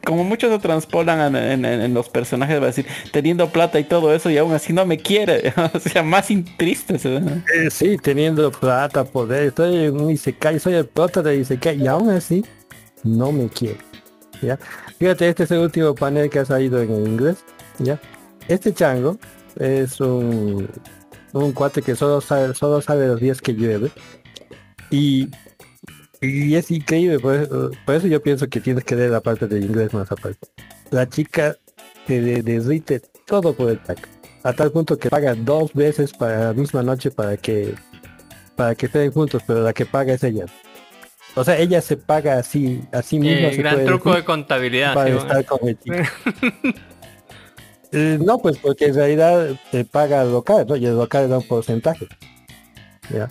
[0.04, 4.30] como muchos lo transpolan en, los personajes, va a decir, teniendo plata y todo eso,
[4.30, 5.52] y aún así no me quiere.
[5.74, 7.42] o sea, más in- triste se ve.
[7.54, 11.86] Eh, sí, teniendo plata, poder, estoy en un Isekai, soy el prota de Isekai y
[11.86, 12.44] aún así
[13.04, 13.78] no me quiere.
[14.40, 14.58] ¿ya?
[14.98, 17.44] Fíjate, este es el último panel que ha salido en inglés.
[17.78, 18.00] ¿ya?
[18.48, 19.18] Este chango
[19.58, 20.68] es un,
[21.32, 23.90] un cuate que solo sabe, solo sabe los días que llueve.
[24.90, 25.28] Y,
[26.22, 29.46] y es increíble, por eso, por eso yo pienso que tienes que leer la parte
[29.46, 30.48] de inglés más aparte.
[30.90, 31.56] La chica
[32.06, 34.08] se derrite todo por el taco
[34.44, 37.74] a tal punto que paga dos veces para la misma noche para que
[38.56, 40.44] para que estén juntos, pero la que paga es ella.
[41.34, 43.48] O sea, ella se paga así, así misma.
[43.48, 44.94] Eh, se gran puede truco de decir, contabilidad.
[44.94, 45.96] para sí, estar con el chico.
[47.94, 50.76] Eh, no, pues porque en realidad te paga el local, ¿no?
[50.76, 52.08] Y el local da un porcentaje.
[53.10, 53.28] ¿Ya?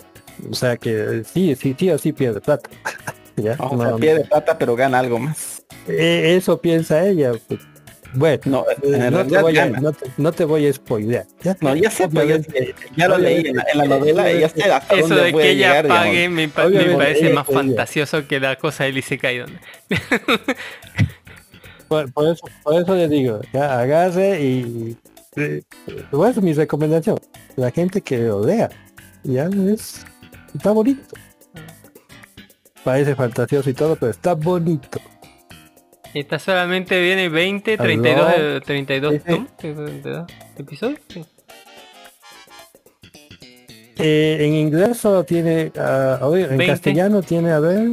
[0.50, 2.68] O sea que eh, sí, sí, sí o sí pierde plata.
[3.36, 3.56] ¿Ya?
[3.58, 5.64] O No, sea, pierde plata, pero gana algo más.
[5.88, 7.32] eh, eso piensa ella.
[7.48, 7.60] pues.
[8.14, 11.24] Bueno, No, eh, no, te voy a, no, te, no te voy a spoilear.
[11.42, 11.56] ¿ya?
[11.62, 12.38] No, ya sé, pues, ya,
[12.94, 15.32] ya lo leí en la, en la novela y ya sé hasta Eso dónde de
[15.32, 17.58] que ella llegar, pague me, pa- me parece ella- más ella.
[17.58, 19.38] fantasioso que la cosa del Isekai.
[19.38, 19.58] donde-
[21.88, 24.96] Por, por eso, por eso le digo, ya agarre y
[25.36, 27.18] eso mi recomendación,
[27.56, 28.70] la gente que lo lea,
[29.24, 30.04] ya es
[30.54, 31.02] está bonito.
[32.84, 35.00] Parece fantasioso y todo, pero está bonito.
[36.14, 37.82] Esta solamente viene 20, Aló.
[37.84, 39.32] 32, eh, 32 Sí, sí.
[39.32, 39.46] ¿cómo?
[39.56, 40.26] 32
[40.58, 41.00] episodios.
[41.08, 41.24] Sí.
[43.98, 45.70] Eh, en inglés solo tiene,
[46.28, 46.66] ver, en 20.
[46.66, 47.88] castellano tiene, a ver,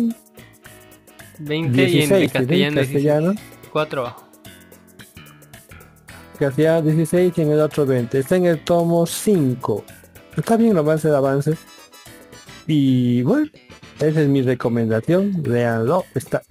[1.40, 2.30] 20 y 16, en ¿sí?
[2.30, 3.34] castellano, castellano,
[3.72, 4.28] 4 abajo.
[6.40, 8.20] castellano 16 y en el otro 20.
[8.20, 9.86] Está en el tomo 5.
[10.36, 11.58] Está bien el avance de avance.
[12.72, 13.50] Y bueno,
[14.00, 15.42] esa es mi recomendación.
[15.44, 16.06] Leanlo.
[16.14, 16.44] Está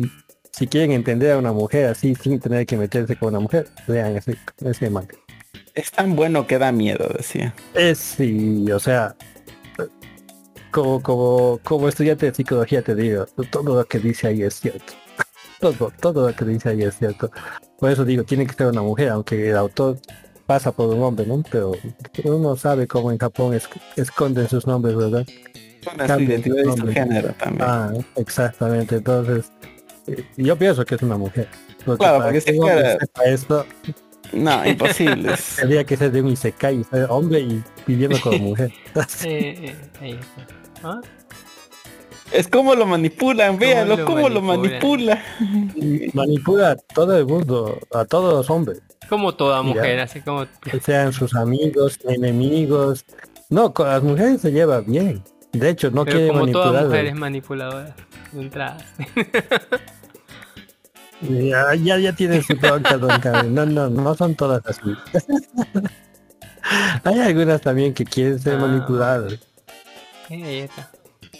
[0.50, 4.16] si quieren entender a una mujer así sin tener que meterse con una mujer, vean
[4.16, 5.14] ese, ese manga.
[5.76, 7.54] Es tan bueno que da miedo, decía.
[7.74, 9.14] Es sí, o sea,
[10.72, 14.92] como, como, como estudiante de psicología te digo, todo lo que dice ahí es cierto.
[15.60, 17.30] Todo, todo lo que dice ahí es cierto.
[17.80, 19.98] Por eso digo, tiene que ser una mujer, aunque el autor
[20.46, 21.42] pasa por un hombre, ¿no?
[21.50, 21.72] Pero,
[22.14, 25.24] pero uno sabe cómo en Japón es- esconden sus nombres, ¿verdad?
[25.96, 27.62] Bueno, su identidad y su género también.
[27.68, 28.96] Ah, exactamente.
[28.96, 29.50] Entonces,
[30.06, 31.48] eh, yo pienso que es una mujer.
[31.84, 33.66] Porque Claro, para porque que si fuera- sepa esto,
[34.32, 35.32] No, imposible.
[35.32, 38.72] es- tendría que ser de un isekai, ser hombre y viviendo como mujer.
[39.24, 40.20] Eh, eh.
[40.82, 41.00] ¿Ah?
[42.30, 45.22] Es como lo manipulan, véanlo, lo cómo lo manipula.
[46.12, 48.82] Manipula a todo el mundo, a todos los hombres.
[49.08, 50.44] Como toda mujer, así como...
[50.62, 53.06] que sean sus amigos, enemigos.
[53.48, 55.22] No, con las mujeres se lleva bien.
[55.52, 56.84] De hecho, no Pero quiere como toda manipular.
[56.86, 57.96] mujer es manipuladora.
[58.32, 58.76] De entrada.
[61.20, 63.52] Ya, ya, ya tiene su bronca, don Karen.
[63.54, 64.80] No, no, no son todas así.
[67.04, 68.58] Hay algunas también que quieren ser Ah.
[68.58, 69.38] manipuladas.
[70.30, 70.90] Ahí está.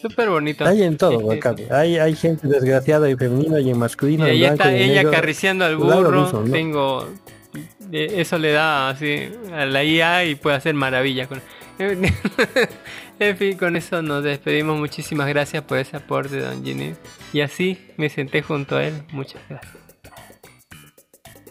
[0.01, 0.65] Súper bonito.
[0.67, 1.67] Hay en todo, Este.
[1.73, 4.27] Hay, hay gente desgraciada en femenino y en masculino.
[4.27, 5.11] Y ahí está y ella negro.
[5.11, 6.23] acariciando al lo burro.
[6.23, 6.53] mismo, ¿no?
[6.53, 7.09] Tengo.
[7.93, 11.41] eh, Eso le da así a la IA y puede hacer maravillas con.
[13.19, 14.79] En fin, con eso nos despedimos.
[14.79, 16.95] Muchísimas gracias por ese aporte, don Ginny.
[17.33, 18.95] Y así me senté junto a él.
[19.13, 19.77] Muchas gracias.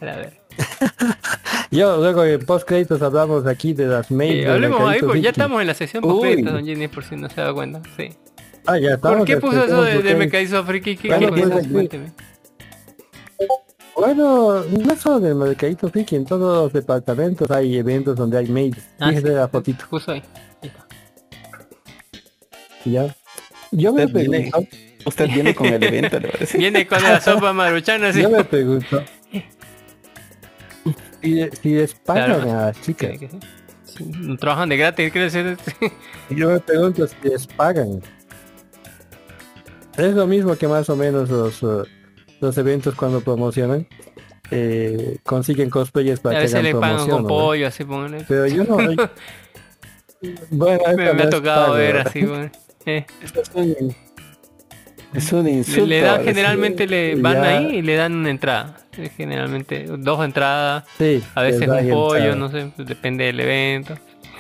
[0.02, 0.34] A ver.
[1.72, 4.46] Yo luego en post créditos hablamos aquí de las mails.
[4.46, 6.44] De hablemos ahí, pues ya estamos en la sección Uy.
[6.44, 7.82] post don Ginny, por si no se da cuenta.
[7.98, 8.10] Sí.
[8.66, 9.18] Ah, ya estamos.
[9.20, 10.98] ¿Por qué puso eso de, de Mercadito Mercadizo Friki?
[10.98, 12.02] ¿Qué, Bueno, qué.
[13.98, 18.78] Bueno, no solo del mercadito friki, en todos los departamentos hay eventos donde hay mails.
[19.00, 19.22] Ah, sí.
[19.22, 20.22] la fotito, Puso ahí.
[22.92, 23.16] Ya.
[23.72, 26.58] Yo me Usted viene, pregunto, usted viene con el evento, le a.
[26.58, 28.22] Viene con la sopa maruchana, así.
[28.22, 29.04] yo me pregunto,
[31.22, 32.52] si, si les pagan Claro.
[32.52, 33.40] a las chicas, Que- que sí.
[33.84, 35.58] Sí, no trabajan de gratis, quiere decir.
[36.30, 38.02] yo me pregunto si les pagan.
[39.98, 41.84] Es lo mismo que más o menos los, uh,
[42.40, 43.88] los eventos cuando promocionan,
[44.52, 47.18] eh, consiguen cosplayers A para que veces hagan le pagan promoción.
[47.18, 47.28] con ¿no?
[47.30, 47.84] pollo, así.
[48.28, 48.78] Pero yo no...
[50.52, 52.08] bueno, Me, me ha es tocado pago, ver ¿verdad?
[52.08, 52.52] así, bueno.
[52.88, 53.96] Eh, es un-
[55.14, 55.86] Es un le, insulto.
[55.88, 58.78] le dan generalmente le van ya- ahí y le dan una entrada.
[59.16, 62.36] Generalmente dos entradas, Sí, a veces un pollo, entrada.
[62.36, 63.96] no sé, pues depende del evento.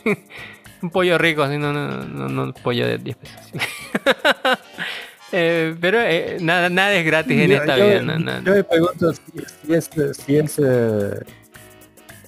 [0.81, 3.37] un pollo rico, así no, no, no, no pollo de 10 pesos.
[5.33, 8.41] Eh, pero eh, nada, nada es gratis en Yo- esta yo, vida.
[8.45, 9.21] yo me pregunto si,
[9.67, 9.89] si es,
[10.25, 11.19] si es, eh,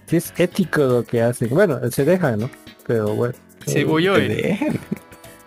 [0.05, 1.47] si es ético lo que hacen.
[1.49, 2.49] Bueno, se dejan, ¿no?
[2.85, 3.35] Pero bueno.
[3.65, 4.79] Dejen.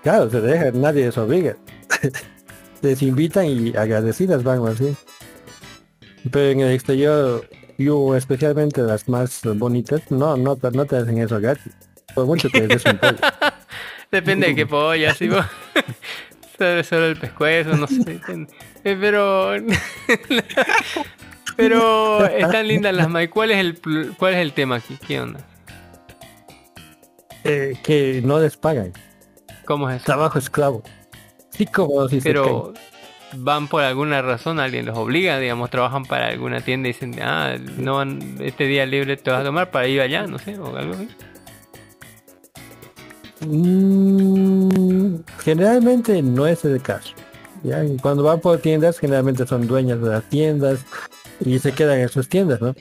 [0.03, 1.57] Claro, se dejan, nadie les obliga.
[2.83, 4.97] les invitan y agradecidas van así.
[6.31, 7.49] Pero en el exterior,
[7.79, 11.73] yo especialmente las más bonitas, no, no, te- no te hacen eso gratis.
[12.15, 13.17] Por mucho que les des un pollo.
[14.11, 15.45] Depende de qué pollo, así vos.
[16.59, 18.21] solo, solo el pescuezo, no sé.
[18.85, 19.55] eh, pero.
[21.57, 23.29] pero están lindas las Mai.
[23.29, 23.81] ¿Cuál es el
[24.19, 24.99] cuál es el tema aquí?
[25.07, 25.41] ¿Qué onda?
[27.45, 28.93] Eh, que no les pagan.
[29.65, 30.03] ¿Cómo es?
[30.03, 30.83] Trabajo esclavo.
[31.51, 32.73] Sí, como si Pero
[33.37, 37.57] van por alguna razón, alguien los obliga, digamos, trabajan para alguna tienda y dicen, ah,
[37.79, 38.03] no
[38.41, 41.09] este día libre te vas a tomar para ir allá, no sé, o algo así.
[43.47, 47.15] Mm, generalmente no es el caso.
[47.63, 47.85] ¿ya?
[47.85, 50.85] Y Cuando van por tiendas, generalmente son dueñas de las tiendas
[51.45, 52.75] y se quedan en sus tiendas, ¿no?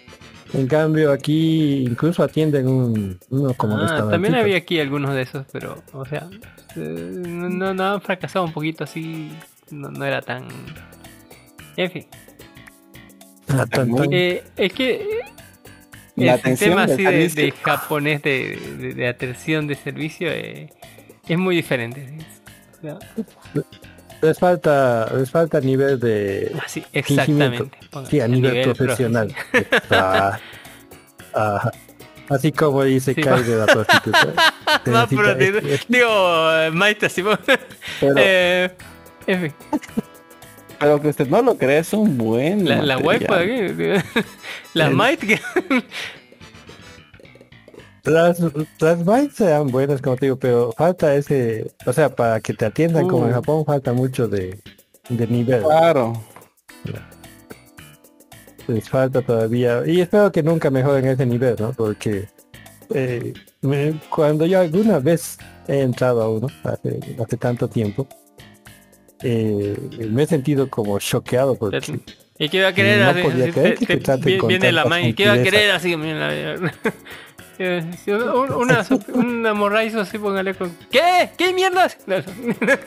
[0.54, 5.46] En cambio aquí incluso atienden un, uno como Ah, también había aquí algunos de esos,
[5.52, 6.30] pero, o sea,
[6.76, 9.32] no, no, no han fracasado un poquito así,
[9.70, 10.48] no, no era tan...
[11.78, 12.06] En fin,
[13.50, 15.20] Ah, tan- tan- eh, es que
[16.16, 16.94] La el atención tema del
[17.28, 20.70] así de, japonés de, de, de atención de servicio eh,
[21.28, 22.08] es muy diferente.
[22.08, 22.26] ¿sí?
[22.78, 23.00] O sea,
[24.22, 27.66] les falta les falta nivel de Así, fingimiento.
[27.66, 28.10] exactamente.
[28.10, 29.34] Sí, a nivel, nivel profesional.
[31.34, 31.72] Ah.
[32.34, 34.26] Así como dice Sí, Kai de la prostituta.
[34.86, 35.58] Más Necesita- proteína.
[35.60, 36.10] es- es- Digo,
[36.74, 37.22] Maite, así.
[37.24, 37.32] po.
[38.00, 38.72] Pero, Eh,
[39.28, 39.54] en fin,
[40.80, 42.68] pero que usted no lo cree, es un buen.
[42.68, 44.04] la, la de aquí.
[44.74, 45.40] Las El- Maite que.
[48.04, 48.40] Las,
[48.80, 52.66] las bites sean buenas, como te digo, pero falta ese, o sea, para que te
[52.66, 53.36] atiendan como en Uh.
[53.36, 54.60] Japón falta mucho de,
[55.10, 55.62] de nivel.
[55.62, 56.14] Claro.
[58.74, 61.74] Les falta todavía, y espero que nunca mejoren ese nivel, ¿no?
[61.74, 62.28] Porque
[62.94, 65.38] eh, me- cuando yo alguna vez
[65.68, 68.08] he entrado a uno, hace, hace tanto tiempo,
[69.24, 69.76] eh,
[70.10, 72.00] me he sentido como choqueado porque
[72.40, 73.22] ¿Y qué va a querer No así?
[73.22, 75.96] podía así, creer te- que te- viene la mãe, ¿qué va a querer así?
[75.96, 76.56] mira,
[78.58, 78.84] Una,
[79.14, 80.76] una morraizo así, póngale con.
[80.90, 81.30] ¿Qué?
[81.38, 81.88] ¿Qué mierda?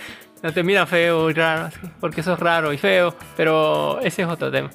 [0.42, 4.20] No, te mira feo y raro, así, porque eso es raro y feo, pero ese
[4.22, 4.70] es otro tema.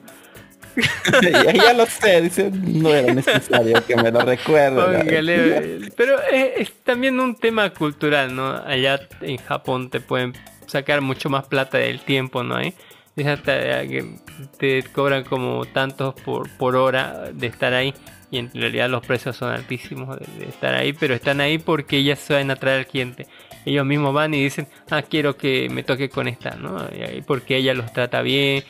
[1.53, 5.91] ya, lo sé, dice, no era necesario que me lo recuerde.
[5.95, 8.51] Pero es, es también un tema cultural, ¿no?
[8.51, 10.33] Allá en Japón te pueden
[10.65, 12.55] sacar mucho más plata del tiempo, ¿no?
[12.55, 12.73] hay?
[13.15, 14.19] Fíjate eh, que
[14.57, 17.93] te cobran como tantos por, por hora de estar ahí
[18.31, 21.97] y en realidad los precios son altísimos de, de estar ahí, pero están ahí porque
[21.97, 23.27] ellas saben atraer al cliente.
[23.65, 26.87] Ellos mismos van y dicen, ah, quiero que me toque con esta, ¿no?
[27.27, 28.63] Porque ella los trata bien.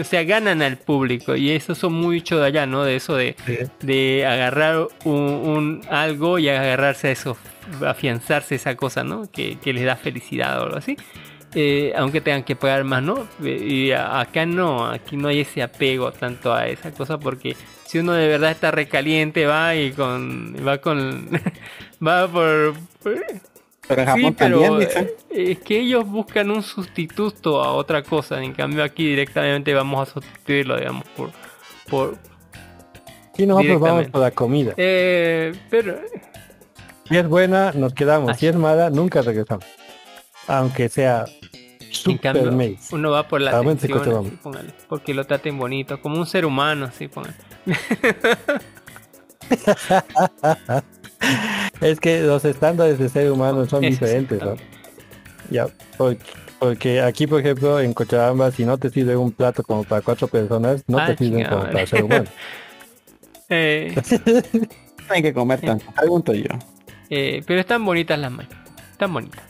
[0.00, 2.84] O sea, ganan al público y eso son mucho de allá, ¿no?
[2.84, 3.34] De eso de,
[3.80, 7.36] de agarrar un, un algo y agarrarse a eso,
[7.86, 9.30] afianzarse esa cosa, ¿no?
[9.30, 10.96] Que, que les da felicidad o algo así.
[11.54, 13.26] Eh, aunque tengan que pagar más, ¿no?
[13.42, 17.56] Y a- acá no, aquí no hay ese apego tanto a esa cosa porque
[17.86, 21.26] si uno de verdad está recaliente va y con va con
[22.06, 23.24] va por, por-
[23.88, 24.88] Pero en Sí, Japón pero también,
[25.30, 28.42] eh, es que ellos buscan un sustituto a otra cosa.
[28.42, 31.30] En cambio aquí directamente vamos a sustituirlo, digamos, por...
[31.88, 32.18] por
[33.36, 34.74] Y nosotros vamos por la comida.
[34.76, 35.98] eh, pero
[37.08, 38.30] Si es buena, nos quedamos.
[38.30, 38.40] Así.
[38.40, 39.64] Si es mala, nunca regresamos.
[40.46, 41.24] Aunque sea
[41.80, 42.94] en super cambio maze.
[42.94, 46.18] uno va por la Ah, bueno, sí, atención, así, póngale, porque lo traten bonito, como
[46.18, 47.34] un ser humano, así, póngale.
[51.80, 54.56] Es que los estándares de ser humano son diferentes, ¿no?
[55.50, 56.20] Ya, porque,
[56.58, 60.28] porque aquí, por ejemplo, en Cochabamba, si no te sirve un plato como para cuatro
[60.28, 62.24] personas, no Ah, te sirven como para ser humano.
[63.50, 63.94] Eh,
[65.08, 66.44] Hay que comer tanto, pregunto yo.
[67.08, 68.52] eh, pero están bonitas las manos,
[68.92, 69.40] están bonitas.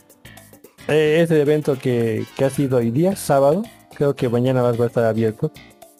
[0.87, 4.85] Eh, ese evento que, que ha sido hoy día, sábado, creo que mañana más va
[4.85, 5.51] a estar abierto.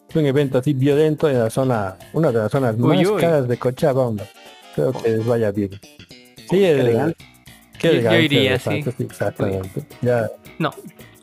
[0.10, 3.19] Es un evento así violento en la zona, una de las zonas Uy, más uy.
[3.19, 4.23] caras de Cochabamba.
[4.69, 5.72] Espero que les vaya bien.
[6.49, 7.17] Sí, el- elegante.
[7.80, 8.84] Qué Yo- yo iría, sí.
[8.99, 9.84] exactamente.
[10.01, 10.71] Ya, No,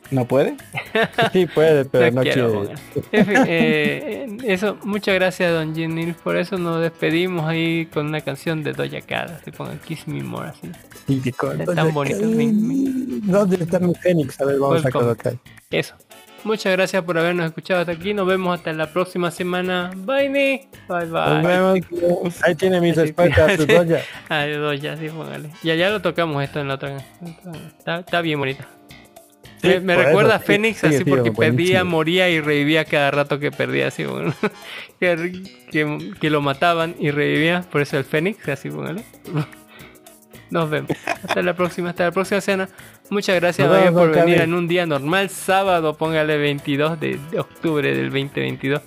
[0.09, 0.55] ¿No puede?
[1.33, 2.63] sí puede, pero no no quiero,
[3.11, 8.71] eh, eso, muchas gracias Don Ginil, por eso nos despedimos ahí con una canción de
[8.71, 10.71] Doja Cat, así pongan Kiss Me More, así.
[11.07, 14.39] Sí, con- tan bonito, ¿Dónde está mi Fénix?
[14.39, 15.03] A ver, vamos a Welcome.
[15.03, 15.33] colocar.
[15.71, 15.95] Eso.
[16.43, 18.13] Muchas gracias por habernos escuchado hasta aquí.
[18.13, 19.91] Nos vemos hasta la próxima semana.
[19.95, 20.67] Bye, Nick.
[20.87, 21.81] Bye, Nos bye.
[21.81, 22.43] vemos.
[22.43, 24.01] Ahí tiene mi Así respuesta a que- su doya.
[24.29, 25.49] Ay, dos, ya, sí, póngale.
[25.63, 26.97] Ya, ya lo tocamos esto en la otra.
[27.77, 28.67] Está, está bien bonita.
[29.61, 33.49] Sí, me recuerda eso, a Fénix así porque perdía, moría y revivía cada rato que
[33.51, 34.31] perdía, así, bueno.
[34.99, 39.03] que, que, que lo mataban y revivía, por eso el Fénix, así, póngale.
[40.51, 40.91] Nos vemos.
[41.05, 42.69] Hasta la próxima, hasta la próxima cena.
[43.09, 47.95] Muchas gracias, vemos, por venir en un día normal, sábado, póngale 22 de, de octubre
[47.95, 48.81] del 2022.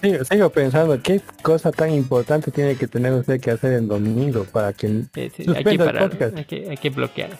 [0.00, 4.44] Sigo, sigo pensando, ¿qué cosa tan importante tiene que tener usted que hacer en domingo
[4.44, 6.36] para que Eh, sí, hay que suspenda el parar, podcast?
[6.36, 7.30] hay que, hay que bloquear.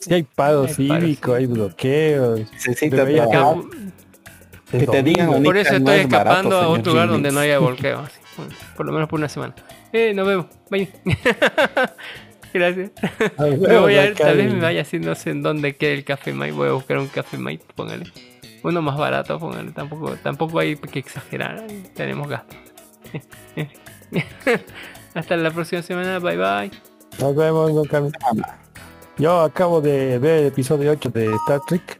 [0.00, 2.40] Si hay paro Hay paro cívico, hay bloqueos.
[2.40, 3.06] Necesita
[4.70, 5.42] Que te digan.
[5.42, 7.14] Por eso Ahorita no estoy es barato, escapando a señor otro lugar Jimmy.
[7.22, 7.76] donde no haya bueno,
[8.76, 9.54] por lo menos por una semana.
[9.92, 10.46] Eh, nos vemos.
[10.70, 10.92] Bye.
[12.52, 12.90] Gracias.
[13.38, 15.92] Me voy a ir, acá tal vez me vaya así, no sé en dónde queda
[15.92, 16.52] el café Mate.
[16.52, 18.04] Voy a buscar un café Mate, póngale.
[18.62, 19.70] Uno más barato, póngale.
[19.72, 21.64] Tampoco, tampoco hay que exagerar.
[21.94, 22.56] Tenemos gastos.
[25.14, 26.18] Hasta la próxima semana.
[26.18, 26.70] Bye bye.
[27.18, 27.88] Nos vemos.
[29.18, 31.98] Yo acabo de ver el episodio 8 de Star Trek.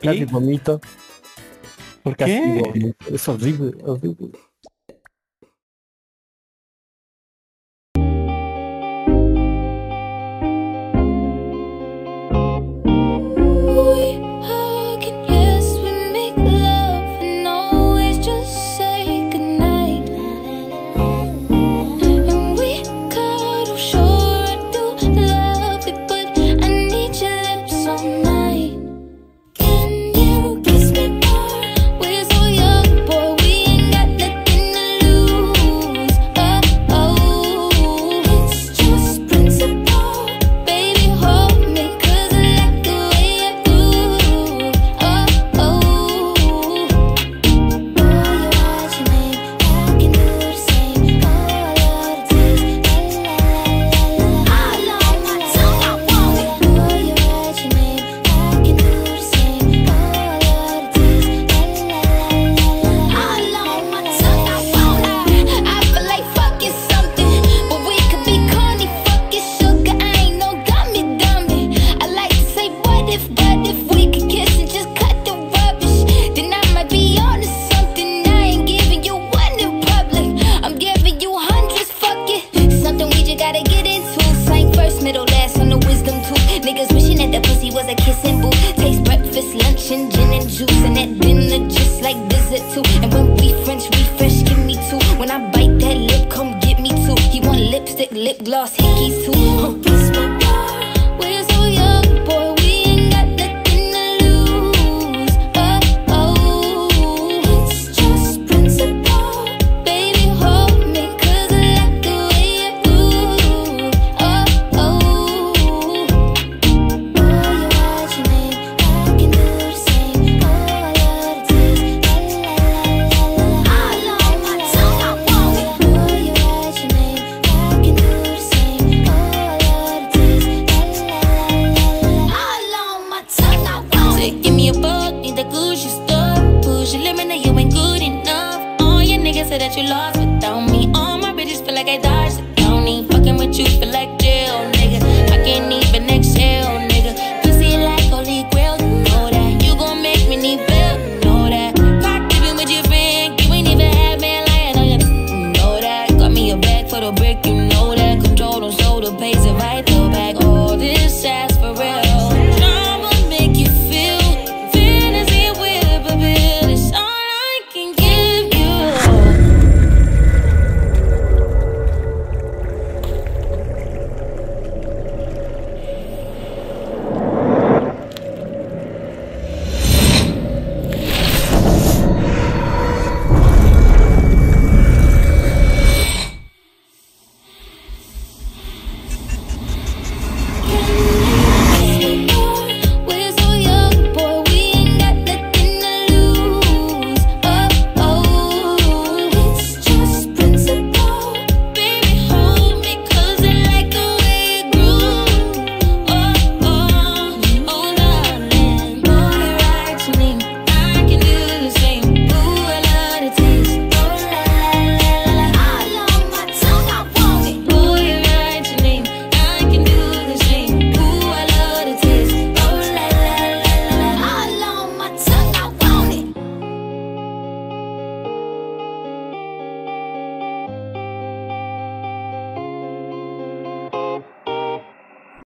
[0.00, 0.24] Casi ¿Y?
[0.24, 0.80] vomito.
[2.02, 2.94] ¿Por qué?
[3.10, 4.30] Es horrible, horrible.